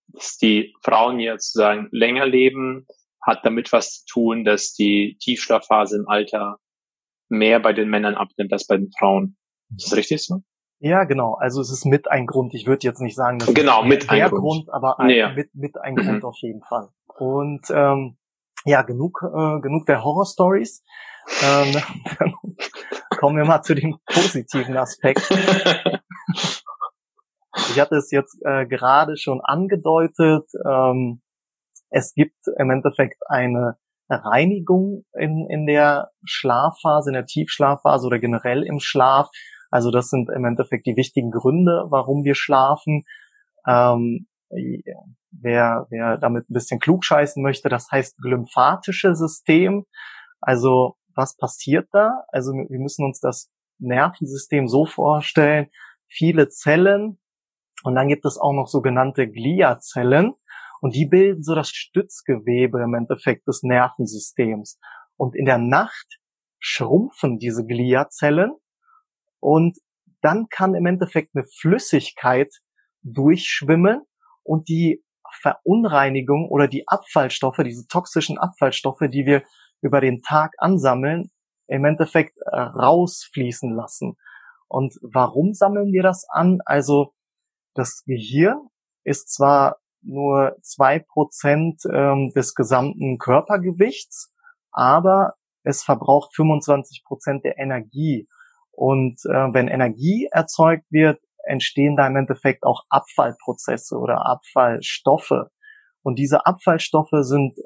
dass 0.08 0.36
die 0.38 0.74
Frauen 0.82 1.18
jetzt 1.18 1.52
sozusagen 1.52 1.88
länger 1.90 2.26
leben, 2.26 2.86
hat 3.20 3.44
damit 3.44 3.72
was 3.72 4.04
zu 4.04 4.04
tun, 4.06 4.44
dass 4.44 4.72
die 4.72 5.16
Tiefschlafphase 5.20 5.96
im 5.96 6.08
Alter 6.08 6.58
mehr 7.28 7.60
bei 7.60 7.72
den 7.72 7.88
Männern 7.88 8.14
abnimmt 8.14 8.52
als 8.52 8.66
bei 8.66 8.76
den 8.76 8.90
Frauen. 8.96 9.36
Ist 9.76 9.90
das 9.90 9.98
richtig 9.98 10.24
so? 10.24 10.42
Ja, 10.78 11.04
genau. 11.04 11.34
Also 11.34 11.60
es 11.60 11.70
ist 11.70 11.86
mit 11.86 12.10
ein 12.10 12.26
Grund. 12.26 12.54
Ich 12.54 12.66
würde 12.66 12.86
jetzt 12.86 13.00
nicht 13.00 13.16
sagen, 13.16 13.38
dass 13.38 13.52
genau 13.52 13.82
mit 13.82 14.10
ein 14.10 14.28
Grund, 14.28 14.42
Grund, 14.42 14.70
aber 14.72 15.00
ein, 15.00 15.06
nee. 15.06 15.26
mit 15.34 15.54
mit 15.54 15.78
ein 15.78 15.96
Grund 15.96 16.22
mhm. 16.22 16.24
auf 16.24 16.36
jeden 16.40 16.62
Fall. 16.62 16.90
Und 17.18 17.66
ähm, 17.70 18.16
ja, 18.64 18.82
genug 18.82 19.22
äh, 19.22 19.60
genug 19.60 19.86
der 19.86 20.04
Horror 20.04 20.26
Stories. 20.26 20.84
Ähm, 21.42 21.74
kommen 23.18 23.38
wir 23.38 23.44
mal 23.44 23.62
zu 23.62 23.74
den 23.74 23.96
positiven 24.06 24.76
Aspekten. 24.76 25.34
ich 27.56 27.80
hatte 27.80 27.96
es 27.96 28.10
jetzt 28.10 28.38
äh, 28.44 28.66
gerade 28.66 29.16
schon 29.16 29.40
angedeutet. 29.40 30.44
Ähm, 30.64 31.20
es 31.90 32.14
gibt 32.14 32.36
im 32.58 32.70
Endeffekt 32.70 33.22
eine 33.26 33.76
Reinigung 34.08 35.04
in, 35.14 35.46
in 35.48 35.66
der 35.66 36.10
Schlafphase, 36.24 37.10
in 37.10 37.14
der 37.14 37.26
Tiefschlafphase 37.26 38.06
oder 38.06 38.18
generell 38.18 38.62
im 38.62 38.80
Schlaf 38.80 39.30
also 39.70 39.90
das 39.90 40.08
sind 40.08 40.30
im 40.30 40.44
Endeffekt 40.44 40.86
die 40.86 40.96
wichtigen 40.96 41.30
Gründe, 41.30 41.86
warum 41.88 42.24
wir 42.24 42.34
schlafen. 42.34 43.04
Ähm, 43.66 44.26
wer, 44.48 45.86
wer 45.90 46.18
damit 46.18 46.48
ein 46.48 46.54
bisschen 46.54 46.80
klugscheißen 46.80 47.42
möchte, 47.42 47.68
das 47.68 47.90
heißt 47.90 48.18
glymphatische 48.18 49.14
System. 49.14 49.84
Also 50.40 50.96
was 51.14 51.36
passiert 51.36 51.88
da? 51.92 52.24
Also 52.28 52.52
wir 52.52 52.78
müssen 52.78 53.04
uns 53.04 53.20
das 53.20 53.50
Nervensystem 53.78 54.68
so 54.68 54.86
vorstellen, 54.86 55.68
viele 56.08 56.48
Zellen 56.48 57.18
und 57.86 57.94
dann 57.94 58.08
gibt 58.08 58.24
es 58.24 58.36
auch 58.36 58.52
noch 58.52 58.66
sogenannte 58.66 59.28
Gliazellen 59.28 60.34
und 60.80 60.96
die 60.96 61.06
bilden 61.06 61.44
so 61.44 61.54
das 61.54 61.68
Stützgewebe 61.68 62.82
im 62.82 62.94
Endeffekt 62.94 63.46
des 63.46 63.62
Nervensystems. 63.62 64.80
Und 65.16 65.36
in 65.36 65.44
der 65.44 65.58
Nacht 65.58 66.18
schrumpfen 66.58 67.38
diese 67.38 67.64
Gliazellen 67.64 68.56
und 69.38 69.78
dann 70.20 70.48
kann 70.48 70.74
im 70.74 70.86
Endeffekt 70.86 71.36
eine 71.36 71.44
Flüssigkeit 71.44 72.52
durchschwimmen 73.02 74.02
und 74.42 74.68
die 74.68 75.04
Verunreinigung 75.40 76.48
oder 76.48 76.66
die 76.66 76.88
Abfallstoffe, 76.88 77.62
diese 77.64 77.86
toxischen 77.86 78.36
Abfallstoffe, 78.36 79.04
die 79.08 79.26
wir 79.26 79.44
über 79.80 80.00
den 80.00 80.22
Tag 80.22 80.54
ansammeln, 80.58 81.30
im 81.68 81.84
Endeffekt 81.84 82.36
äh, 82.50 82.58
rausfließen 82.58 83.72
lassen. 83.72 84.16
Und 84.66 84.98
warum 85.02 85.54
sammeln 85.54 85.92
wir 85.92 86.02
das 86.02 86.26
an? 86.28 86.58
Also 86.64 87.12
das 87.76 88.04
Gehirn 88.04 88.68
ist 89.04 89.32
zwar 89.32 89.78
nur 90.02 90.56
zwei 90.62 90.98
Prozent 90.98 91.82
ähm, 91.92 92.30
des 92.34 92.54
gesamten 92.54 93.18
Körpergewichts, 93.18 94.32
aber 94.70 95.34
es 95.62 95.82
verbraucht 95.82 96.34
25 96.34 97.04
Prozent 97.04 97.44
der 97.44 97.58
Energie. 97.58 98.28
Und 98.70 99.20
äh, 99.24 99.52
wenn 99.52 99.68
Energie 99.68 100.28
erzeugt 100.30 100.84
wird, 100.90 101.20
entstehen 101.44 101.96
da 101.96 102.06
im 102.06 102.16
Endeffekt 102.16 102.64
auch 102.64 102.84
Abfallprozesse 102.88 103.96
oder 103.96 104.26
Abfallstoffe. 104.26 105.46
Und 106.02 106.18
diese 106.18 106.46
Abfallstoffe 106.46 107.08
sind 107.22 107.58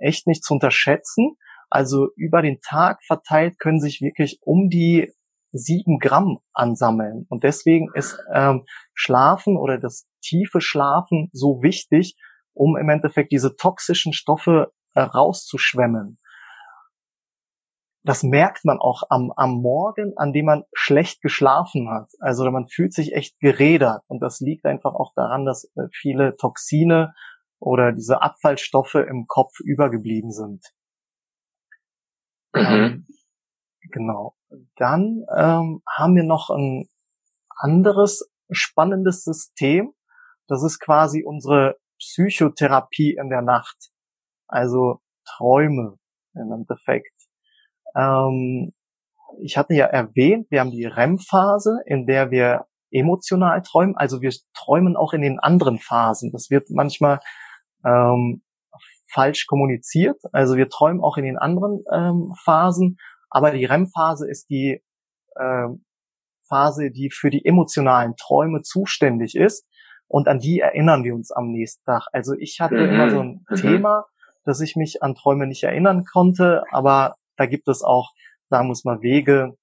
echt 0.00 0.26
nicht 0.26 0.44
zu 0.44 0.54
unterschätzen. 0.54 1.36
Also 1.68 2.08
über 2.16 2.42
den 2.42 2.60
Tag 2.60 3.02
verteilt 3.04 3.58
können 3.58 3.80
sich 3.80 4.00
wirklich 4.00 4.38
um 4.42 4.70
die 4.70 5.12
sieben 5.56 5.98
Gramm 5.98 6.38
ansammeln. 6.52 7.26
Und 7.28 7.44
deswegen 7.44 7.88
ist 7.94 8.18
ähm, 8.32 8.64
Schlafen 8.94 9.56
oder 9.56 9.78
das 9.78 10.06
tiefe 10.22 10.60
Schlafen 10.60 11.28
so 11.32 11.62
wichtig, 11.62 12.16
um 12.54 12.76
im 12.76 12.88
Endeffekt 12.88 13.32
diese 13.32 13.56
toxischen 13.56 14.12
Stoffe 14.12 14.72
äh, 14.94 15.00
rauszuschwemmen. 15.00 16.18
Das 18.02 18.22
merkt 18.22 18.64
man 18.64 18.78
auch 18.78 19.02
am, 19.10 19.32
am 19.36 19.60
Morgen, 19.60 20.16
an 20.16 20.32
dem 20.32 20.46
man 20.46 20.62
schlecht 20.72 21.22
geschlafen 21.22 21.90
hat. 21.90 22.08
Also 22.20 22.48
man 22.50 22.68
fühlt 22.68 22.92
sich 22.92 23.14
echt 23.14 23.38
gerädert. 23.40 24.04
Und 24.06 24.20
das 24.20 24.38
liegt 24.40 24.64
einfach 24.64 24.94
auch 24.94 25.12
daran, 25.16 25.44
dass 25.44 25.64
äh, 25.76 25.88
viele 25.92 26.36
Toxine 26.36 27.14
oder 27.58 27.92
diese 27.92 28.22
Abfallstoffe 28.22 28.94
im 28.94 29.26
Kopf 29.26 29.58
übergeblieben 29.60 30.30
sind. 30.30 30.64
Mhm. 32.54 33.06
Genau. 33.90 34.34
Dann 34.76 35.24
ähm, 35.36 35.82
haben 35.88 36.16
wir 36.16 36.24
noch 36.24 36.50
ein 36.50 36.88
anderes 37.56 38.30
spannendes 38.50 39.24
System. 39.24 39.92
Das 40.46 40.62
ist 40.62 40.78
quasi 40.78 41.24
unsere 41.24 41.76
Psychotherapie 41.98 43.16
in 43.20 43.30
der 43.30 43.42
Nacht. 43.42 43.90
Also 44.48 45.00
Träume 45.24 45.98
im 46.34 46.52
Endeffekt. 46.52 47.14
Ähm, 47.96 48.72
ich 49.40 49.56
hatte 49.56 49.74
ja 49.74 49.86
erwähnt, 49.86 50.46
wir 50.50 50.60
haben 50.60 50.70
die 50.70 50.84
REM-Phase, 50.84 51.80
in 51.86 52.06
der 52.06 52.30
wir 52.30 52.66
emotional 52.90 53.62
träumen. 53.62 53.96
Also 53.96 54.22
wir 54.22 54.32
träumen 54.54 54.96
auch 54.96 55.12
in 55.12 55.22
den 55.22 55.38
anderen 55.38 55.78
Phasen. 55.78 56.30
Das 56.30 56.50
wird 56.50 56.70
manchmal 56.70 57.20
ähm, 57.84 58.42
falsch 59.12 59.46
kommuniziert. 59.46 60.20
Also 60.32 60.56
wir 60.56 60.68
träumen 60.68 61.02
auch 61.02 61.16
in 61.16 61.24
den 61.24 61.38
anderen 61.38 61.84
ähm, 61.92 62.34
Phasen, 62.44 62.98
aber 63.36 63.50
die 63.50 63.66
REM-Phase 63.66 64.26
ist 64.26 64.48
die 64.48 64.82
äh, 65.34 65.68
Phase, 66.48 66.90
die 66.90 67.10
für 67.10 67.28
die 67.28 67.44
emotionalen 67.44 68.16
Träume 68.16 68.62
zuständig 68.62 69.36
ist. 69.36 69.66
Und 70.08 70.26
an 70.26 70.38
die 70.38 70.60
erinnern 70.60 71.04
wir 71.04 71.14
uns 71.14 71.30
am 71.32 71.50
nächsten 71.50 71.84
Tag. 71.84 72.06
Also 72.12 72.32
ich 72.32 72.60
hatte 72.60 72.76
mhm. 72.76 72.94
immer 72.94 73.10
so 73.10 73.20
ein 73.20 73.44
mhm. 73.50 73.56
Thema, 73.56 74.06
dass 74.46 74.62
ich 74.62 74.74
mich 74.74 75.02
an 75.02 75.14
Träume 75.14 75.46
nicht 75.46 75.64
erinnern 75.64 76.06
konnte, 76.10 76.64
aber 76.70 77.16
da 77.36 77.44
gibt 77.44 77.68
es 77.68 77.82
auch, 77.82 78.12
sagen 78.48 78.68
wir 78.68 78.72
es 78.72 78.84
mal, 78.84 79.02
Wege, 79.02 79.58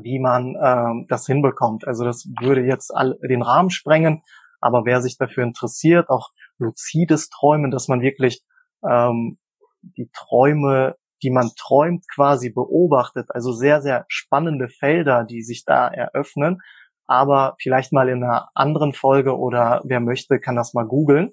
wie 0.00 0.18
man 0.18 0.56
ähm, 0.58 1.04
das 1.10 1.26
hinbekommt. 1.26 1.86
Also 1.86 2.06
das 2.06 2.26
würde 2.40 2.62
jetzt 2.62 2.96
all, 2.96 3.18
den 3.28 3.42
Rahmen 3.42 3.68
sprengen, 3.68 4.22
aber 4.62 4.86
wer 4.86 5.02
sich 5.02 5.18
dafür 5.18 5.44
interessiert, 5.44 6.08
auch 6.08 6.30
luzides 6.56 7.28
Träumen, 7.28 7.70
dass 7.70 7.88
man 7.88 8.00
wirklich 8.00 8.42
ähm, 8.88 9.36
die 9.82 10.08
Träume, 10.14 10.96
die 11.22 11.30
man 11.30 11.50
träumt, 11.56 12.04
quasi 12.12 12.50
beobachtet. 12.50 13.28
Also 13.30 13.52
sehr, 13.52 13.82
sehr 13.82 14.04
spannende 14.08 14.68
Felder, 14.68 15.24
die 15.24 15.42
sich 15.42 15.64
da 15.64 15.88
eröffnen. 15.88 16.60
Aber 17.06 17.56
vielleicht 17.60 17.92
mal 17.92 18.08
in 18.08 18.22
einer 18.22 18.48
anderen 18.54 18.92
Folge 18.92 19.36
oder 19.36 19.82
wer 19.84 20.00
möchte, 20.00 20.40
kann 20.40 20.56
das 20.56 20.74
mal 20.74 20.86
googeln. 20.86 21.32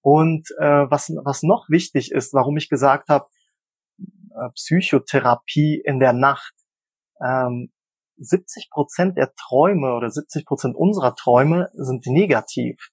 Und 0.00 0.48
äh, 0.58 0.90
was, 0.90 1.10
was 1.24 1.42
noch 1.42 1.68
wichtig 1.68 2.12
ist, 2.12 2.32
warum 2.32 2.56
ich 2.56 2.68
gesagt 2.68 3.08
habe, 3.08 3.26
äh, 3.98 4.50
Psychotherapie 4.54 5.82
in 5.84 5.98
der 5.98 6.12
Nacht. 6.12 6.54
Ähm, 7.20 7.72
70 8.20 8.70
Prozent 8.70 9.16
der 9.16 9.32
Träume 9.34 9.94
oder 9.94 10.10
70 10.10 10.44
Prozent 10.44 10.76
unserer 10.76 11.14
Träume 11.14 11.70
sind 11.74 12.06
negativ. 12.06 12.90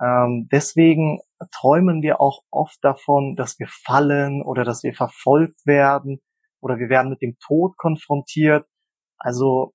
Ähm, 0.00 0.48
deswegen 0.52 1.20
träumen 1.50 2.02
wir 2.02 2.20
auch 2.20 2.42
oft 2.50 2.78
davon, 2.82 3.36
dass 3.36 3.58
wir 3.58 3.68
fallen 3.68 4.42
oder 4.42 4.64
dass 4.64 4.82
wir 4.82 4.94
verfolgt 4.94 5.66
werden 5.66 6.20
oder 6.60 6.78
wir 6.78 6.88
werden 6.88 7.10
mit 7.10 7.22
dem 7.22 7.38
Tod 7.38 7.76
konfrontiert. 7.76 8.66
Also 9.18 9.74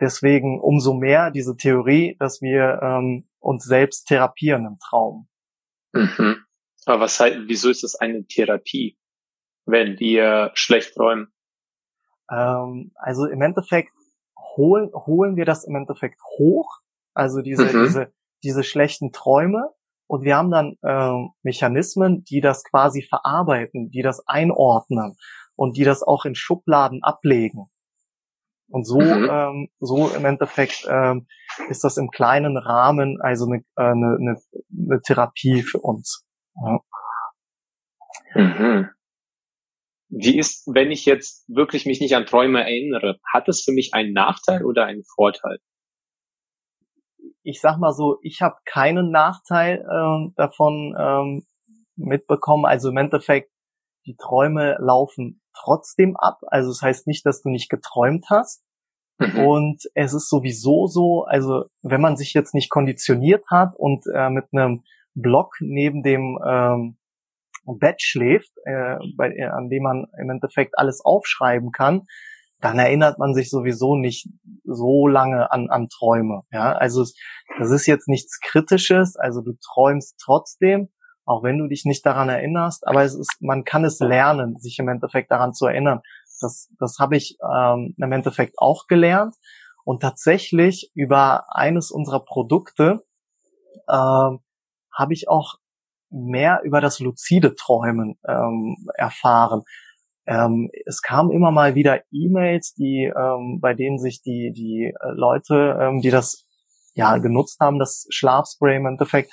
deswegen 0.00 0.60
umso 0.60 0.94
mehr 0.94 1.30
diese 1.30 1.56
Theorie, 1.56 2.16
dass 2.18 2.40
wir 2.40 2.80
ähm, 2.82 3.28
uns 3.38 3.64
selbst 3.64 4.06
therapieren 4.06 4.66
im 4.66 4.78
Traum. 4.78 5.28
Mhm. 5.92 6.44
Aber 6.84 7.00
was 7.00 7.18
heißt, 7.18 7.36
wieso 7.46 7.70
ist 7.70 7.82
das 7.82 7.96
eine 7.96 8.26
Therapie, 8.26 8.98
wenn 9.64 9.98
wir 9.98 10.50
schlecht 10.54 10.94
träumen? 10.94 11.32
Ähm, 12.30 12.92
also 12.96 13.26
im 13.26 13.42
Endeffekt 13.42 13.92
holen, 14.56 14.90
holen 14.94 15.36
wir 15.36 15.44
das 15.44 15.64
im 15.64 15.74
Endeffekt 15.74 16.20
hoch. 16.38 16.80
Also 17.14 17.40
diese, 17.40 17.64
mhm. 17.64 17.84
diese 17.84 18.12
diese 18.42 18.64
schlechten 18.64 19.12
Träume 19.12 19.74
und 20.06 20.24
wir 20.24 20.36
haben 20.36 20.50
dann 20.50 20.76
äh, 20.82 21.28
Mechanismen, 21.42 22.24
die 22.24 22.40
das 22.40 22.64
quasi 22.64 23.02
verarbeiten, 23.02 23.90
die 23.90 24.02
das 24.02 24.26
einordnen 24.26 25.16
und 25.56 25.76
die 25.76 25.84
das 25.84 26.02
auch 26.02 26.24
in 26.24 26.34
Schubladen 26.34 27.02
ablegen. 27.02 27.66
Und 28.68 28.84
so, 28.84 29.00
mhm. 29.00 29.28
ähm, 29.30 29.68
so 29.78 30.08
im 30.08 30.24
Endeffekt 30.24 30.86
ähm, 30.90 31.26
ist 31.68 31.84
das 31.84 31.96
im 31.96 32.10
kleinen 32.10 32.56
Rahmen 32.56 33.18
also 33.20 33.46
eine, 33.46 33.62
äh, 33.76 33.82
eine, 33.82 34.36
eine, 34.70 35.00
Therapie 35.02 35.62
für 35.62 35.78
uns. 35.78 36.24
Ja. 36.56 36.80
Mhm. 38.34 38.88
Wie 40.08 40.38
ist, 40.38 40.66
wenn 40.66 40.90
ich 40.90 41.04
jetzt 41.04 41.48
wirklich 41.48 41.86
mich 41.86 42.00
nicht 42.00 42.14
an 42.14 42.26
Träume 42.26 42.62
erinnere, 42.62 43.18
hat 43.32 43.48
es 43.48 43.62
für 43.62 43.72
mich 43.72 43.92
einen 43.92 44.12
Nachteil 44.12 44.64
oder 44.64 44.84
einen 44.84 45.04
Vorteil? 45.04 45.58
Ich 47.46 47.60
sag 47.60 47.78
mal 47.78 47.92
so, 47.92 48.18
ich 48.22 48.42
habe 48.42 48.56
keinen 48.64 49.10
Nachteil 49.10 49.86
ähm, 49.90 50.34
davon 50.36 50.96
ähm, 50.98 51.46
mitbekommen. 51.94 52.66
Also 52.66 52.90
im 52.90 52.96
Endeffekt, 52.96 53.50
die 54.04 54.16
Träume 54.16 54.76
laufen 54.80 55.40
trotzdem 55.54 56.16
ab. 56.16 56.40
Also 56.48 56.70
es 56.70 56.78
das 56.78 56.86
heißt 56.86 57.06
nicht, 57.06 57.24
dass 57.24 57.42
du 57.42 57.48
nicht 57.48 57.68
geträumt 57.68 58.26
hast. 58.30 58.64
Mhm. 59.18 59.46
Und 59.46 59.82
es 59.94 60.12
ist 60.12 60.28
sowieso 60.28 60.86
so, 60.88 61.24
also 61.24 61.66
wenn 61.82 62.00
man 62.00 62.16
sich 62.16 62.34
jetzt 62.34 62.52
nicht 62.52 62.68
konditioniert 62.68 63.44
hat 63.50 63.74
und 63.76 64.04
äh, 64.12 64.28
mit 64.28 64.46
einem 64.52 64.82
Block 65.14 65.54
neben 65.60 66.02
dem 66.02 66.38
ähm, 66.44 66.98
Bett 67.64 68.02
schläft, 68.02 68.52
äh, 68.64 68.96
bei, 69.16 69.30
äh, 69.30 69.44
an 69.44 69.70
dem 69.70 69.84
man 69.84 70.06
im 70.20 70.30
Endeffekt 70.30 70.78
alles 70.78 71.00
aufschreiben 71.04 71.70
kann, 71.70 72.06
dann 72.60 72.78
erinnert 72.78 73.18
man 73.18 73.34
sich 73.34 73.50
sowieso 73.50 73.96
nicht 73.96 74.28
so 74.64 75.06
lange 75.06 75.50
an, 75.52 75.68
an 75.68 75.88
Träume. 75.88 76.42
Ja, 76.50 76.72
also 76.72 77.04
das 77.58 77.70
ist 77.70 77.86
jetzt 77.86 78.08
nichts 78.08 78.40
Kritisches. 78.40 79.16
Also 79.16 79.42
du 79.42 79.52
träumst 79.62 80.16
trotzdem, 80.22 80.88
auch 81.24 81.42
wenn 81.42 81.58
du 81.58 81.68
dich 81.68 81.84
nicht 81.84 82.04
daran 82.06 82.28
erinnerst. 82.28 82.86
Aber 82.86 83.04
es 83.04 83.14
ist, 83.14 83.36
man 83.40 83.64
kann 83.64 83.84
es 83.84 83.98
lernen, 84.00 84.56
sich 84.58 84.78
im 84.78 84.88
Endeffekt 84.88 85.30
daran 85.30 85.52
zu 85.52 85.66
erinnern. 85.66 86.00
Das, 86.40 86.70
das 86.78 86.98
habe 86.98 87.16
ich 87.16 87.36
ähm, 87.42 87.94
im 87.96 88.12
Endeffekt 88.12 88.54
auch 88.58 88.86
gelernt. 88.86 89.34
Und 89.84 90.00
tatsächlich 90.00 90.90
über 90.94 91.44
eines 91.54 91.90
unserer 91.90 92.24
Produkte 92.24 93.04
ähm, 93.88 94.40
habe 94.92 95.12
ich 95.12 95.28
auch 95.28 95.56
mehr 96.10 96.62
über 96.64 96.80
das 96.80 96.98
luzide 97.00 97.54
Träumen 97.54 98.18
ähm, 98.26 98.76
erfahren. 98.94 99.62
Ähm, 100.26 100.70
es 100.86 101.02
kamen 101.02 101.30
immer 101.30 101.50
mal 101.50 101.74
wieder 101.74 102.00
E-Mails, 102.10 102.74
die 102.74 103.12
ähm, 103.16 103.60
bei 103.60 103.74
denen 103.74 103.98
sich 103.98 104.22
die 104.22 104.52
die 104.52 104.92
äh, 104.92 105.12
Leute, 105.14 105.78
ähm, 105.80 106.00
die 106.00 106.10
das 106.10 106.46
ja 106.94 107.18
genutzt 107.18 107.58
haben, 107.60 107.78
das 107.78 108.06
Schlafspray 108.10 108.76
im 108.76 108.86
Endeffekt, 108.86 109.30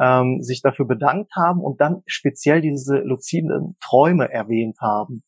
ähm, 0.00 0.42
sich 0.42 0.60
dafür 0.62 0.86
bedankt 0.86 1.32
haben 1.34 1.60
und 1.60 1.80
dann 1.80 2.02
speziell 2.06 2.60
diese 2.60 2.98
luziden 2.98 3.76
Träume 3.80 4.30
erwähnt 4.30 4.78
haben. 4.80 5.24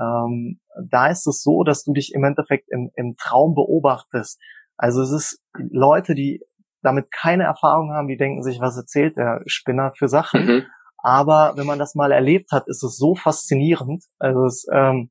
Ähm, 0.00 0.60
da 0.90 1.08
ist 1.08 1.26
es 1.26 1.42
so, 1.42 1.64
dass 1.64 1.84
du 1.84 1.92
dich 1.92 2.12
im 2.14 2.24
Endeffekt 2.24 2.68
im, 2.70 2.90
im 2.94 3.16
Traum 3.16 3.54
beobachtest. 3.54 4.40
Also 4.76 5.02
es 5.02 5.12
ist 5.12 5.42
Leute, 5.56 6.14
die 6.14 6.40
damit 6.82 7.10
keine 7.10 7.44
Erfahrung 7.44 7.92
haben, 7.92 8.08
die 8.08 8.16
denken 8.16 8.42
sich, 8.42 8.60
was 8.60 8.76
erzählt 8.76 9.16
der 9.16 9.42
Spinner 9.46 9.92
für 9.96 10.08
Sachen. 10.08 10.46
Mhm. 10.46 10.66
Aber 11.04 11.52
wenn 11.56 11.66
man 11.66 11.78
das 11.78 11.94
mal 11.94 12.12
erlebt 12.12 12.50
hat, 12.50 12.66
ist 12.66 12.82
es 12.82 12.96
so 12.96 13.14
faszinierend. 13.14 14.04
Also 14.18 14.46
es, 14.46 14.66
ähm, 14.72 15.10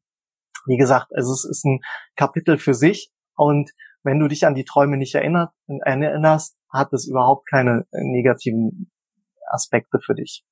wie 0.66 0.78
gesagt, 0.78 1.12
also 1.16 1.32
es 1.32 1.46
ist 1.46 1.64
ein 1.66 1.82
Kapitel 2.16 2.58
für 2.58 2.74
sich. 2.74 3.12
Und 3.36 3.72
wenn 4.02 4.18
du 4.20 4.28
dich 4.28 4.48
an 4.48 4.56
die 4.56 4.66
Träume 4.66 4.98
nicht 4.98 5.14
erinnert, 5.14 5.52
erinnerst, 5.68 6.58
hat 6.72 6.92
es 6.94 7.08
überhaupt 7.08 7.48
keine 7.48 7.86
negativen 7.92 8.92
Aspekte 9.52 10.00
für 10.00 10.16
dich. 10.16 10.44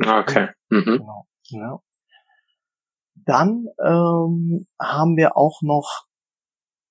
Okay. 0.00 0.48
Mhm. 0.70 0.96
Genau. 0.96 1.26
Ja. 1.50 1.82
Dann 3.14 3.66
ähm, 3.84 4.66
haben 4.80 5.16
wir 5.18 5.36
auch 5.36 5.60
noch 5.60 6.06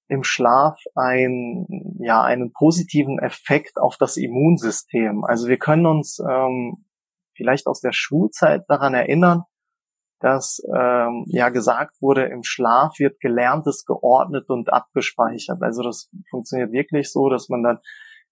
im 0.08 0.24
Schlaf 0.24 0.80
ein, 0.94 1.66
ja, 2.00 2.24
einen 2.24 2.52
positiven 2.54 3.20
Effekt 3.20 3.78
auf 3.78 3.98
das 3.98 4.18
Immunsystem. 4.18 5.24
Also 5.24 5.48
wir 5.48 5.58
können 5.58 5.86
uns 5.86 6.20
ähm, 6.20 6.86
vielleicht 7.36 7.68
aus 7.68 7.82
der 7.82 7.94
Schulzeit 7.94 8.64
daran 8.68 8.94
erinnern, 8.94 9.44
dass 10.20 10.62
ähm, 10.76 11.26
ja 11.28 11.50
gesagt 11.50 12.02
wurde, 12.02 12.26
im 12.26 12.44
Schlaf 12.44 12.98
wird 12.98 13.20
Gelerntes 13.20 13.86
geordnet 13.86 14.50
und 14.50 14.74
abgespeichert. 14.74 15.62
Also 15.62 15.84
das 15.84 16.10
funktioniert 16.30 16.72
wirklich 16.72 17.12
so, 17.12 17.30
dass 17.30 17.50
man 17.50 17.64
dann 17.64 17.80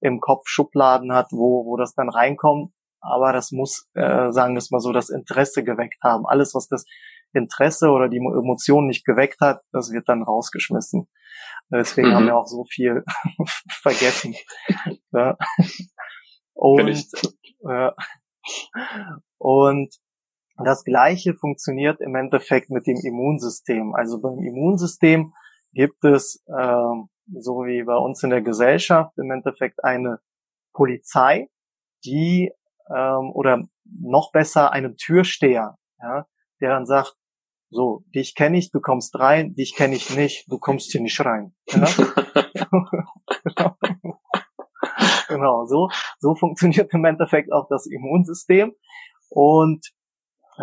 im 0.02 0.20
Kopf 0.20 0.48
Schubladen 0.48 1.14
hat, 1.14 1.28
wo, 1.32 1.66
wo 1.66 1.78
das 1.78 1.94
dann 1.94 2.10
reinkommt. 2.10 2.72
Aber 3.02 3.34
das 3.34 3.52
muss, 3.52 3.88
äh, 3.94 4.32
sagen 4.32 4.56
wir 4.56 4.60
es 4.60 4.72
mal 4.72 4.80
so, 4.80 4.92
das 4.92 5.10
Interesse 5.12 5.64
geweckt 5.64 6.02
haben. 6.04 6.26
Alles, 6.26 6.56
was 6.56 6.68
das 6.68 6.86
Interesse 7.36 7.90
oder 7.90 8.10
die 8.10 8.18
Emotion 8.18 8.88
nicht 8.88 9.06
geweckt 9.06 9.42
hat, 9.42 9.62
das 9.72 9.92
wird 9.92 10.10
dann 10.10 10.24
rausgeschmissen. 10.24 11.08
Deswegen 11.72 12.10
mhm. 12.10 12.14
haben 12.14 12.26
wir 12.28 12.38
auch 12.38 12.48
so 12.48 12.66
viel 12.66 13.04
vergessen. 13.82 14.36
ja. 15.12 15.38
Und, 16.54 17.06
äh, 17.68 17.92
und 19.38 19.96
das 20.58 20.84
Gleiche 20.84 21.34
funktioniert 21.34 22.00
im 22.00 22.16
Endeffekt 22.16 22.70
mit 22.70 22.88
dem 22.88 22.98
Immunsystem. 22.98 23.94
Also 23.94 24.22
beim 24.22 24.40
Immunsystem 24.40 25.34
gibt 25.74 26.04
es, 26.06 26.42
äh, 26.48 27.34
so 27.34 27.66
wie 27.66 27.84
bei 27.84 27.98
uns 27.98 28.24
in 28.24 28.30
der 28.30 28.42
Gesellschaft, 28.42 29.18
im 29.18 29.32
Endeffekt 29.32 29.84
eine 29.84 30.20
Polizei, 30.74 31.50
die 32.06 32.52
ähm, 32.90 33.32
oder 33.34 33.68
noch 33.84 34.32
besser 34.32 34.72
einen 34.72 34.96
Türsteher, 34.96 35.78
ja, 36.00 36.26
der 36.62 36.70
dann 36.70 36.86
sagt, 36.86 37.16
so, 37.76 38.04
dich 38.16 38.36
kenne 38.36 38.58
ich, 38.58 38.72
du 38.72 38.80
kommst 38.80 39.20
rein, 39.20 39.54
dich 39.54 39.76
kenne 39.76 39.96
ich 39.96 40.16
nicht, 40.16 40.46
du 40.52 40.58
kommst 40.58 40.92
hier 40.92 41.02
nicht 41.02 41.20
rein. 41.24 41.54
Ja? 41.68 41.88
genau. 43.44 43.76
genau, 45.28 45.66
so, 45.66 45.90
so 46.20 46.36
funktioniert 46.36 46.94
im 46.94 47.06
Endeffekt 47.06 47.52
auch 47.52 47.68
das 47.70 47.86
Immunsystem. 47.86 48.74
Und 49.30 49.86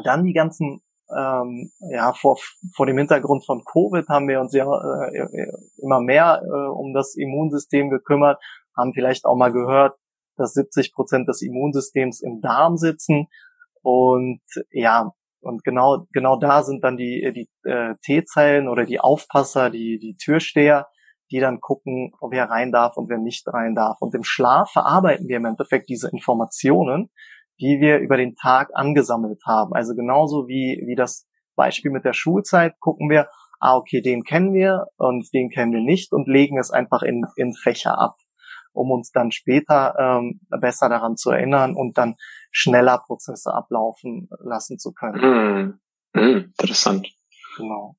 dann 0.05 0.25
die 0.25 0.33
ganzen, 0.33 0.83
ähm, 1.17 1.71
ja, 1.91 2.13
vor, 2.15 2.39
vor 2.75 2.87
dem 2.87 2.99
Hintergrund 2.99 3.45
von 3.45 3.65
Covid 3.65 4.09
haben 4.09 4.29
wir 4.29 4.41
uns 4.41 4.55
ja 4.55 4.65
äh, 4.65 5.47
immer 5.77 6.01
mehr 6.01 6.43
äh, 6.45 6.69
um 6.71 6.95
das 6.95 7.15
Immunsystem 7.17 7.91
gekümmert, 7.91 8.43
haben 8.77 8.95
vielleicht 8.95 9.25
auch 9.25 9.37
mal 9.37 9.53
gehört, 9.53 9.97
dass 10.37 10.55
70 10.55 10.95
Prozent 10.95 11.29
des 11.29 11.43
Immunsystems 11.43 12.23
im 12.23 12.41
Darm 12.41 12.77
sitzen. 12.77 13.27
Und 13.83 14.41
ja, 14.71 15.13
und 15.43 15.65
genau, 15.65 16.07
genau 16.13 16.39
da 16.39 16.63
sind 16.63 16.85
dann 16.85 16.97
die, 16.97 17.33
die 17.35 17.69
äh, 17.69 17.95
T-Zellen 18.05 18.69
oder 18.69 18.85
die 18.85 19.01
Aufpasser, 19.01 19.71
die, 19.71 19.99
die 19.99 20.17
Türsteher, 20.17 20.89
die 21.31 21.41
dann 21.41 21.61
gucken, 21.61 22.13
wer 22.31 22.51
rein 22.51 22.73
darf 22.73 22.97
und 22.97 23.09
wer 23.09 23.19
nicht 23.19 23.47
rein 23.49 23.75
darf. 23.75 23.97
Und 24.01 24.15
im 24.15 24.25
Schlaf 24.25 24.71
verarbeiten 24.71 25.29
wir 25.29 25.39
im 25.39 25.47
Endeffekt 25.47 25.89
diese 25.89 26.11
Informationen 26.11 27.11
die 27.63 27.81
wir 27.81 27.99
über 27.99 28.17
den 28.17 28.35
Tag 28.35 28.71
angesammelt 28.75 29.41
haben. 29.47 29.73
Also 29.73 29.95
genauso 29.95 30.49
wie, 30.49 30.83
wie 30.87 30.97
das 30.97 31.29
Beispiel 31.55 31.93
mit 31.93 32.05
der 32.05 32.13
Schulzeit 32.13 32.79
gucken 32.81 33.09
wir, 33.09 33.29
ah, 33.61 33.77
okay, 33.77 34.01
den 34.01 34.25
kennen 34.25 34.53
wir 34.53 34.87
und 34.97 35.33
den 35.33 35.49
kennen 35.49 35.73
wir 35.73 35.81
nicht 35.81 36.13
und 36.13 36.27
legen 36.29 36.59
es 36.59 36.73
einfach 36.73 37.03
in, 37.03 37.25
in 37.37 37.55
Fächer 37.55 37.99
ab, 37.99 38.17
um 38.73 38.91
uns 38.91 39.13
dann 39.13 39.31
später 39.31 39.95
ähm, 39.99 40.41
besser 40.61 40.89
daran 40.89 41.17
zu 41.17 41.31
erinnern 41.31 41.75
und 41.77 41.99
dann 41.99 42.17
schneller 42.53 42.99
Prozesse 42.99 43.53
ablaufen 43.53 44.29
lassen 44.39 44.79
zu 44.79 44.93
können. 44.93 45.81
Mm, 46.15 46.21
mm, 46.21 46.53
interessant. 46.61 47.09
Genau. 47.57 47.97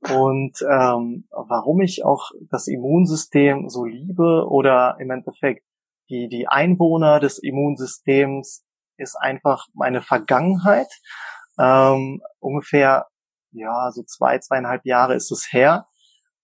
Und 0.00 0.60
ähm, 0.68 1.28
warum 1.30 1.80
ich 1.80 2.04
auch 2.04 2.32
das 2.50 2.66
Immunsystem 2.66 3.68
so 3.68 3.84
liebe 3.84 4.48
oder 4.48 4.96
im 4.98 5.10
Endeffekt 5.12 5.64
die, 6.08 6.28
die 6.28 6.48
Einwohner 6.48 7.20
des 7.20 7.38
Immunsystems 7.38 8.64
ist 8.96 9.16
einfach 9.16 9.66
meine 9.74 10.02
Vergangenheit. 10.02 10.88
Ähm, 11.58 12.20
ungefähr, 12.40 13.06
ja, 13.52 13.90
so 13.92 14.02
zwei, 14.02 14.38
zweieinhalb 14.38 14.84
Jahre 14.84 15.14
ist 15.14 15.30
es 15.30 15.52
her. 15.52 15.86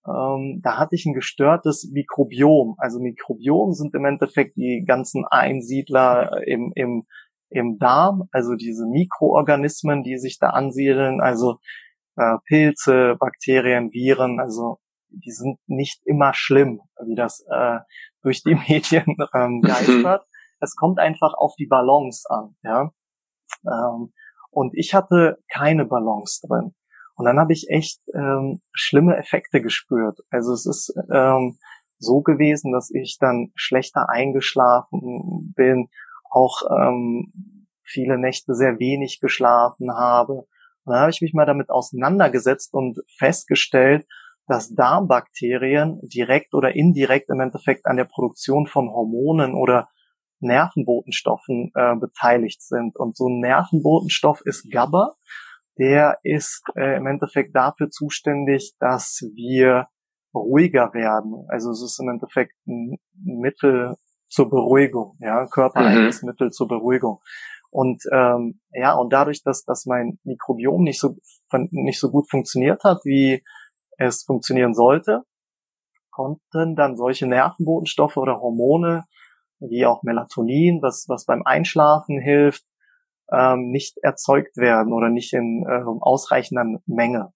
Ähm, 0.07 0.61
da 0.63 0.77
hatte 0.77 0.95
ich 0.95 1.05
ein 1.05 1.13
gestörtes 1.13 1.89
Mikrobiom. 1.91 2.75
Also 2.77 2.99
Mikrobiom 2.99 3.73
sind 3.73 3.93
im 3.93 4.05
Endeffekt 4.05 4.55
die 4.55 4.83
ganzen 4.87 5.25
Einsiedler 5.25 6.47
im, 6.47 6.71
im, 6.75 7.05
im 7.49 7.77
Darm, 7.77 8.29
also 8.31 8.55
diese 8.55 8.85
Mikroorganismen, 8.85 10.03
die 10.03 10.17
sich 10.17 10.39
da 10.39 10.49
ansiedeln, 10.49 11.21
also 11.21 11.57
äh, 12.15 12.37
Pilze, 12.45 13.15
Bakterien, 13.19 13.91
Viren, 13.91 14.39
also 14.39 14.77
die 15.09 15.31
sind 15.31 15.57
nicht 15.67 16.01
immer 16.05 16.33
schlimm, 16.33 16.81
wie 17.05 17.15
das 17.15 17.45
äh, 17.49 17.79
durch 18.21 18.43
die 18.43 18.55
Medien 18.67 19.17
ähm, 19.33 19.61
geistert 19.61 20.25
es 20.59 20.75
kommt 20.75 20.99
einfach 20.99 21.33
auf 21.33 21.55
die 21.57 21.67
Balance 21.67 22.29
an, 22.29 22.55
ja. 22.63 22.91
Ähm, 23.65 24.13
und 24.51 24.73
ich 24.75 24.93
hatte 24.93 25.37
keine 25.51 25.85
Balance 25.85 26.45
drin. 26.47 26.73
Und 27.15 27.25
dann 27.25 27.39
habe 27.39 27.53
ich 27.53 27.69
echt 27.69 28.01
ähm, 28.13 28.61
schlimme 28.71 29.17
Effekte 29.17 29.61
gespürt. 29.61 30.19
Also 30.29 30.53
es 30.53 30.65
ist 30.65 30.93
ähm, 31.13 31.57
so 31.97 32.21
gewesen, 32.21 32.71
dass 32.71 32.89
ich 32.91 33.17
dann 33.19 33.51
schlechter 33.55 34.09
eingeschlafen 34.09 35.53
bin, 35.55 35.89
auch 36.29 36.61
ähm, 36.69 37.67
viele 37.83 38.17
Nächte 38.17 38.53
sehr 38.53 38.79
wenig 38.79 39.19
geschlafen 39.19 39.91
habe. 39.91 40.33
Und 40.33 40.93
dann 40.93 40.99
habe 41.01 41.11
ich 41.11 41.21
mich 41.21 41.33
mal 41.33 41.45
damit 41.45 41.69
auseinandergesetzt 41.69 42.73
und 42.73 42.99
festgestellt, 43.17 44.05
dass 44.47 44.73
Darmbakterien 44.73 45.99
direkt 46.01 46.53
oder 46.53 46.75
indirekt 46.75 47.29
im 47.29 47.39
Endeffekt 47.39 47.85
an 47.85 47.97
der 47.97 48.05
Produktion 48.05 48.65
von 48.65 48.89
Hormonen 48.89 49.53
oder 49.53 49.87
Nervenbotenstoffen 50.39 51.71
äh, 51.75 51.95
beteiligt 51.95 52.61
sind. 52.61 52.97
Und 52.97 53.15
so 53.15 53.27
ein 53.27 53.39
Nervenbotenstoff 53.39 54.41
ist 54.45 54.71
GABA. 54.71 55.13
Der 55.77 56.17
ist 56.23 56.63
äh, 56.75 56.97
im 56.97 57.07
Endeffekt 57.07 57.55
dafür 57.55 57.89
zuständig, 57.89 58.73
dass 58.79 59.23
wir 59.35 59.87
ruhiger 60.33 60.93
werden. 60.93 61.45
Also 61.49 61.71
es 61.71 61.83
ist 61.83 61.99
im 61.99 62.09
Endeffekt 62.09 62.53
ein 62.67 62.97
Mittel 63.23 63.95
zur 64.29 64.49
Beruhigung, 64.49 65.17
ja, 65.19 65.47
körpereigenes 65.47 66.21
mhm. 66.21 66.29
Mittel 66.29 66.51
zur 66.51 66.67
Beruhigung. 66.67 67.21
Und 67.71 68.03
ähm, 68.11 68.61
ja, 68.71 68.95
und 68.95 69.11
dadurch, 69.11 69.43
dass, 69.43 69.63
dass 69.63 69.85
mein 69.85 70.19
Mikrobiom 70.23 70.83
nicht 70.83 70.99
so 70.99 71.17
nicht 71.71 71.99
so 71.99 72.09
gut 72.09 72.29
funktioniert 72.29 72.83
hat, 72.83 72.99
wie 73.03 73.43
es 73.97 74.23
funktionieren 74.23 74.73
sollte, 74.73 75.23
konnten 76.09 76.75
dann 76.75 76.95
solche 76.95 77.27
Nervenbotenstoffe 77.27 78.17
oder 78.17 78.39
Hormone 78.39 79.05
wie 79.59 79.85
auch 79.85 80.03
Melatonin, 80.03 80.81
was, 80.81 81.05
was 81.09 81.25
beim 81.25 81.43
Einschlafen 81.43 82.19
hilft, 82.19 82.63
ähm, 83.31 83.69
nicht 83.71 83.97
erzeugt 84.01 84.57
werden 84.57 84.93
oder 84.93 85.09
nicht 85.09 85.33
in 85.33 85.65
äh, 85.67 85.83
ausreichender 85.83 86.79
Menge. 86.85 87.33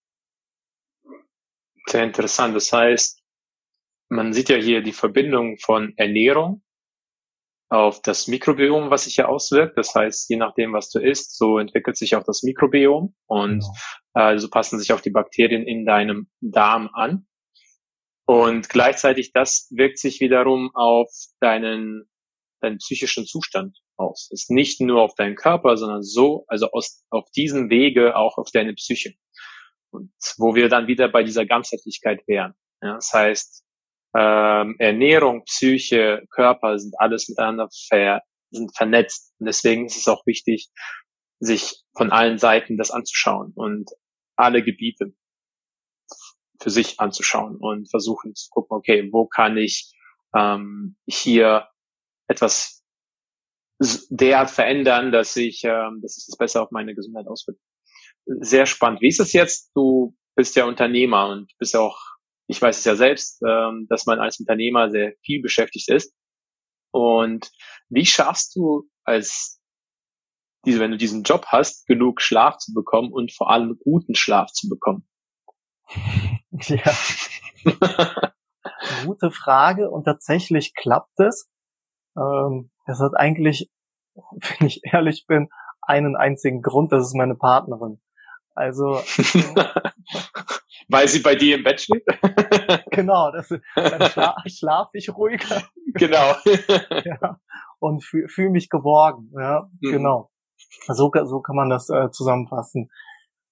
Sehr 1.88 2.04
interessant. 2.04 2.56
Das 2.56 2.72
heißt, 2.72 3.22
man 4.10 4.34
sieht 4.34 4.50
ja 4.50 4.56
hier 4.56 4.82
die 4.82 4.94
Verbindung 4.94 5.58
von 5.60 5.94
Ernährung 5.98 6.62
auf 7.70 8.02
das 8.02 8.28
Mikrobiom, 8.28 8.90
was 8.90 9.06
sich 9.06 9.18
ja 9.18 9.28
auswirkt. 9.28 9.78
Das 9.78 9.96
heißt, 9.96 10.30
je 10.30 10.38
nachdem, 10.38 10.74
was 10.74 10.90
du 10.90 11.00
isst, 11.00 11.38
so 11.38 11.58
entwickelt 11.58 11.98
sich 11.98 12.16
auch 12.16 12.24
das 12.24 12.44
Mikrobiom 12.44 13.16
und 13.26 13.64
ja. 14.16 14.32
äh, 14.32 14.40
so 14.40 14.50
passen 14.50 14.80
sich 14.80 14.94
auch 14.94 15.02
die 15.02 15.10
Bakterien 15.10 15.64
in 15.64 15.86
deinem 15.86 16.30
Darm 16.42 16.90
an. 16.94 17.26
Und 18.26 18.70
gleichzeitig 18.70 19.34
das 19.34 19.68
wirkt 19.72 19.98
sich 19.98 20.22
wiederum 20.22 20.72
auf 20.76 21.10
deinen 21.40 22.08
deinen 22.64 22.78
psychischen 22.78 23.26
Zustand 23.26 23.78
aus. 23.98 24.30
Ist 24.32 24.50
nicht 24.50 24.82
nur 24.82 25.02
auf 25.02 25.16
deinen 25.16 25.36
Körper, 25.36 25.78
sondern 25.78 26.02
so, 26.02 26.46
also 26.48 26.72
aus, 26.72 27.04
auf 27.10 27.30
diesem 27.32 27.70
Wege 27.70 28.16
auch 28.16 28.38
auf 28.38 28.50
deine 28.52 28.74
Psyche. 28.74 29.14
Und 29.92 30.12
wo 30.38 30.56
wir 30.56 30.70
dann 30.70 30.88
wieder 30.88 31.10
bei 31.10 31.24
dieser 31.24 31.46
Ganzheitlichkeit 31.46 32.22
wären. 32.26 32.54
Ja, 32.82 32.96
das 32.96 33.14
heißt, 33.14 33.64
ähm, 34.16 34.76
Ernährung, 34.80 35.44
Psyche, 35.46 36.24
Körper 36.30 36.78
sind 36.80 37.00
alles 37.00 37.30
miteinander 37.30 37.70
ver, 37.88 38.22
sind 38.52 38.76
vernetzt. 38.76 39.34
Und 39.40 39.48
deswegen 39.48 39.86
ist 39.86 39.98
es 39.98 40.08
auch 40.08 40.26
wichtig, 40.26 40.70
sich 41.40 41.84
von 41.96 42.12
allen 42.12 42.38
Seiten 42.38 42.78
das 42.78 42.92
anzuschauen 42.92 43.54
und 43.56 43.92
alle 44.36 44.64
Gebiete 44.64 45.14
für 46.62 46.70
sich 46.70 47.00
anzuschauen 47.00 47.58
und 47.58 47.90
versuchen 47.90 48.36
zu 48.36 48.50
gucken, 48.50 48.78
okay, 48.78 49.10
wo 49.12 49.28
kann 49.28 49.58
ich 49.58 49.94
ähm, 50.36 50.96
hier 51.06 51.68
etwas 52.28 52.84
derart 54.10 54.50
verändern, 54.50 55.12
dass 55.12 55.36
ich, 55.36 55.64
ähm, 55.64 56.00
dass 56.02 56.18
es 56.18 56.36
besser 56.38 56.62
auf 56.62 56.72
meine 56.72 56.96
Gesundheit 56.96 57.28
auswirkt. 57.28 57.60
Sehr 58.26 58.66
spannend. 58.66 59.02
Wie 59.02 59.10
ist 59.10 59.20
es 59.20 59.34
jetzt? 59.34 59.72
Du 59.76 60.16
bist 60.36 60.56
ja 60.56 60.66
Unternehmer 60.66 61.30
und 61.30 61.52
bist 61.58 61.74
ja 61.74 61.82
auch, 61.82 62.00
ich 62.48 62.62
weiß 62.62 62.78
es 62.78 62.86
ja 62.86 62.96
selbst, 62.96 63.42
ähm, 63.48 63.88
dass 63.90 64.06
man 64.06 64.20
als 64.20 64.40
Unternehmer 64.40 64.90
sehr 64.92 65.14
viel 65.24 65.42
beschäftigt 65.42 65.90
ist. 65.90 66.14
Und 66.92 67.52
wie 67.90 68.06
schaffst 68.06 68.56
du 68.56 68.90
als 69.04 69.60
diese, 70.66 70.80
wenn 70.80 70.92
du 70.92 70.98
diesen 70.98 71.24
Job 71.24 71.46
hast, 71.48 71.86
genug 71.88 72.22
Schlaf 72.22 72.58
zu 72.58 72.74
bekommen 72.74 73.12
und 73.12 73.34
vor 73.34 73.50
allem 73.50 73.78
guten 73.84 74.16
Schlaf 74.16 74.52
zu 74.52 74.70
bekommen? 74.70 75.08
Ja. 76.68 76.94
Gute 79.06 79.32
Frage 79.32 79.90
und 79.90 80.04
tatsächlich 80.04 80.76
klappt 80.76 81.20
es. 81.20 81.50
Ähm, 82.16 82.70
das 82.86 83.00
hat 83.00 83.14
eigentlich, 83.16 83.72
wenn 84.16 84.68
ich 84.68 84.82
ehrlich 84.84 85.26
bin, 85.28 85.50
einen 85.82 86.16
einzigen 86.16 86.62
Grund, 86.62 86.92
das 86.92 87.08
ist 87.08 87.16
meine 87.16 87.36
Partnerin. 87.36 88.02
Also 88.56 89.02
weil 90.90 91.08
sie 91.08 91.20
bei 91.20 91.36
dir 91.36 91.58
im 91.58 91.64
Bett 91.64 91.82
schläft? 91.82 92.08
genau, 92.92 93.32
das, 93.32 93.50
dann 93.76 94.02
schla 94.12 94.36
schlafe 94.46 94.98
ich 94.98 95.16
ruhiger. 95.16 95.64
Genau. 95.94 96.36
ja, 97.04 97.40
und 97.80 98.04
fühle 98.04 98.28
fühl 98.28 98.50
mich 98.50 98.70
geborgen. 98.70 99.32
Ja, 99.36 99.70
mhm. 99.82 99.92
genau. 99.92 100.30
So, 100.88 101.12
so 101.26 101.42
kann 101.42 101.56
man 101.56 101.70
das 101.70 101.90
äh, 101.90 102.10
zusammenfassen. 102.12 102.90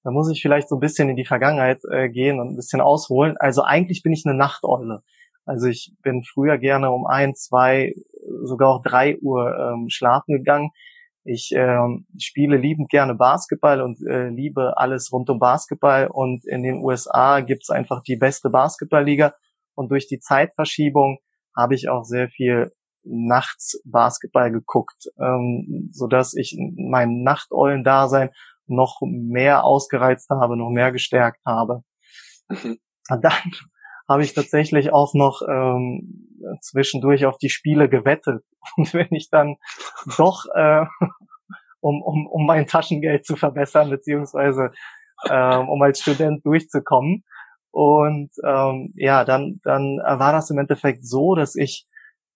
Da 0.03 0.11
muss 0.11 0.31
ich 0.31 0.41
vielleicht 0.41 0.69
so 0.69 0.75
ein 0.75 0.79
bisschen 0.79 1.09
in 1.09 1.15
die 1.15 1.25
Vergangenheit 1.25 1.81
äh, 1.91 2.09
gehen 2.09 2.39
und 2.39 2.49
ein 2.49 2.55
bisschen 2.55 2.81
ausholen. 2.81 3.37
Also 3.37 3.63
eigentlich 3.63 4.01
bin 4.01 4.13
ich 4.13 4.25
eine 4.25 4.35
Nachteule. 4.35 5.03
Also 5.45 5.67
ich 5.67 5.93
bin 6.01 6.23
früher 6.23 6.57
gerne 6.57 6.91
um 6.91 7.05
ein, 7.05 7.35
zwei, 7.35 7.93
sogar 8.43 8.69
auch 8.69 8.81
drei 8.81 9.17
Uhr 9.19 9.55
ähm, 9.55 9.89
schlafen 9.89 10.37
gegangen. 10.37 10.71
Ich 11.23 11.51
ähm, 11.55 12.07
spiele 12.19 12.57
liebend 12.57 12.89
gerne 12.89 13.13
Basketball 13.15 13.81
und 13.81 13.99
äh, 14.07 14.29
liebe 14.29 14.77
alles 14.77 15.11
rund 15.11 15.29
um 15.29 15.39
Basketball. 15.39 16.07
Und 16.07 16.45
in 16.47 16.63
den 16.63 16.83
USA 16.83 17.41
gibt's 17.41 17.69
einfach 17.69 18.01
die 18.03 18.15
beste 18.15 18.49
Basketballliga. 18.49 19.33
Und 19.75 19.91
durch 19.91 20.07
die 20.07 20.19
Zeitverschiebung 20.19 21.19
habe 21.55 21.75
ich 21.75 21.89
auch 21.89 22.03
sehr 22.03 22.29
viel 22.29 22.71
nachts 23.03 23.81
Basketball 23.85 24.51
geguckt, 24.51 25.05
ähm, 25.19 25.89
so 25.91 26.07
dass 26.07 26.33
ich 26.35 26.57
mein 26.75 27.23
Nachteulen-Dasein 27.23 28.31
noch 28.67 28.99
mehr 29.01 29.63
ausgereizt 29.63 30.29
habe, 30.29 30.57
noch 30.57 30.69
mehr 30.69 30.91
gestärkt 30.91 31.41
habe. 31.45 31.83
Mhm. 32.49 32.77
Und 33.09 33.23
dann 33.23 33.51
habe 34.11 34.23
ich 34.23 34.33
tatsächlich 34.33 34.93
auch 34.93 35.13
noch 35.13 35.41
ähm, 35.47 36.27
zwischendurch 36.61 37.25
auf 37.25 37.37
die 37.37 37.49
Spiele 37.49 37.89
gewettet. 37.89 38.43
Und 38.77 38.93
wenn 38.93 39.07
ich 39.11 39.29
dann 39.29 39.57
doch, 40.17 40.45
äh, 40.53 40.85
um, 41.79 42.01
um, 42.01 42.27
um 42.27 42.45
mein 42.45 42.67
Taschengeld 42.67 43.25
zu 43.25 43.35
verbessern, 43.35 43.89
beziehungsweise 43.89 44.71
ähm, 45.29 45.69
um 45.69 45.81
als 45.81 45.99
Student 45.99 46.45
durchzukommen. 46.45 47.23
Und 47.71 48.31
ähm, 48.45 48.93
ja, 48.95 49.23
dann, 49.23 49.61
dann 49.63 49.97
war 49.97 50.33
das 50.33 50.49
im 50.49 50.57
Endeffekt 50.57 51.05
so, 51.05 51.35
dass 51.35 51.55
ich 51.55 51.87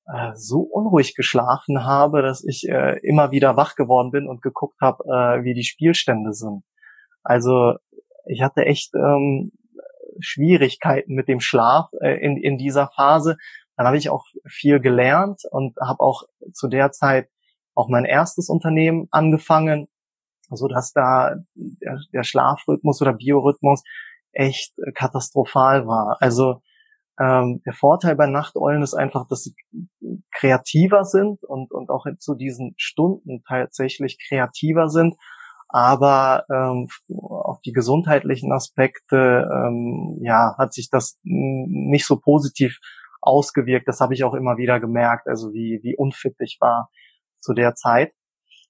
äh, 0.07 0.31
so 0.35 0.61
unruhig 0.61 1.15
geschlafen 1.15 1.83
habe, 1.83 2.21
dass 2.21 2.43
ich 2.43 2.69
äh, 2.69 2.99
immer 2.99 3.31
wieder 3.31 3.57
wach 3.57 3.75
geworden 3.75 4.11
bin 4.11 4.27
und 4.27 4.41
geguckt 4.41 4.79
habe, 4.81 5.03
äh, 5.05 5.43
wie 5.43 5.53
die 5.53 5.63
Spielstände 5.63 6.33
sind. 6.33 6.63
Also 7.23 7.73
ich 8.27 8.41
hatte 8.41 8.65
echt 8.65 8.93
ähm, 8.95 9.51
Schwierigkeiten 10.19 11.13
mit 11.13 11.27
dem 11.27 11.39
Schlaf 11.39 11.89
äh, 12.01 12.17
in, 12.23 12.37
in 12.37 12.57
dieser 12.57 12.89
Phase. 12.95 13.37
Dann 13.77 13.87
habe 13.87 13.97
ich 13.97 14.09
auch 14.09 14.25
viel 14.47 14.79
gelernt 14.79 15.41
und 15.51 15.75
habe 15.81 15.99
auch 15.99 16.23
zu 16.53 16.67
der 16.67 16.91
Zeit 16.91 17.29
auch 17.73 17.89
mein 17.89 18.05
erstes 18.05 18.49
Unternehmen 18.49 19.07
angefangen, 19.11 19.87
so 20.49 20.67
dass 20.67 20.93
da 20.93 21.35
der, 21.55 21.99
der 22.13 22.23
Schlafrhythmus 22.23 23.01
oder 23.01 23.13
Biorhythmus 23.13 23.83
echt 24.31 24.73
katastrophal 24.93 25.87
war. 25.87 26.17
Also 26.19 26.61
ähm, 27.19 27.61
der 27.65 27.73
Vorteil 27.73 28.15
bei 28.15 28.27
Nachteulen 28.27 28.81
ist 28.81 28.93
einfach, 28.93 29.27
dass 29.27 29.43
sie 29.43 29.55
kreativer 30.31 31.05
sind 31.05 31.43
und, 31.43 31.71
und 31.71 31.89
auch 31.89 32.05
zu 32.19 32.35
diesen 32.35 32.73
Stunden 32.77 33.43
tatsächlich 33.47 34.17
kreativer 34.27 34.89
sind. 34.89 35.15
Aber 35.75 36.45
ähm, 36.49 36.87
auf 37.19 37.59
die 37.65 37.73
gesundheitlichen 37.73 38.53
Aspekte 38.53 39.45
ähm, 39.51 40.17
ja, 40.21 40.55
hat 40.57 40.73
sich 40.73 40.89
das 40.89 41.19
nicht 41.23 42.05
so 42.05 42.15
positiv 42.15 42.79
ausgewirkt. 43.19 43.85
Das 43.85 43.99
habe 43.99 44.13
ich 44.13 44.23
auch 44.23 44.35
immer 44.35 44.55
wieder 44.55 44.79
gemerkt, 44.79 45.27
also 45.27 45.51
wie, 45.51 45.81
wie 45.83 45.97
unfit 45.97 46.37
ich 46.39 46.59
war 46.61 46.89
zu 47.41 47.53
der 47.53 47.75
Zeit. 47.75 48.13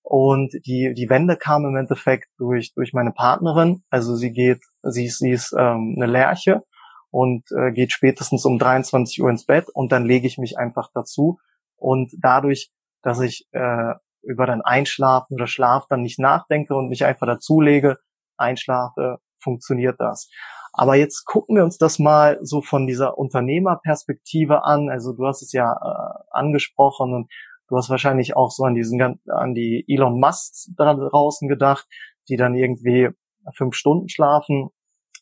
Und 0.01 0.53
die, 0.65 0.95
die 0.95 1.07
Wende 1.07 1.37
kam 1.37 1.65
im 1.65 1.75
Endeffekt 1.75 2.27
durch, 2.39 2.73
durch 2.73 2.91
meine 2.91 3.11
Partnerin. 3.11 3.83
Also 3.91 4.15
sie 4.15 4.31
geht, 4.31 4.61
sie 4.81 5.05
ist, 5.05 5.19
sie 5.19 5.29
ist 5.29 5.53
ähm, 5.55 5.93
eine 5.97 6.11
Lerche 6.11 6.63
und 7.11 7.43
äh, 7.51 7.71
geht 7.71 7.91
spätestens 7.91 8.45
um 8.45 8.57
23 8.57 9.21
Uhr 9.21 9.29
ins 9.29 9.45
Bett 9.45 9.67
und 9.71 9.91
dann 9.91 10.05
lege 10.05 10.25
ich 10.25 10.39
mich 10.39 10.57
einfach 10.57 10.89
dazu. 10.91 11.37
Und 11.75 12.11
dadurch, 12.19 12.71
dass 13.03 13.19
ich 13.19 13.47
äh, 13.51 13.93
über 14.25 14.45
dann 14.45 14.61
Einschlafen 14.61 15.35
oder 15.35 15.47
Schlaf 15.47 15.85
dann 15.87 16.01
nicht 16.01 16.19
nachdenke 16.19 16.75
und 16.75 16.89
mich 16.89 17.05
einfach 17.05 17.27
dazulege, 17.27 17.97
einschlafe, 18.37 19.19
funktioniert 19.39 19.99
das. 19.99 20.29
Aber 20.73 20.95
jetzt 20.95 21.23
gucken 21.25 21.55
wir 21.55 21.63
uns 21.63 21.77
das 21.77 21.99
mal 21.99 22.37
so 22.41 22.61
von 22.61 22.85
dieser 22.85 23.17
Unternehmerperspektive 23.17 24.65
an. 24.65 24.89
Also 24.89 25.13
du 25.13 25.25
hast 25.25 25.41
es 25.41 25.53
ja 25.53 25.71
äh, 25.71 26.23
angesprochen 26.31 27.13
und 27.13 27.31
du 27.69 27.77
hast 27.77 27.89
wahrscheinlich 27.89 28.35
auch 28.35 28.51
so 28.51 28.63
an 28.65 28.75
diesen 28.75 29.01
an 29.29 29.53
die 29.53 29.85
Elon 29.87 30.19
Musk 30.19 30.69
da 30.75 30.93
draußen 30.93 31.47
gedacht, 31.47 31.87
die 32.27 32.35
dann 32.35 32.55
irgendwie 32.55 33.09
fünf 33.53 33.75
Stunden 33.75 34.09
schlafen. 34.09 34.69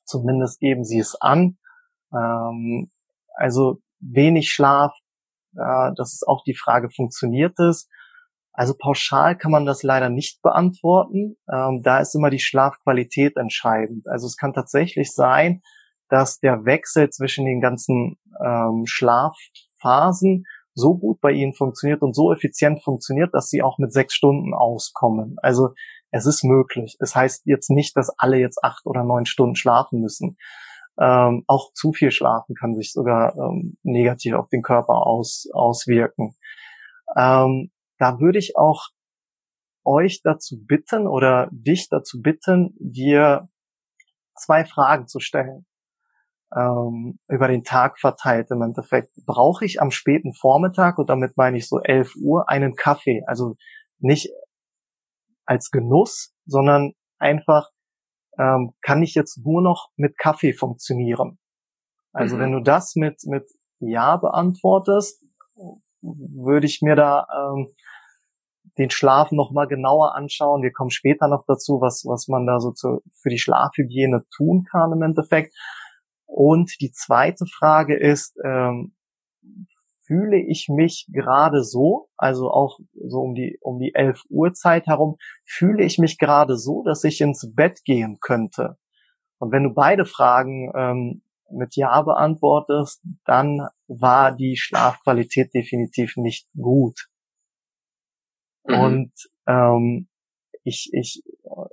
Zumindest 0.05 0.59
geben 0.59 0.83
sie 0.83 0.99
es 0.99 1.19
an. 1.21 1.57
Ähm, 2.11 2.89
also 3.35 3.79
wenig 3.99 4.51
Schlaf, 4.51 4.93
äh, 5.55 5.91
das 5.95 6.13
ist 6.13 6.27
auch 6.27 6.43
die 6.43 6.55
Frage, 6.55 6.89
funktioniert 6.89 7.59
es? 7.59 7.89
Also 8.53 8.75
pauschal 8.77 9.35
kann 9.35 9.51
man 9.51 9.65
das 9.65 9.81
leider 9.81 10.09
nicht 10.09 10.41
beantworten. 10.41 11.37
Ähm, 11.51 11.81
da 11.81 11.99
ist 11.99 12.15
immer 12.15 12.29
die 12.29 12.39
Schlafqualität 12.39 13.35
entscheidend. 13.35 14.07
Also 14.07 14.27
es 14.27 14.37
kann 14.37 14.53
tatsächlich 14.53 15.11
sein, 15.11 15.61
dass 16.09 16.39
der 16.39 16.63
Wechsel 16.65 17.09
zwischen 17.09 17.45
den 17.45 17.61
ganzen 17.61 18.17
ähm, 18.45 18.83
Schlafphasen 18.85 20.45
so 20.75 20.97
gut 20.97 21.19
bei 21.21 21.31
ihnen 21.31 21.53
funktioniert 21.53 22.01
und 22.01 22.15
so 22.15 22.31
effizient 22.31 22.83
funktioniert, 22.83 23.33
dass 23.33 23.49
sie 23.49 23.63
auch 23.63 23.79
mit 23.79 23.91
sechs 23.91 24.13
Stunden 24.13 24.53
auskommen. 24.53 25.35
Also 25.41 25.73
es 26.11 26.27
ist 26.27 26.43
möglich. 26.43 26.95
Es 26.99 27.15
heißt 27.15 27.43
jetzt 27.45 27.71
nicht, 27.71 27.97
dass 27.97 28.13
alle 28.17 28.37
jetzt 28.37 28.63
acht 28.63 28.85
oder 28.85 29.03
neun 29.03 29.25
Stunden 29.25 29.55
schlafen 29.55 29.99
müssen. 29.99 30.37
Ähm, 30.99 31.43
auch 31.47 31.73
zu 31.73 31.91
viel 31.91 32.11
Schlafen 32.11 32.53
kann 32.55 32.75
sich 32.75 32.91
sogar 32.91 33.35
ähm, 33.35 33.77
negativ 33.81 34.35
auf 34.35 34.47
den 34.49 34.61
Körper 34.61 35.07
aus, 35.07 35.47
auswirken. 35.51 36.35
Ähm, 37.17 37.71
da 38.03 38.19
würde 38.19 38.37
ich 38.37 38.57
auch 38.57 38.89
euch 39.85 40.19
dazu 40.23 40.57
bitten 40.61 41.07
oder 41.07 41.47
dich 41.51 41.87
dazu 41.87 42.21
bitten, 42.21 42.75
dir 42.77 43.47
zwei 44.35 44.65
Fragen 44.65 45.07
zu 45.07 45.21
stellen. 45.21 45.65
Ähm, 46.53 47.17
über 47.29 47.47
den 47.47 47.63
Tag 47.63 48.01
verteilt 48.01 48.51
im 48.51 48.61
Endeffekt. 48.61 49.11
Brauche 49.25 49.63
ich 49.63 49.81
am 49.81 49.89
späten 49.89 50.33
Vormittag, 50.33 50.97
und 50.97 51.09
damit 51.09 51.37
meine 51.37 51.57
ich 51.57 51.69
so 51.69 51.79
11 51.79 52.15
Uhr, 52.21 52.49
einen 52.49 52.75
Kaffee? 52.75 53.23
Also 53.25 53.55
nicht 53.99 54.29
als 55.45 55.71
Genuss, 55.71 56.35
sondern 56.45 56.91
einfach 57.19 57.69
ähm, 58.37 58.73
kann 58.81 59.01
ich 59.01 59.15
jetzt 59.15 59.37
nur 59.45 59.61
noch 59.61 59.91
mit 59.95 60.17
Kaffee 60.17 60.51
funktionieren. 60.51 61.39
Also 62.11 62.35
mhm. 62.35 62.41
wenn 62.41 62.51
du 62.51 62.59
das 62.59 62.95
mit, 62.95 63.23
mit 63.23 63.49
Ja 63.79 64.17
beantwortest, 64.17 65.23
würde 66.03 66.65
ich 66.65 66.81
mir 66.81 66.95
da 66.95 67.25
ähm, 67.33 67.69
den 68.77 68.89
Schlaf 68.89 69.31
noch 69.31 69.51
mal 69.51 69.67
genauer 69.67 70.15
anschauen. 70.15 70.63
Wir 70.63 70.71
kommen 70.71 70.89
später 70.89 71.27
noch 71.27 71.43
dazu, 71.47 71.79
was, 71.81 72.03
was 72.05 72.27
man 72.27 72.45
da 72.45 72.59
so 72.59 72.71
zu, 72.71 73.01
für 73.21 73.29
die 73.29 73.39
Schlafhygiene 73.39 74.25
tun 74.35 74.65
kann 74.69 74.91
im 74.91 75.01
Endeffekt. 75.01 75.55
Und 76.25 76.71
die 76.81 76.91
zweite 76.91 77.45
Frage 77.45 77.95
ist, 77.95 78.35
ähm, 78.43 78.95
fühle 80.05 80.37
ich 80.37 80.67
mich 80.69 81.07
gerade 81.11 81.63
so, 81.63 82.09
also 82.17 82.51
auch 82.51 82.79
so 82.93 83.19
um 83.19 83.35
die, 83.35 83.57
um 83.61 83.79
die 83.79 83.93
11 83.93 84.23
Uhr 84.29 84.53
Zeit 84.53 84.87
herum, 84.87 85.17
fühle 85.45 85.83
ich 85.83 85.97
mich 85.97 86.17
gerade 86.17 86.57
so, 86.57 86.83
dass 86.83 87.03
ich 87.03 87.21
ins 87.21 87.53
Bett 87.53 87.83
gehen 87.85 88.17
könnte? 88.19 88.77
Und 89.37 89.51
wenn 89.51 89.63
du 89.63 89.73
beide 89.73 90.05
Fragen 90.05 90.71
ähm, 90.75 91.21
mit 91.51 91.75
Ja 91.75 92.01
beantwortest, 92.01 93.03
dann 93.25 93.67
war 93.87 94.31
die 94.31 94.57
Schlafqualität 94.57 95.53
definitiv 95.53 96.17
nicht 96.17 96.47
gut. 96.59 97.07
Mhm. 98.65 98.79
Und 98.79 99.11
ähm, 99.47 100.07
ich, 100.63 100.89
ich, 100.93 101.23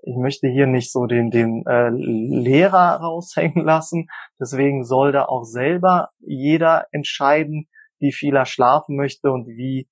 ich 0.03 0.16
möchte 0.16 0.49
hier 0.49 0.66
nicht 0.66 0.91
so 0.91 1.07
den, 1.07 1.30
den 1.30 1.64
äh, 1.66 1.91
Lehrer 1.91 2.97
raushängen 3.01 3.64
lassen. 3.64 4.09
Deswegen 4.41 4.84
soll 4.84 5.12
da 5.12 5.26
auch 5.26 5.45
selber 5.45 6.11
jeder 6.18 6.86
entscheiden, 6.91 7.68
wie 7.99 8.12
viel 8.12 8.34
er 8.34 8.47
schlafen 8.47 8.97
möchte 8.97 9.30
und 9.30 9.47
wie, 9.47 9.88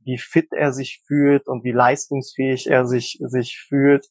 wie 0.00 0.18
fit 0.18 0.48
er 0.52 0.72
sich 0.72 1.02
fühlt 1.06 1.46
und 1.46 1.62
wie 1.62 1.72
leistungsfähig 1.72 2.66
er 2.68 2.86
sich, 2.86 3.18
sich 3.20 3.58
fühlt. 3.68 4.06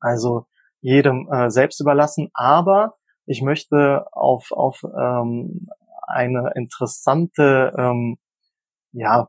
Also 0.00 0.46
jedem 0.80 1.28
äh, 1.32 1.50
selbst 1.50 1.80
überlassen. 1.80 2.28
Aber 2.34 2.96
ich 3.24 3.42
möchte 3.42 4.06
auf, 4.12 4.52
auf 4.52 4.82
ähm, 4.84 5.68
eine 6.06 6.52
interessante, 6.54 7.74
ähm, 7.76 8.18
ja, 8.92 9.28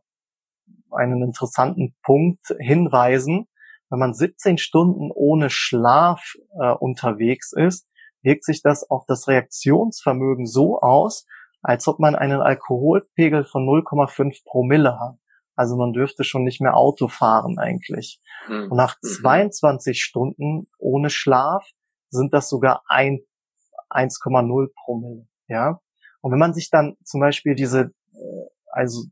einen 0.91 1.23
interessanten 1.23 1.95
Punkt 2.03 2.55
hinweisen. 2.59 3.47
Wenn 3.89 3.99
man 3.99 4.13
17 4.13 4.57
Stunden 4.57 5.11
ohne 5.13 5.49
Schlaf 5.49 6.33
äh, 6.59 6.71
unterwegs 6.71 7.53
ist, 7.53 7.87
wirkt 8.21 8.43
sich 8.43 8.61
das 8.61 8.89
auf 8.89 9.05
das 9.07 9.27
Reaktionsvermögen 9.27 10.45
so 10.45 10.81
aus, 10.81 11.25
als 11.61 11.87
ob 11.87 11.99
man 11.99 12.15
einen 12.15 12.41
Alkoholpegel 12.41 13.45
von 13.45 13.65
0,5 13.65 14.43
Promille 14.45 14.99
hat. 14.99 15.17
Also 15.55 15.75
man 15.75 15.91
dürfte 15.91 16.23
schon 16.23 16.43
nicht 16.43 16.61
mehr 16.61 16.77
Auto 16.77 17.07
fahren 17.07 17.57
eigentlich. 17.57 18.21
Mhm. 18.47 18.71
Und 18.71 18.77
nach 18.77 18.99
22 19.01 19.95
mhm. 19.95 19.99
Stunden 19.99 20.67
ohne 20.77 21.09
Schlaf 21.09 21.65
sind 22.09 22.33
das 22.33 22.47
sogar 22.49 22.83
1,0 22.89 24.69
Promille. 24.85 25.27
Ja. 25.47 25.79
Und 26.21 26.31
wenn 26.31 26.39
man 26.39 26.53
sich 26.53 26.69
dann 26.69 26.95
zum 27.03 27.21
Beispiel 27.21 27.55
diese, 27.55 27.91
äh, 28.13 28.45
also 28.71 29.05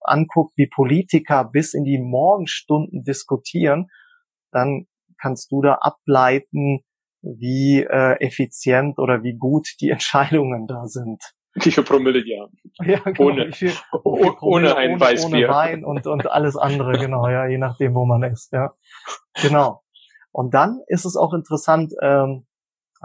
anguckt, 0.00 0.56
wie 0.56 0.66
Politiker 0.66 1.44
bis 1.44 1.74
in 1.74 1.84
die 1.84 1.98
Morgenstunden 1.98 3.04
diskutieren, 3.04 3.88
dann 4.52 4.86
kannst 5.20 5.52
du 5.52 5.62
da 5.62 5.74
ableiten, 5.74 6.80
wie 7.22 7.82
äh, 7.82 8.16
effizient 8.20 8.98
oder 8.98 9.22
wie 9.22 9.36
gut 9.36 9.68
die 9.80 9.90
Entscheidungen 9.90 10.66
da 10.66 10.86
sind. 10.86 11.22
Wie 11.54 11.72
viel 11.72 11.82
Promille 11.82 12.22
die 12.22 12.38
haben. 12.40 12.56
Ja, 12.86 13.00
genau, 13.00 13.30
ohne, 13.30 13.52
viel, 13.52 13.70
viel 13.70 13.80
ohne 14.40 14.76
ein 14.76 14.92
ohne, 14.92 15.00
Weißbier. 15.00 15.48
Ohne 15.48 15.48
Wein 15.48 15.84
und, 15.84 16.06
und 16.06 16.30
alles 16.30 16.56
andere, 16.56 16.92
genau, 16.98 17.28
ja, 17.28 17.46
je 17.46 17.58
nachdem, 17.58 17.94
wo 17.94 18.06
man 18.06 18.22
ist, 18.22 18.52
ja. 18.52 18.72
Genau. 19.42 19.82
Und 20.32 20.54
dann 20.54 20.80
ist 20.86 21.04
es 21.04 21.16
auch 21.16 21.34
interessant, 21.34 21.92
ähm, 22.00 22.46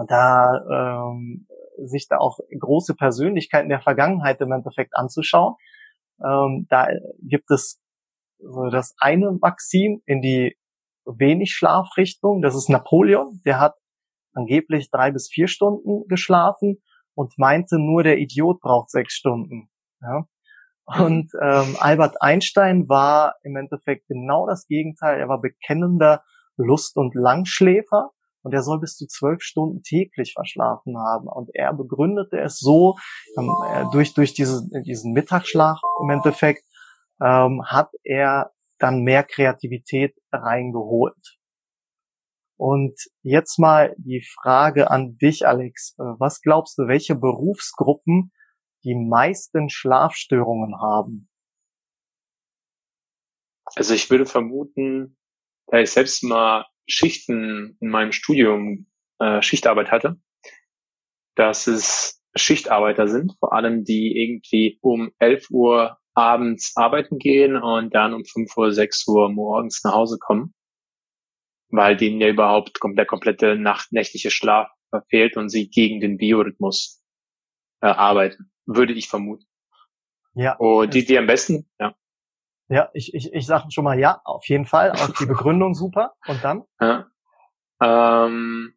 da 0.08 1.10
ähm, 1.10 1.48
sich 1.84 2.08
da 2.08 2.18
auch 2.18 2.39
große 2.58 2.96
Persönlichkeiten 2.96 3.70
der 3.70 3.82
Vergangenheit 3.82 4.39
im 4.41 4.52
Endeffekt 4.52 4.96
anzuschauen. 4.96 5.56
Ähm, 6.24 6.68
da 6.70 6.88
gibt 7.22 7.49
es 7.51 7.82
so 8.39 8.70
das 8.70 8.95
eine 8.99 9.32
Maxim 9.41 10.01
in 10.05 10.22
die 10.22 10.57
wenig 11.05 11.51
Schlafrichtung, 11.53 12.41
das 12.41 12.55
ist 12.55 12.70
Napoleon, 12.70 13.41
der 13.45 13.59
hat 13.59 13.76
angeblich 14.34 14.89
drei 14.89 15.11
bis 15.11 15.30
vier 15.32 15.47
Stunden 15.47 16.07
geschlafen 16.07 16.82
und 17.13 17.38
meinte 17.38 17.78
nur, 17.80 18.03
der 18.03 18.18
Idiot 18.18 18.59
braucht 18.59 18.89
sechs 18.89 19.13
Stunden. 19.13 19.70
Ja? 20.01 20.28
Und 20.86 21.32
ähm, 21.41 21.76
Albert 21.80 22.22
Einstein 22.22 22.88
war 22.88 23.36
im 23.43 23.55
Endeffekt 23.55 24.07
genau 24.07 24.45
das 24.47 24.68
Gegenteil. 24.68 25.20
Er 25.20 25.28
war 25.28 25.41
bekennender 25.41 26.24
Lust- 26.57 26.97
und 26.97 27.16
Langschläfer 27.16 28.11
und 28.46 28.54
er 28.54 28.62
soll 28.62 28.80
bis 28.80 28.96
zu 28.96 29.08
zwölf 29.08 29.41
Stunden 29.41 29.82
täglich 29.82 30.34
verschlafen 30.34 31.00
haben. 31.00 31.28
Und 31.28 31.50
er 31.56 31.74
begründete 31.74 32.39
es 32.39 32.60
so, 32.60 32.96
ähm, 33.39 33.52
durch, 33.91 34.14
durch 34.14 34.36
diese, 34.36 34.70
diesen 34.84 35.14
Mittagsschlaf 35.14 35.80
im 36.04 36.12
Endeffekt, 36.12 36.64
ähm, 37.20 37.64
hat 37.66 37.89
er 38.04 38.52
dann 38.78 39.02
mehr 39.02 39.24
Kreativität 39.24 40.16
reingeholt. 40.32 41.39
Und 42.58 42.93
jetzt 43.24 43.58
mal 43.58 43.96
die 43.98 44.24
Frage 44.39 44.91
an 44.91 45.18
dich, 45.18 45.48
Alex. 45.48 45.96
Äh, 45.98 46.04
was 46.20 46.41
glaubst 46.41 46.78
du, 46.78 46.88
welche 46.88 47.16
Berufsgruppen 47.16 48.32
die 48.84 48.96
meisten 48.96 49.72
Schlafstörungen 49.72 50.80
haben? 50.80 51.30
Also 53.76 53.96
ich 53.96 54.08
würde 54.12 54.28
vermuten, 54.28 55.18
da 55.66 55.80
ich 55.80 55.89
selbst 55.89 56.24
mal 56.24 56.68
Schichten 56.88 57.77
in 57.79 57.89
meinem 57.89 58.11
Studium 58.11 58.88
äh, 59.19 59.41
Schichtarbeit 59.41 59.91
hatte, 59.91 60.17
dass 61.36 61.67
es 61.67 62.21
Schichtarbeiter 62.36 63.07
sind, 63.07 63.33
vor 63.39 63.53
allem 63.53 63.83
die 63.83 64.21
irgendwie 64.21 64.77
um 64.81 65.11
11 65.19 65.49
Uhr 65.49 65.97
abends 66.13 66.73
arbeiten 66.75 67.17
gehen 67.17 67.55
und 67.55 67.93
dann 67.93 68.13
um 68.13 68.25
5 68.25 68.55
Uhr, 68.57 68.71
6 68.71 69.07
Uhr 69.07 69.29
morgens 69.29 69.83
nach 69.83 69.93
Hause 69.93 70.17
kommen 70.19 70.53
weil 71.69 71.97
denen 71.97 72.21
ja 72.21 72.27
überhaupt 72.27 72.79
der 72.83 73.05
komplette 73.05 73.55
Nacht, 73.55 73.91
nächtliche 73.91 74.31
Schlaf 74.31 74.69
verfehlt 74.89 75.38
und 75.38 75.49
sie 75.49 75.69
gegen 75.69 75.99
den 75.99 76.17
Biorhythmus 76.17 77.03
äh, 77.81 77.88
arbeiten, 77.88 78.51
würde 78.65 78.93
ich 78.93 79.07
vermuten. 79.07 79.45
Ja. 80.33 80.55
Und 80.55 80.93
die, 80.93 81.05
die 81.05 81.17
am 81.17 81.27
besten, 81.27 81.69
ja. 81.79 81.95
Ja, 82.68 82.89
ich, 82.93 83.13
ich, 83.13 83.32
ich 83.32 83.45
sage 83.45 83.66
schon 83.70 83.84
mal 83.84 83.99
ja, 83.99 84.22
auf 84.26 84.47
jeden 84.47 84.66
Fall. 84.66 84.91
Auch 84.91 85.09
die 85.20 85.26
Begründung 85.26 85.74
super. 85.76 86.13
Und 86.28 86.43
dann? 86.43 86.63
Ja. 86.80 87.07
Ähm, 87.82 88.74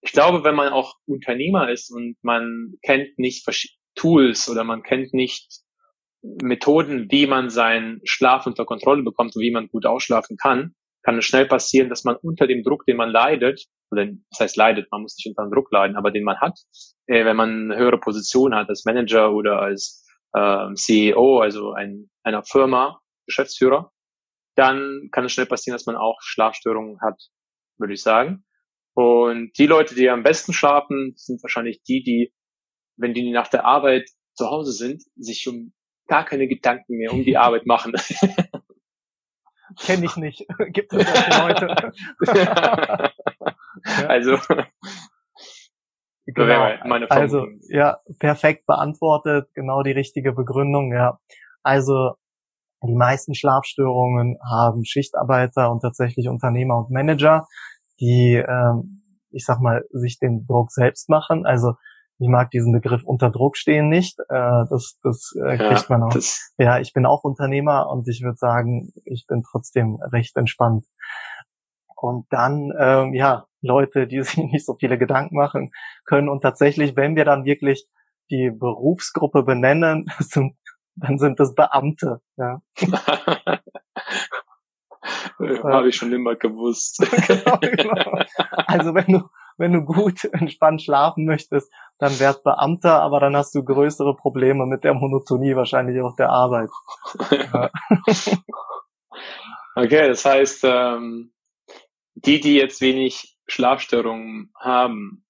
ich 0.00 0.12
glaube, 0.12 0.44
wenn 0.44 0.54
man 0.54 0.72
auch 0.72 0.96
Unternehmer 1.06 1.70
ist 1.70 1.90
und 1.90 2.16
man 2.22 2.74
kennt 2.82 3.18
nicht 3.18 3.46
Tools 3.94 4.48
oder 4.48 4.64
man 4.64 4.82
kennt 4.82 5.14
nicht 5.14 5.62
Methoden, 6.22 7.10
wie 7.10 7.26
man 7.26 7.50
seinen 7.50 8.00
Schlaf 8.04 8.46
unter 8.46 8.64
Kontrolle 8.64 9.02
bekommt 9.02 9.34
und 9.36 9.42
wie 9.42 9.50
man 9.50 9.68
gut 9.68 9.86
ausschlafen 9.86 10.36
kann, 10.36 10.74
kann 11.02 11.18
es 11.18 11.24
schnell 11.24 11.46
passieren, 11.46 11.88
dass 11.88 12.04
man 12.04 12.16
unter 12.16 12.46
dem 12.46 12.62
Druck, 12.62 12.84
den 12.84 12.96
man 12.96 13.10
leidet, 13.10 13.64
oder 13.90 14.06
das 14.30 14.40
heißt 14.40 14.56
leidet, 14.56 14.90
man 14.90 15.02
muss 15.02 15.16
nicht 15.16 15.28
unter 15.28 15.48
dem 15.48 15.52
Druck 15.52 15.70
leiden, 15.70 15.96
aber 15.96 16.10
den 16.10 16.24
man 16.24 16.40
hat, 16.40 16.58
äh, 17.06 17.24
wenn 17.24 17.36
man 17.36 17.70
eine 17.70 17.76
höhere 17.76 17.98
Position 17.98 18.54
hat 18.54 18.68
als 18.68 18.84
Manager 18.84 19.32
oder 19.32 19.60
als 19.62 20.04
äh, 20.32 20.74
CEO, 20.74 21.38
also 21.38 21.72
ein, 21.72 22.10
einer 22.24 22.42
Firma, 22.42 23.00
Geschäftsführer, 23.26 23.92
dann 24.54 25.08
kann 25.12 25.24
es 25.24 25.32
schnell 25.32 25.46
passieren, 25.46 25.74
dass 25.74 25.86
man 25.86 25.96
auch 25.96 26.18
Schlafstörungen 26.20 27.00
hat, 27.00 27.20
würde 27.78 27.94
ich 27.94 28.02
sagen. 28.02 28.44
Und 28.94 29.52
die 29.58 29.66
Leute, 29.66 29.94
die 29.94 30.08
am 30.08 30.22
besten 30.22 30.52
schlafen, 30.54 31.12
sind 31.16 31.42
wahrscheinlich 31.42 31.82
die, 31.82 32.02
die, 32.02 32.32
wenn 32.96 33.12
die 33.12 33.30
nach 33.30 33.48
der 33.48 33.66
Arbeit 33.66 34.08
zu 34.34 34.46
Hause 34.46 34.72
sind, 34.72 35.02
sich 35.16 35.46
um 35.48 35.74
gar 36.06 36.24
keine 36.24 36.48
Gedanken 36.48 36.96
mehr 36.96 37.12
um 37.12 37.24
die 37.24 37.36
Arbeit 37.36 37.66
machen. 37.66 37.92
Kenne 39.78 40.06
ich 40.06 40.16
nicht. 40.16 40.46
Gibt 40.68 40.92
es 40.92 41.06
solche 41.06 41.66
Leute? 41.66 41.92
Also, 44.08 44.38
genau. 46.24 46.62
also 47.10 47.46
ja, 47.68 48.00
perfekt 48.18 48.66
beantwortet, 48.66 49.50
genau 49.54 49.82
die 49.82 49.92
richtige 49.92 50.32
Begründung. 50.32 50.92
Ja, 50.92 51.20
also 51.62 52.14
die 52.86 52.94
meisten 52.94 53.34
Schlafstörungen 53.34 54.38
haben 54.48 54.84
Schichtarbeiter 54.84 55.70
und 55.70 55.80
tatsächlich 55.80 56.28
Unternehmer 56.28 56.78
und 56.78 56.90
Manager, 56.90 57.46
die, 58.00 58.34
ähm, 58.34 59.02
ich 59.30 59.44
sag 59.44 59.60
mal, 59.60 59.84
sich 59.90 60.18
den 60.18 60.46
Druck 60.46 60.70
selbst 60.70 61.08
machen. 61.08 61.46
Also 61.46 61.74
ich 62.18 62.28
mag 62.28 62.50
diesen 62.50 62.72
Begriff 62.72 63.02
unter 63.04 63.30
Druck 63.30 63.56
stehen 63.56 63.88
nicht. 63.88 64.18
Äh, 64.28 64.64
das 64.70 64.98
das 65.02 65.32
äh, 65.36 65.56
kriegt 65.58 65.88
ja, 65.88 65.98
man 65.98 66.02
auch. 66.04 66.16
Ja, 66.58 66.78
ich 66.78 66.92
bin 66.92 67.04
auch 67.06 67.24
Unternehmer 67.24 67.90
und 67.90 68.08
ich 68.08 68.22
würde 68.22 68.38
sagen, 68.38 68.92
ich 69.04 69.26
bin 69.26 69.42
trotzdem 69.42 69.98
recht 70.12 70.36
entspannt. 70.36 70.86
Und 71.94 72.26
dann, 72.30 72.72
ähm, 72.78 73.14
ja, 73.14 73.46
Leute, 73.60 74.06
die 74.06 74.22
sich 74.22 74.38
nicht 74.38 74.66
so 74.66 74.76
viele 74.78 74.98
Gedanken 74.98 75.36
machen 75.36 75.72
können. 76.04 76.28
Und 76.28 76.42
tatsächlich, 76.42 76.96
wenn 76.96 77.16
wir 77.16 77.24
dann 77.24 77.44
wirklich 77.44 77.86
die 78.30 78.50
Berufsgruppe 78.50 79.42
benennen, 79.42 80.06
sind, 80.18 80.56
dann 80.96 81.18
sind 81.18 81.40
das 81.40 81.54
Beamte. 81.54 82.20
Ja. 85.38 85.62
Habe 85.62 85.88
ich 85.88 85.96
schon 85.96 86.12
immer 86.12 86.34
gewusst. 86.34 86.98
genau, 87.26 87.58
genau. 87.60 88.24
Also 88.66 88.94
wenn 88.94 89.06
du 89.06 89.28
wenn 89.58 89.72
du 89.72 89.82
gut 89.82 90.24
entspannt 90.24 90.82
schlafen 90.82 91.24
möchtest, 91.24 91.72
dann 91.98 92.18
werd 92.20 92.42
Beamter, 92.42 93.00
aber 93.00 93.20
dann 93.20 93.36
hast 93.36 93.54
du 93.54 93.64
größere 93.64 94.14
Probleme 94.16 94.66
mit 94.66 94.84
der 94.84 94.94
Monotonie 94.94 95.56
wahrscheinlich 95.56 96.00
auch 96.02 96.16
der 96.16 96.30
Arbeit. 96.30 96.70
okay, 99.74 100.08
das 100.08 100.24
heißt, 100.24 100.64
ähm, 100.64 101.32
die, 102.14 102.40
die 102.40 102.56
jetzt 102.56 102.80
wenig 102.80 103.38
Schlafstörungen 103.46 104.52
haben, 104.58 105.24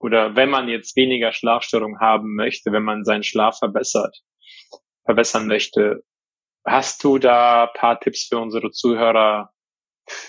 oder 0.00 0.36
wenn 0.36 0.50
man 0.50 0.68
jetzt 0.68 0.96
weniger 0.96 1.32
Schlafstörungen 1.32 2.00
haben 2.00 2.34
möchte, 2.34 2.72
wenn 2.72 2.84
man 2.84 3.04
seinen 3.04 3.24
Schlaf 3.24 3.58
verbessert, 3.58 4.22
verbessern 5.08 5.46
möchte, 5.46 6.04
hast 6.66 7.02
du 7.02 7.16
da 7.16 7.66
paar 7.74 7.98
Tipps 7.98 8.26
für 8.26 8.38
unsere 8.38 8.70
Zuhörer 8.70 9.54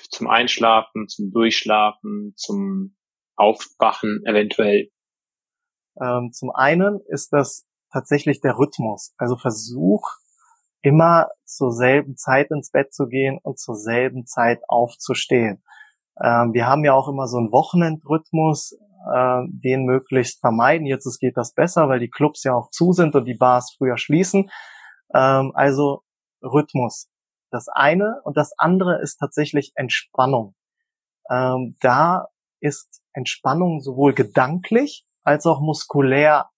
zum 0.10 0.28
Einschlafen, 0.28 1.10
zum 1.10 1.32
Durchschlafen, 1.34 2.34
zum 2.38 2.96
Aufwachen 3.36 4.24
eventuell? 4.26 4.90
Ähm, 6.02 6.32
zum 6.32 6.52
einen 6.52 7.02
ist 7.08 7.34
das 7.34 7.68
tatsächlich 7.92 8.40
der 8.40 8.58
Rhythmus. 8.58 9.14
Also 9.18 9.36
versuch 9.36 10.08
immer 10.82 11.28
zur 11.44 11.74
selben 11.74 12.16
Zeit 12.16 12.50
ins 12.50 12.72
Bett 12.72 12.94
zu 12.94 13.08
gehen 13.08 13.38
und 13.44 13.60
zur 13.60 13.76
selben 13.76 14.26
Zeit 14.26 14.62
aufzustehen. 14.70 15.62
Ähm, 16.24 16.54
wir 16.54 16.68
haben 16.68 16.86
ja 16.86 16.94
auch 16.94 17.10
immer 17.10 17.28
so 17.28 17.38
einen 17.38 17.52
Wochenendrhythmus, 17.52 18.78
äh, 19.14 19.42
den 19.48 19.86
möglichst 19.86 20.40
vermeiden. 20.40 20.86
Jetzt 20.86 21.20
geht 21.20 21.38
das 21.38 21.54
besser, 21.54 21.90
weil 21.90 22.00
die 22.00 22.10
Clubs 22.10 22.44
ja 22.44 22.54
auch 22.54 22.70
zu 22.70 22.94
sind 22.94 23.16
und 23.16 23.26
die 23.26 23.36
Bars 23.36 23.76
früher 23.78 23.98
schließen. 23.98 24.50
Ähm, 25.14 25.52
also 25.56 26.04
Rhythmus. 26.42 27.10
Das 27.52 27.68
eine 27.68 28.22
und 28.24 28.38
das 28.38 28.54
andere 28.58 29.02
ist 29.02 29.18
tatsächlich 29.18 29.72
Entspannung. 29.76 30.56
Ähm, 31.30 31.78
da 31.82 32.28
ist 32.60 33.02
Entspannung 33.14 33.82
sowohl 33.82 34.14
gedanklich 34.14 35.06
als 35.24 35.46
auch 35.46 35.62
muskulär 35.62 36.50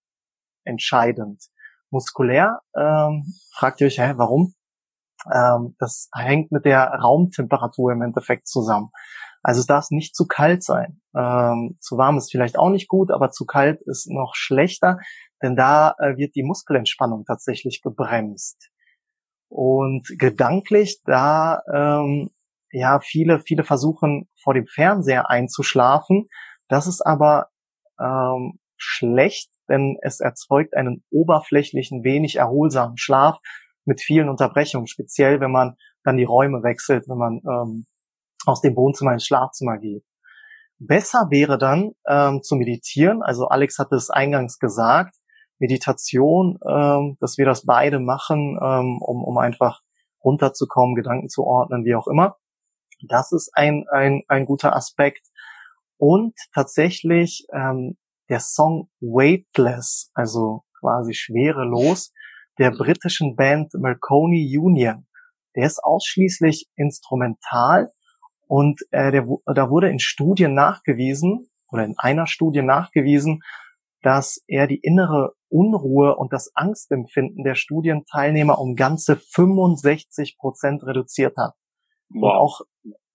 entscheidend. 0.63 1.43
Muskulär, 1.89 2.61
ähm, 2.75 3.25
fragt 3.53 3.81
ihr 3.81 3.87
euch, 3.87 3.99
hä, 3.99 4.13
warum? 4.15 4.53
Ähm, 5.31 5.75
das 5.79 6.09
hängt 6.13 6.51
mit 6.51 6.65
der 6.65 6.87
Raumtemperatur 6.87 7.91
im 7.91 8.01
Endeffekt 8.01 8.47
zusammen. 8.47 8.91
Also 9.43 9.59
es 9.59 9.65
darf 9.65 9.89
nicht 9.89 10.15
zu 10.15 10.27
kalt 10.27 10.63
sein. 10.63 11.01
Ähm, 11.15 11.77
zu 11.79 11.97
warm 11.97 12.17
ist 12.17 12.31
vielleicht 12.31 12.57
auch 12.57 12.69
nicht 12.69 12.87
gut, 12.87 13.11
aber 13.11 13.31
zu 13.31 13.45
kalt 13.45 13.81
ist 13.83 14.09
noch 14.09 14.35
schlechter, 14.35 14.99
denn 15.41 15.55
da 15.55 15.95
äh, 15.99 16.17
wird 16.17 16.35
die 16.35 16.43
Muskelentspannung 16.43 17.25
tatsächlich 17.25 17.81
gebremst. 17.81 18.69
Und 19.49 20.07
gedanklich, 20.17 21.01
da 21.03 21.61
ähm, 21.73 22.29
ja 22.71 22.99
viele, 23.01 23.39
viele 23.39 23.63
versuchen 23.63 24.29
vor 24.41 24.53
dem 24.53 24.67
Fernseher 24.67 25.29
einzuschlafen. 25.29 26.29
Das 26.67 26.87
ist 26.87 27.01
aber 27.01 27.47
ähm, 27.99 28.59
schlecht, 28.77 29.51
denn 29.67 29.97
es 30.01 30.19
erzeugt 30.19 30.75
einen 30.75 31.03
oberflächlichen, 31.11 32.03
wenig 32.03 32.37
erholsamen 32.37 32.97
Schlaf 32.97 33.37
mit 33.85 34.01
vielen 34.01 34.29
Unterbrechungen, 34.29 34.87
speziell 34.87 35.39
wenn 35.41 35.51
man 35.51 35.75
dann 36.03 36.17
die 36.17 36.23
Räume 36.23 36.63
wechselt, 36.63 37.07
wenn 37.07 37.17
man 37.17 37.41
ähm, 37.45 37.85
aus 38.45 38.61
dem 38.61 38.75
Wohnzimmer 38.75 39.13
ins 39.13 39.25
Schlafzimmer 39.25 39.77
geht. 39.77 40.03
Besser 40.79 41.27
wäre 41.29 41.57
dann 41.57 41.91
ähm, 42.07 42.41
zu 42.41 42.55
meditieren, 42.55 43.21
also 43.21 43.47
Alex 43.47 43.77
hatte 43.77 43.95
es 43.95 44.09
eingangs 44.09 44.57
gesagt, 44.57 45.15
Meditation, 45.59 46.57
ähm, 46.67 47.17
dass 47.19 47.37
wir 47.37 47.45
das 47.45 47.65
beide 47.65 47.99
machen, 47.99 48.57
ähm, 48.61 48.97
um, 48.99 49.23
um 49.23 49.37
einfach 49.37 49.81
runterzukommen, 50.23 50.95
Gedanken 50.95 51.29
zu 51.29 51.43
ordnen, 51.43 51.85
wie 51.85 51.95
auch 51.95 52.07
immer. 52.07 52.37
Das 53.07 53.31
ist 53.31 53.51
ein, 53.53 53.85
ein, 53.91 54.23
ein 54.27 54.45
guter 54.45 54.75
Aspekt. 54.75 55.27
Und 55.97 56.33
tatsächlich 56.53 57.45
ähm, 57.53 57.97
der 58.29 58.39
Song 58.39 58.89
Weightless, 59.01 60.09
also 60.15 60.63
quasi 60.79 61.13
schwerelos, 61.13 62.11
der 62.57 62.71
britischen 62.71 63.35
Band 63.35 63.73
Marconi 63.75 64.57
Union. 64.57 65.07
Der 65.55 65.67
ist 65.67 65.83
ausschließlich 65.83 66.69
instrumental 66.75 67.91
und 68.51 68.81
äh, 68.91 69.13
der, 69.13 69.25
da 69.45 69.69
wurde 69.69 69.89
in 69.89 69.99
Studien 69.99 70.53
nachgewiesen 70.53 71.47
oder 71.71 71.85
in 71.85 71.95
einer 71.97 72.27
Studie 72.27 72.61
nachgewiesen, 72.61 73.43
dass 74.01 74.43
er 74.45 74.67
die 74.67 74.81
innere 74.81 75.35
Unruhe 75.47 76.17
und 76.17 76.33
das 76.33 76.51
Angstempfinden 76.53 77.45
der 77.45 77.55
Studienteilnehmer 77.55 78.59
um 78.59 78.75
ganze 78.75 79.15
65 79.15 80.37
Prozent 80.37 80.85
reduziert 80.85 81.37
hat. 81.37 81.53
Wow. 82.09 82.23
Und 82.23 82.31
auch, 82.31 82.61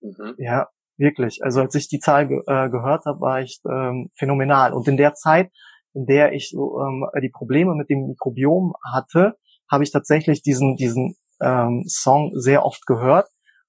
mhm. 0.01 0.33
ja, 0.39 0.69
wirklich. 0.97 1.43
Also 1.43 1.61
als 1.61 1.75
ich 1.75 1.87
die 1.87 1.99
Zahl 1.99 2.27
ge 2.27 2.39
äh, 2.47 2.71
gehört 2.71 3.05
habe, 3.05 3.21
war 3.21 3.39
ich 3.39 3.61
ähm, 3.69 4.09
phänomenal. 4.15 4.73
Und 4.73 4.87
in 4.87 4.97
der 4.97 5.13
Zeit, 5.13 5.51
in 5.93 6.07
der 6.07 6.33
ich 6.33 6.49
so, 6.49 6.81
ähm, 6.81 7.05
die 7.21 7.29
Probleme 7.29 7.75
mit 7.75 7.91
dem 7.91 8.07
Mikrobiom 8.07 8.73
hatte, 8.91 9.37
habe 9.69 9.83
ich 9.83 9.91
tatsächlich 9.91 10.41
diesen, 10.41 10.77
diesen 10.77 11.15
ähm, 11.41 11.83
Song 11.85 12.31
sehr 12.33 12.65
oft 12.65 12.87
gehört 12.87 13.27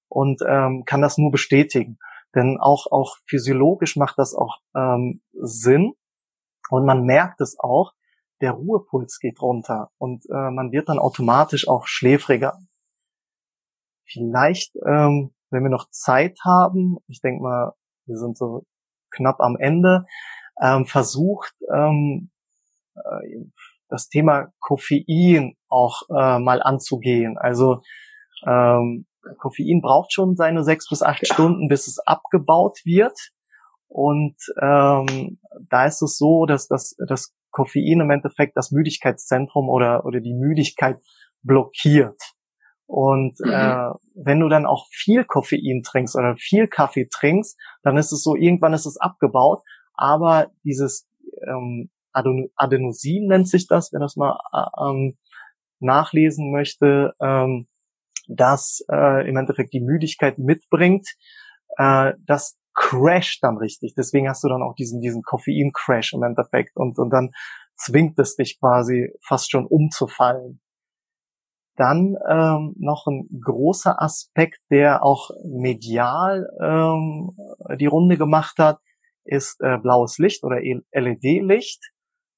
und 0.09 0.41
ähm, 0.47 0.83
kann 0.85 1.01
das 1.01 1.17
nur 1.17 1.31
bestätigen. 1.31 1.97
Denn 2.35 2.57
auch, 2.59 2.87
auch 2.91 3.17
physiologisch 3.27 3.95
macht 3.95 4.17
das 4.17 4.35
auch 4.35 4.57
ähm, 4.75 5.21
Sinn. 5.33 5.93
Und 6.69 6.85
man 6.85 7.03
merkt 7.03 7.41
es 7.41 7.57
auch, 7.59 7.93
der 8.41 8.51
Ruhepuls 8.51 9.19
geht 9.19 9.41
runter 9.41 9.89
und 9.97 10.25
äh, 10.29 10.51
man 10.51 10.71
wird 10.71 10.87
dann 10.89 10.99
automatisch 10.99 11.67
auch 11.67 11.87
schläfriger. 11.87 12.59
Vielleicht 14.05 14.75
ähm, 14.87 15.33
wenn 15.51 15.63
wir 15.63 15.69
noch 15.69 15.89
Zeit 15.89 16.37
haben, 16.43 16.97
ich 17.07 17.21
denke 17.21 17.43
mal, 17.43 17.73
wir 18.05 18.17
sind 18.17 18.37
so 18.37 18.65
knapp 19.11 19.39
am 19.39 19.57
Ende, 19.57 20.05
ähm, 20.61 20.85
versucht, 20.85 21.53
ähm, 21.73 22.29
äh, 22.95 23.45
das 23.87 24.09
Thema 24.09 24.51
Koffein 24.59 25.55
auch 25.67 26.03
äh, 26.09 26.39
mal 26.39 26.61
anzugehen. 26.61 27.37
Also 27.37 27.81
ähm, 28.45 29.07
Koffein 29.37 29.81
braucht 29.81 30.13
schon 30.13 30.35
seine 30.35 30.63
sechs 30.63 30.89
bis 30.89 31.01
acht 31.01 31.25
Stunden, 31.25 31.67
bis 31.67 31.87
es 31.87 31.99
abgebaut 31.99 32.79
wird. 32.85 33.17
Und 33.87 34.35
ähm, 34.61 35.39
da 35.69 35.85
ist 35.85 36.01
es 36.01 36.17
so, 36.17 36.45
dass 36.45 36.67
das, 36.67 36.95
das 37.07 37.33
Koffein 37.51 38.01
im 38.01 38.11
Endeffekt 38.11 38.55
das 38.55 38.71
Müdigkeitszentrum 38.71 39.69
oder, 39.69 40.05
oder 40.05 40.21
die 40.21 40.35
Müdigkeit 40.35 40.99
blockiert. 41.41 42.21
Und 42.85 43.39
mhm. 43.39 43.51
äh, 43.51 43.89
wenn 44.15 44.39
du 44.39 44.49
dann 44.49 44.65
auch 44.65 44.87
viel 44.91 45.23
Koffein 45.23 45.83
trinkst 45.83 46.15
oder 46.15 46.35
viel 46.37 46.67
Kaffee 46.67 47.07
trinkst, 47.07 47.57
dann 47.83 47.97
ist 47.97 48.11
es 48.11 48.23
so, 48.23 48.35
irgendwann 48.35 48.73
ist 48.73 48.85
es 48.85 48.97
abgebaut. 48.97 49.61
Aber 49.93 50.47
dieses 50.63 51.07
ähm, 51.47 51.89
Adenosin 52.13 53.27
nennt 53.27 53.47
sich 53.47 53.67
das, 53.67 53.93
wenn 53.93 54.01
das 54.01 54.15
mal 54.15 54.39
äh, 54.53 54.83
ähm, 54.83 55.17
nachlesen 55.79 56.51
möchte, 56.51 57.13
ähm, 57.21 57.67
das 58.29 58.83
äh, 58.91 59.27
im 59.27 59.37
Endeffekt 59.37 59.73
die 59.73 59.81
Müdigkeit 59.81 60.37
mitbringt, 60.37 61.07
äh, 61.77 62.13
das 62.25 62.57
crasht 62.73 63.43
dann 63.43 63.57
richtig. 63.57 63.93
Deswegen 63.97 64.29
hast 64.29 64.43
du 64.43 64.47
dann 64.47 64.61
auch 64.61 64.75
diesen, 64.75 65.01
diesen 65.01 65.21
Koffein-Crash 65.21 66.13
im 66.13 66.23
Endeffekt 66.23 66.77
und, 66.77 66.97
und 66.97 67.09
dann 67.09 67.31
zwingt 67.75 68.17
es 68.19 68.35
dich 68.35 68.59
quasi 68.59 69.11
fast 69.25 69.51
schon 69.51 69.65
umzufallen. 69.65 70.61
Dann 71.75 72.17
ähm, 72.29 72.75
noch 72.77 73.07
ein 73.07 73.27
großer 73.41 74.01
Aspekt, 74.01 74.59
der 74.69 75.03
auch 75.03 75.29
medial 75.45 76.49
ähm, 76.61 77.31
die 77.79 77.85
Runde 77.85 78.17
gemacht 78.17 78.59
hat, 78.59 78.79
ist 79.23 79.61
äh, 79.61 79.77
blaues 79.77 80.17
Licht 80.17 80.43
oder 80.43 80.59
LED-Licht. 80.59 81.91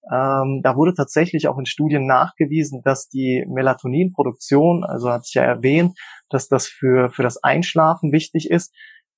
Ähm, 0.09 0.61
da 0.63 0.75
wurde 0.75 0.93
tatsächlich 0.93 1.47
auch 1.47 1.57
in 1.59 1.65
Studien 1.65 2.07
nachgewiesen, 2.07 2.81
dass 2.83 3.07
die 3.07 3.45
Melatoninproduktion, 3.47 4.83
also 4.83 5.11
hatte 5.11 5.25
ich 5.27 5.33
ja 5.35 5.43
erwähnt, 5.43 5.97
dass 6.29 6.47
das 6.47 6.67
für, 6.67 7.09
für 7.11 7.23
das 7.23 7.43
Einschlafen 7.43 8.11
wichtig 8.11 8.49
ist. 8.49 8.73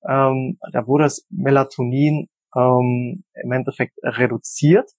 Ähm, 0.06 0.58
da 0.72 0.86
wurde 0.86 1.04
das 1.04 1.26
Melatonin 1.30 2.28
ähm, 2.54 3.24
im 3.34 3.52
Endeffekt 3.52 3.94
reduziert 4.02 4.90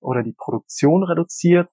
oder 0.00 0.22
die 0.22 0.34
Produktion 0.36 1.04
reduziert. 1.04 1.68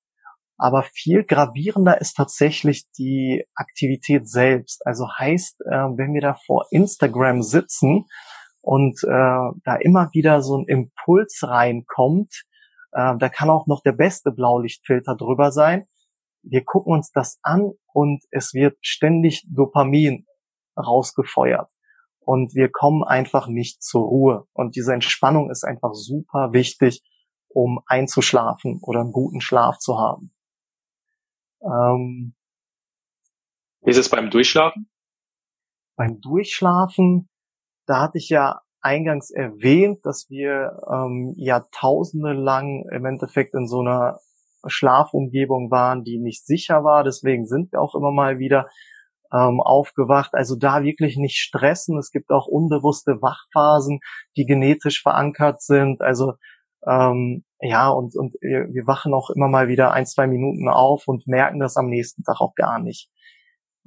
Aber 0.58 0.84
viel 0.84 1.24
gravierender 1.24 2.02
ist 2.02 2.16
tatsächlich 2.16 2.90
die 2.98 3.46
Aktivität 3.54 4.28
selbst. 4.28 4.86
Also 4.86 5.08
heißt, 5.08 5.62
äh, 5.62 5.70
wenn 5.96 6.14
wir 6.14 6.22
da 6.22 6.34
vor 6.46 6.66
Instagram 6.72 7.44
sitzen 7.44 8.06
und 8.62 9.02
äh, 9.04 9.08
da 9.64 9.76
immer 9.80 10.10
wieder 10.14 10.42
so 10.42 10.58
ein 10.58 10.66
Impuls 10.68 11.42
reinkommt, 11.44 12.44
äh, 12.98 13.16
da 13.18 13.30
kann 13.30 13.52
auch 13.52 13.68
noch 13.68 13.82
der 13.84 13.92
beste 13.92 14.32
Blaulichtfilter 14.32 15.16
drüber 15.16 15.52
sein. 15.52 15.88
Wir 16.42 16.64
gucken 16.66 16.94
uns 16.94 17.12
das 17.12 17.38
an 17.44 17.74
und 17.94 18.24
es 18.32 18.56
wird 18.56 18.76
ständig 18.82 19.46
Dopamin 19.48 20.26
rausgefeuert. 20.76 21.70
Und 22.20 22.56
wir 22.56 22.70
kommen 22.72 23.04
einfach 23.04 23.48
nicht 23.48 23.84
zur 23.84 24.02
Ruhe. 24.02 24.48
Und 24.52 24.76
diese 24.76 24.94
Entspannung 24.94 25.52
ist 25.52 25.64
einfach 25.64 25.94
super 25.94 26.54
wichtig, 26.54 27.04
um 27.48 27.80
einzuschlafen 27.86 28.80
oder 28.82 29.02
einen 29.02 29.12
guten 29.12 29.42
Schlaf 29.42 29.78
zu 29.78 30.00
haben. 30.00 30.34
Ähm, 31.62 32.36
Wie 33.82 33.92
ist 33.92 33.98
es 33.98 34.10
beim 34.10 34.32
Durchschlafen? 34.32 34.90
Beim 35.96 36.20
Durchschlafen, 36.20 37.30
da 37.86 38.02
hatte 38.02 38.18
ich 38.18 38.30
ja 38.30 38.62
eingangs 38.82 39.32
erwähnt, 39.32 40.00
dass 40.04 40.28
wir 40.30 40.80
ähm, 40.92 41.34
Jahrtausende 41.38 42.34
lang 42.34 42.86
im 42.92 43.06
Endeffekt 43.06 43.54
in 43.54 43.68
so 43.68 43.80
einer 43.82 44.20
Schlafumgebung 44.66 45.72
waren, 45.72 46.04
die 46.04 46.20
nicht 46.20 46.46
sicher 46.46 46.84
war. 46.84 47.04
Deswegen 47.04 47.46
sind 47.46 47.72
wir 47.72 47.82
auch 47.82 47.96
immer 47.96 48.12
mal 48.12 48.40
wieder 48.40 48.68
ähm, 49.34 49.60
aufgewacht. 49.60 50.34
Also 50.34 50.56
da 50.56 50.84
wirklich 50.84 51.18
nicht 51.18 51.38
stressen. 51.38 51.98
Es 51.98 52.12
gibt 52.12 52.32
auch 52.32 52.48
unbewusste 52.48 53.22
Wachphasen, 53.22 54.00
die 54.36 54.46
genetisch 54.46 55.02
verankert 55.02 55.62
sind. 55.62 56.02
Also 56.02 56.34
ähm, 56.86 57.44
ja, 57.60 57.90
und, 57.90 58.16
und 58.16 58.34
wir 58.42 58.86
wachen 58.86 59.14
auch 59.14 59.30
immer 59.32 59.48
mal 59.48 59.68
wieder 59.68 59.92
ein, 59.92 60.06
zwei 60.06 60.28
Minuten 60.28 60.70
auf 60.70 61.08
und 61.08 61.28
merken 61.28 61.60
das 61.60 61.76
am 61.76 61.88
nächsten 61.88 62.24
Tag 62.24 62.40
auch 62.40 62.54
gar 62.56 62.80
nicht. 62.80 63.10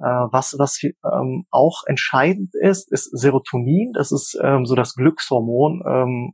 Äh, 0.01 0.27
was 0.31 0.55
was 0.57 0.81
ähm, 0.83 1.45
auch 1.51 1.83
entscheidend 1.85 2.53
ist, 2.55 2.91
ist 2.91 3.09
Serotonin. 3.17 3.93
Das 3.93 4.11
ist 4.11 4.37
ähm, 4.41 4.65
so 4.65 4.75
das 4.75 4.95
Glückshormon. 4.95 5.83
Ähm, 5.85 6.33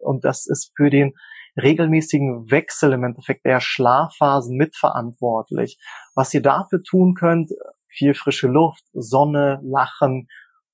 und 0.00 0.24
das 0.24 0.46
ist 0.46 0.72
für 0.76 0.90
den 0.90 1.14
regelmäßigen 1.60 2.50
Wechsel 2.50 2.92
im 2.92 3.04
Endeffekt 3.04 3.44
der 3.44 3.60
Schlafphasen 3.60 4.56
mitverantwortlich. 4.56 5.78
Was 6.14 6.34
ihr 6.34 6.42
dafür 6.42 6.82
tun 6.82 7.14
könnt, 7.14 7.50
viel 7.88 8.14
frische 8.14 8.48
Luft, 8.48 8.84
Sonne, 8.92 9.60
Lachen, 9.62 10.28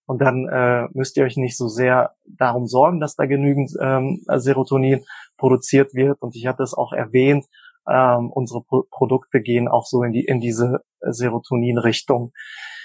und 0.06 0.20
dann 0.20 0.48
äh, 0.48 0.88
müsst 0.92 1.16
ihr 1.16 1.24
euch 1.24 1.36
nicht 1.36 1.56
so 1.56 1.68
sehr 1.68 2.14
darum 2.26 2.66
sorgen, 2.66 3.00
dass 3.00 3.14
da 3.14 3.26
genügend 3.26 3.72
ähm, 3.80 4.22
Serotonin 4.28 5.04
produziert 5.38 5.94
wird. 5.94 6.20
Und 6.20 6.36
ich 6.36 6.46
hatte 6.46 6.62
es 6.62 6.74
auch 6.74 6.92
erwähnt, 6.92 7.46
ähm, 7.88 8.30
unsere 8.30 8.62
Pro 8.62 8.84
Produkte 8.90 9.40
gehen 9.40 9.68
auch 9.68 9.86
so 9.86 10.02
in 10.02 10.12
die 10.12 10.24
in 10.24 10.40
diese 10.40 10.80
Serotonin-Richtung. 11.00 12.32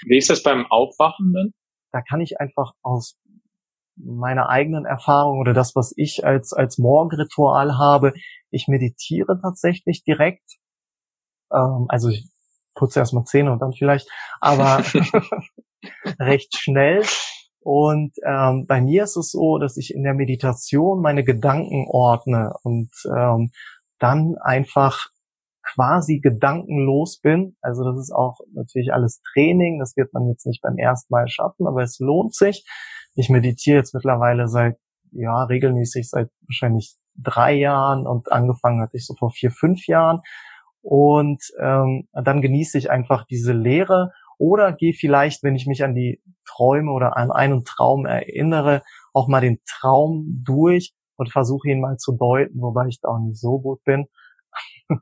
Wie 0.06 0.18
ist 0.18 0.30
das 0.30 0.42
beim 0.42 0.66
Aufwachen 0.66 1.32
denn? 1.32 1.54
Da 1.92 2.02
kann 2.02 2.20
ich 2.20 2.40
einfach 2.40 2.72
aus 2.82 3.18
meiner 3.96 4.48
eigenen 4.48 4.84
Erfahrung 4.84 5.40
oder 5.40 5.54
das, 5.54 5.74
was 5.74 5.92
ich 5.96 6.24
als 6.24 6.52
als 6.52 6.78
Morgenritual 6.78 7.78
habe, 7.78 8.12
ich 8.50 8.68
meditiere 8.68 9.40
tatsächlich 9.40 10.04
direkt. 10.04 10.58
Ähm, 11.52 11.86
also 11.88 12.08
ich 12.08 12.28
putze 12.74 13.00
erstmal 13.00 13.24
Zähne 13.24 13.52
und 13.52 13.60
dann 13.60 13.72
vielleicht, 13.72 14.08
aber 14.40 14.82
recht 16.20 16.56
schnell. 16.56 17.04
Und 17.60 18.12
ähm, 18.24 18.66
bei 18.66 18.80
mir 18.80 19.04
ist 19.04 19.16
es 19.16 19.32
so, 19.32 19.58
dass 19.58 19.76
ich 19.76 19.92
in 19.92 20.04
der 20.04 20.14
Meditation 20.14 21.02
meine 21.02 21.24
Gedanken 21.24 21.86
ordne 21.90 22.54
und 22.62 22.90
ähm, 23.14 23.50
dann 23.98 24.36
einfach 24.40 25.08
quasi 25.74 26.20
gedankenlos 26.20 27.20
bin. 27.20 27.56
Also 27.60 27.84
das 27.84 28.00
ist 28.00 28.12
auch 28.12 28.38
natürlich 28.54 28.92
alles 28.92 29.20
Training. 29.32 29.78
Das 29.78 29.96
wird 29.96 30.12
man 30.12 30.28
jetzt 30.28 30.46
nicht 30.46 30.62
beim 30.62 30.78
ersten 30.78 31.12
Mal 31.12 31.28
schaffen, 31.28 31.66
aber 31.66 31.82
es 31.82 31.98
lohnt 31.98 32.34
sich. 32.34 32.64
Ich 33.14 33.28
meditiere 33.28 33.78
jetzt 33.78 33.94
mittlerweile 33.94 34.48
seit, 34.48 34.76
ja, 35.10 35.44
regelmäßig 35.44 36.08
seit 36.08 36.30
wahrscheinlich 36.46 36.96
drei 37.16 37.54
Jahren 37.54 38.06
und 38.06 38.30
angefangen 38.30 38.80
hatte 38.80 38.96
ich 38.96 39.06
so 39.06 39.14
vor 39.14 39.30
vier, 39.30 39.50
fünf 39.50 39.86
Jahren. 39.86 40.20
Und 40.80 41.42
ähm, 41.60 42.08
dann 42.12 42.40
genieße 42.40 42.78
ich 42.78 42.90
einfach 42.90 43.24
diese 43.26 43.52
Lehre 43.52 44.12
oder 44.38 44.72
gehe 44.72 44.94
vielleicht, 44.94 45.42
wenn 45.42 45.56
ich 45.56 45.66
mich 45.66 45.82
an 45.82 45.94
die 45.94 46.22
Träume 46.46 46.92
oder 46.92 47.16
an 47.16 47.32
einen 47.32 47.64
Traum 47.64 48.06
erinnere, 48.06 48.82
auch 49.12 49.26
mal 49.26 49.40
den 49.40 49.58
Traum 49.66 50.42
durch 50.44 50.94
und 51.18 51.30
versuche 51.30 51.68
ihn 51.68 51.80
mal 51.80 51.98
zu 51.98 52.12
deuten, 52.12 52.60
wobei 52.60 52.86
ich 52.86 53.00
da 53.00 53.08
auch 53.08 53.18
nicht 53.18 53.38
so 53.38 53.58
gut 53.60 53.82
bin. 53.84 54.06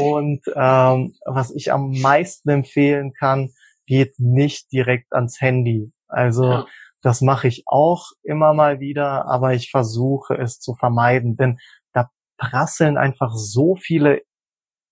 und 0.00 0.42
ähm, 0.54 1.14
was 1.24 1.50
ich 1.52 1.72
am 1.72 1.92
meisten 2.00 2.50
empfehlen 2.50 3.12
kann, 3.12 3.50
geht 3.86 4.18
nicht 4.18 4.70
direkt 4.72 5.12
ans 5.12 5.40
Handy. 5.40 5.92
Also 6.08 6.44
ja. 6.44 6.66
das 7.02 7.20
mache 7.20 7.48
ich 7.48 7.62
auch 7.66 8.10
immer 8.22 8.52
mal 8.52 8.80
wieder, 8.80 9.26
aber 9.26 9.54
ich 9.54 9.70
versuche 9.70 10.34
es 10.34 10.58
zu 10.58 10.74
vermeiden, 10.74 11.36
denn 11.36 11.58
da 11.92 12.10
prasseln 12.36 12.98
einfach 12.98 13.32
so 13.34 13.76
viele 13.76 14.22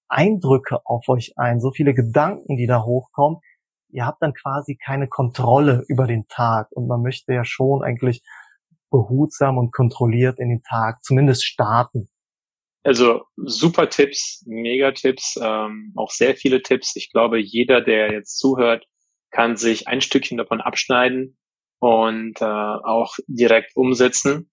Eindrücke 0.09 0.79
auf 0.85 1.09
euch 1.09 1.33
ein, 1.37 1.61
so 1.61 1.73
viele 1.73 1.95
Gedanken, 1.95 2.57
die 2.57 2.67
da 2.67 2.85
hochkommen. 2.85 3.41
Ihr 3.89 4.07
habt 4.07 4.23
dann 4.23 4.35
quasi 4.35 4.77
keine 4.77 5.09
Kontrolle 5.09 5.85
über 5.89 6.07
den 6.07 6.27
Tag 6.29 6.71
und 6.71 6.87
man 6.87 7.03
möchte 7.03 7.33
ja 7.33 7.45
schon 7.45 7.83
eigentlich 7.83 8.23
behutsam 8.95 9.59
und 9.59 9.73
kontrolliert 9.73 10.39
in 10.39 10.49
den 10.49 10.63
Tag 10.63 11.03
zumindest 11.03 11.45
starten. 11.45 12.09
Also 12.85 13.23
super 13.37 13.89
Tipps, 13.89 14.45
mega 14.47 14.93
Tipps, 14.93 15.39
ähm, 15.43 15.93
auch 15.97 16.11
sehr 16.11 16.37
viele 16.37 16.63
Tipps. 16.63 16.95
Ich 16.97 17.11
glaube, 17.11 17.39
jeder, 17.41 17.81
der 17.81 18.13
jetzt 18.13 18.39
zuhört, 18.39 18.87
kann 19.31 19.57
sich 19.57 19.89
ein 19.89 20.01
Stückchen 20.01 20.37
davon 20.37 20.61
abschneiden 20.61 21.37
und 21.81 22.41
äh, 22.41 22.45
auch 22.45 23.15
direkt 23.27 23.75
umsetzen. 23.75 24.51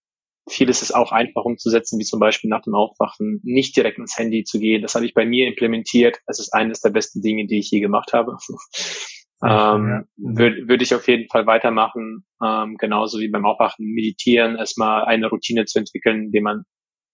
Vieles 0.49 0.81
ist 0.81 0.95
auch 0.95 1.11
einfach 1.11 1.43
umzusetzen, 1.43 1.99
wie 1.99 2.05
zum 2.05 2.19
Beispiel 2.19 2.49
nach 2.49 2.63
dem 2.63 2.73
Aufwachen 2.73 3.41
nicht 3.43 3.75
direkt 3.75 3.99
ins 3.99 4.17
Handy 4.17 4.43
zu 4.43 4.59
gehen. 4.59 4.81
Das 4.81 4.95
habe 4.95 5.05
ich 5.05 5.13
bei 5.13 5.25
mir 5.25 5.47
implementiert. 5.47 6.19
Es 6.25 6.39
ist 6.39 6.53
eines 6.53 6.81
der 6.81 6.89
besten 6.89 7.21
Dinge, 7.21 7.45
die 7.45 7.59
ich 7.59 7.69
je 7.69 7.79
gemacht 7.79 8.13
habe. 8.13 8.37
ähm, 9.43 10.07
Würde 10.17 10.67
würd 10.67 10.81
ich 10.81 10.93
auf 10.93 11.07
jeden 11.07 11.27
Fall 11.29 11.47
weitermachen, 11.47 12.25
ähm, 12.43 12.77
genauso 12.77 13.19
wie 13.19 13.29
beim 13.29 13.45
Aufwachen 13.45 13.85
meditieren, 13.85 14.55
erstmal 14.55 15.05
eine 15.05 15.29
Routine 15.29 15.65
zu 15.65 15.79
entwickeln, 15.79 16.25
indem 16.25 16.43
man 16.43 16.63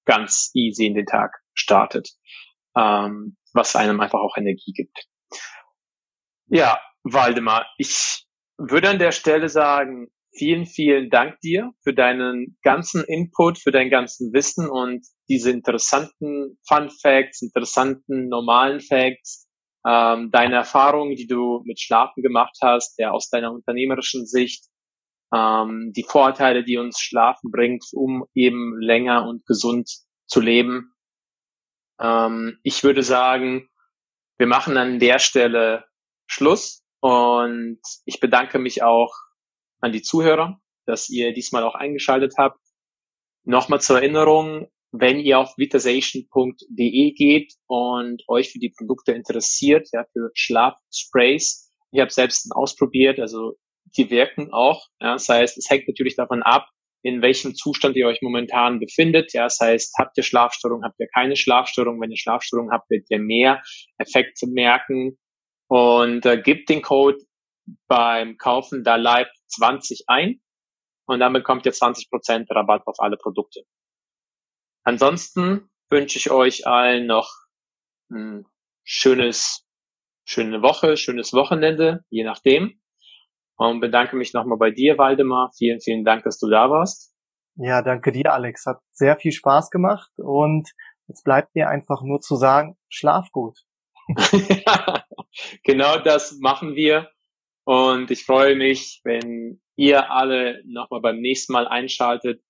ganz 0.05 0.51
easy 0.53 0.85
in 0.85 0.95
den 0.95 1.05
Tag 1.05 1.31
startet, 1.53 2.09
ähm, 2.75 3.37
was 3.53 3.75
einem 3.75 3.99
einfach 3.99 4.19
auch 4.19 4.37
Energie 4.37 4.73
gibt. 4.73 5.05
Ja, 6.47 6.79
Waldemar, 7.03 7.65
ich 7.77 8.25
würde 8.57 8.89
an 8.89 8.99
der 8.99 9.11
Stelle 9.11 9.49
sagen, 9.49 10.07
vielen, 10.37 10.65
vielen 10.65 11.09
Dank 11.09 11.39
dir 11.41 11.71
für 11.83 11.93
deinen 11.93 12.57
ganzen 12.63 13.03
Input, 13.03 13.57
für 13.57 13.71
dein 13.71 13.89
ganzen 13.89 14.33
Wissen 14.33 14.69
und 14.69 15.05
diese 15.29 15.51
interessanten 15.51 16.57
Fun 16.67 16.89
Facts, 16.89 17.41
interessanten 17.41 18.27
normalen 18.27 18.79
Facts, 18.79 19.46
ähm, 19.87 20.31
deine 20.31 20.55
Erfahrungen, 20.55 21.15
die 21.15 21.27
du 21.27 21.61
mit 21.65 21.79
Schlafen 21.79 22.21
gemacht 22.21 22.57
hast, 22.61 22.99
der 22.99 23.13
aus 23.13 23.29
deiner 23.29 23.53
unternehmerischen 23.53 24.25
Sicht, 24.25 24.65
ähm, 25.33 25.93
die 25.95 26.03
Vorteile, 26.03 26.63
die 26.63 26.77
uns 26.77 26.99
Schlafen 26.99 27.51
bringt, 27.51 27.85
um 27.93 28.25
eben 28.33 28.79
länger 28.81 29.27
und 29.27 29.45
gesund 29.45 29.89
zu 30.25 30.41
leben. 30.41 30.93
Ähm, 32.01 32.59
ich 32.63 32.83
würde 32.83 33.01
sagen, 33.01 33.69
wir 34.37 34.47
machen 34.47 34.77
an 34.77 34.99
der 34.99 35.19
Stelle 35.19 35.85
Schluss 36.27 36.83
und 36.99 37.79
ich 38.05 38.19
bedanke 38.19 38.59
mich 38.59 38.83
auch 38.83 39.13
an 39.79 39.93
die 39.93 40.01
Zuhörer, 40.01 40.59
dass 40.85 41.09
ihr 41.09 41.33
diesmal 41.33 41.63
auch 41.63 41.75
eingeschaltet 41.75 42.33
habt. 42.37 42.59
Nochmal 43.45 43.79
zur 43.79 43.97
Erinnerung, 43.97 44.69
wenn 44.91 45.19
ihr 45.19 45.39
auf 45.39 45.57
vitasation.de 45.57 47.11
geht 47.13 47.53
und 47.67 48.23
euch 48.27 48.51
für 48.51 48.59
die 48.59 48.73
Produkte 48.75 49.11
interessiert, 49.11 49.89
ja, 49.91 50.05
für 50.13 50.31
Schlafsprays, 50.33 51.71
ich 51.91 51.99
habe 51.99 52.11
selbst 52.11 52.51
ausprobiert, 52.51 53.19
also 53.19 53.53
die 53.97 54.09
wirken 54.09 54.51
auch. 54.51 54.87
Ja, 54.99 55.13
das 55.13 55.29
heißt, 55.29 55.57
es 55.57 55.69
hängt 55.69 55.87
natürlich 55.87 56.15
davon 56.15 56.43
ab, 56.43 56.67
in 57.03 57.21
welchem 57.21 57.55
Zustand 57.55 57.95
ihr 57.95 58.07
euch 58.07 58.21
momentan 58.21 58.79
befindet. 58.79 59.33
Ja, 59.33 59.43
das 59.43 59.59
heißt, 59.59 59.95
habt 59.97 60.17
ihr 60.17 60.23
Schlafstörung, 60.23 60.83
habt 60.83 60.99
ihr 60.99 61.07
keine 61.13 61.35
Schlafstörung? 61.35 62.01
Wenn 62.01 62.11
ihr 62.11 62.17
Schlafstörung 62.17 62.71
habt, 62.71 62.89
werdet 62.89 63.09
ihr 63.09 63.19
mehr 63.19 63.61
Effekte 63.97 64.47
merken 64.47 65.17
und 65.67 66.25
äh, 66.25 66.41
gebt 66.41 66.69
den 66.69 66.81
Code 66.81 67.17
beim 67.87 68.37
Kaufen 68.37 68.83
da 68.83 68.95
live 68.95 69.29
20 69.47 70.05
ein 70.07 70.41
und 71.05 71.19
dann 71.19 71.33
bekommt 71.33 71.65
ihr 71.65 71.73
20% 71.73 72.53
Rabatt 72.53 72.85
auf 72.85 72.99
alle 72.99 73.17
Produkte. 73.17 73.61
Ansonsten 74.87 75.69
wünsche 75.89 76.17
ich 76.17 76.31
euch 76.31 76.65
allen 76.65 77.07
noch 77.07 77.29
ein 78.09 78.45
schönes, 78.85 79.67
schöne 80.23 80.61
Woche, 80.61 80.95
schönes 80.95 81.33
Wochenende, 81.33 82.05
je 82.09 82.23
nachdem. 82.23 82.79
Und 83.57 83.81
bedanke 83.81 84.15
mich 84.15 84.33
nochmal 84.33 84.57
bei 84.57 84.71
dir, 84.71 84.97
Waldemar. 84.97 85.51
Vielen, 85.57 85.81
vielen 85.81 86.05
Dank, 86.05 86.23
dass 86.23 86.39
du 86.39 86.49
da 86.49 86.69
warst. 86.69 87.13
Ja, 87.55 87.81
danke 87.81 88.13
dir, 88.13 88.31
Alex. 88.31 88.65
Hat 88.65 88.79
sehr 88.93 89.17
viel 89.17 89.33
Spaß 89.33 89.71
gemacht 89.71 90.09
und 90.15 90.71
jetzt 91.09 91.25
bleibt 91.25 91.53
mir 91.53 91.67
einfach 91.67 92.01
nur 92.01 92.21
zu 92.21 92.37
sagen, 92.37 92.77
schlaf 92.87 93.29
gut. 93.33 93.59
genau 95.65 95.99
das 95.99 96.37
machen 96.39 96.75
wir. 96.75 97.11
Und 97.65 98.09
ich 98.09 98.23
freue 98.23 98.55
mich, 98.55 99.01
wenn 99.03 99.61
ihr 99.75 100.09
alle 100.11 100.61
nochmal 100.65 101.01
beim 101.01 101.19
nächsten 101.19 101.51
Mal 101.51 101.67
einschaltet. 101.67 102.41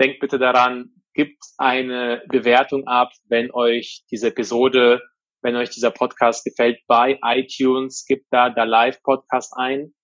Denkt 0.00 0.18
bitte 0.18 0.40
daran, 0.40 0.97
gibt 1.18 1.42
eine 1.56 2.22
Bewertung 2.28 2.86
ab, 2.86 3.10
wenn 3.28 3.50
euch 3.50 4.04
diese 4.08 4.28
Episode, 4.28 5.02
wenn 5.42 5.56
euch 5.56 5.68
dieser 5.68 5.90
Podcast 5.90 6.44
gefällt 6.44 6.78
bei 6.86 7.18
iTunes, 7.24 8.04
gibt 8.06 8.26
da 8.30 8.50
der 8.50 8.66
Live-Podcast 8.66 9.52
ein. 9.56 9.94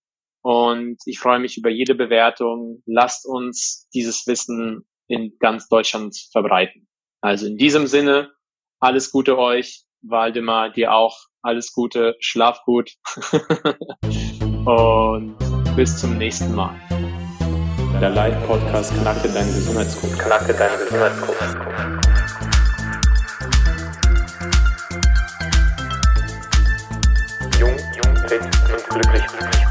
Und 0.43 0.97
ich 1.07 1.21
freue 1.21 1.39
mich 1.39 1.57
über 1.57 1.71
jede 1.71 1.95
Bewertung. 1.95 2.83
Lasst 2.85 3.27
uns 3.27 3.89
dieses 3.95 4.27
Wissen 4.27 4.89
in 5.07 5.37
ganz 5.39 5.69
Deutschland 5.69 6.17
verbreiten. 6.33 6.89
Also 7.21 7.47
in 7.47 7.59
diesem 7.59 7.87
Sinne, 7.87 8.33
alles 8.81 9.13
Gute 9.13 9.39
euch. 9.39 9.85
Waldemar, 10.03 10.71
dir 10.71 10.93
auch 10.93 11.17
alles 11.43 11.73
Gute, 11.73 12.17
schlaf 12.19 12.65
gut. 12.65 12.91
Und 14.67 15.37
bis 15.77 15.97
zum 16.01 16.19
nächsten 16.19 16.57
Mal. 16.57 16.75
Der 18.01 18.11
Live-Podcast 18.11 18.93
Knacke 18.95 19.29
deinen 19.29 19.55
Gesundheitscode. 19.55 20.19
Knacke 20.19 20.53
deinen 20.53 20.79
Gesundheitscode. 20.79 21.37
Jung, 27.59 27.77
jung, 27.95 28.17
fit 28.29 28.43
und 28.43 28.89
glücklich, 28.91 29.27
glücklich. 29.27 29.64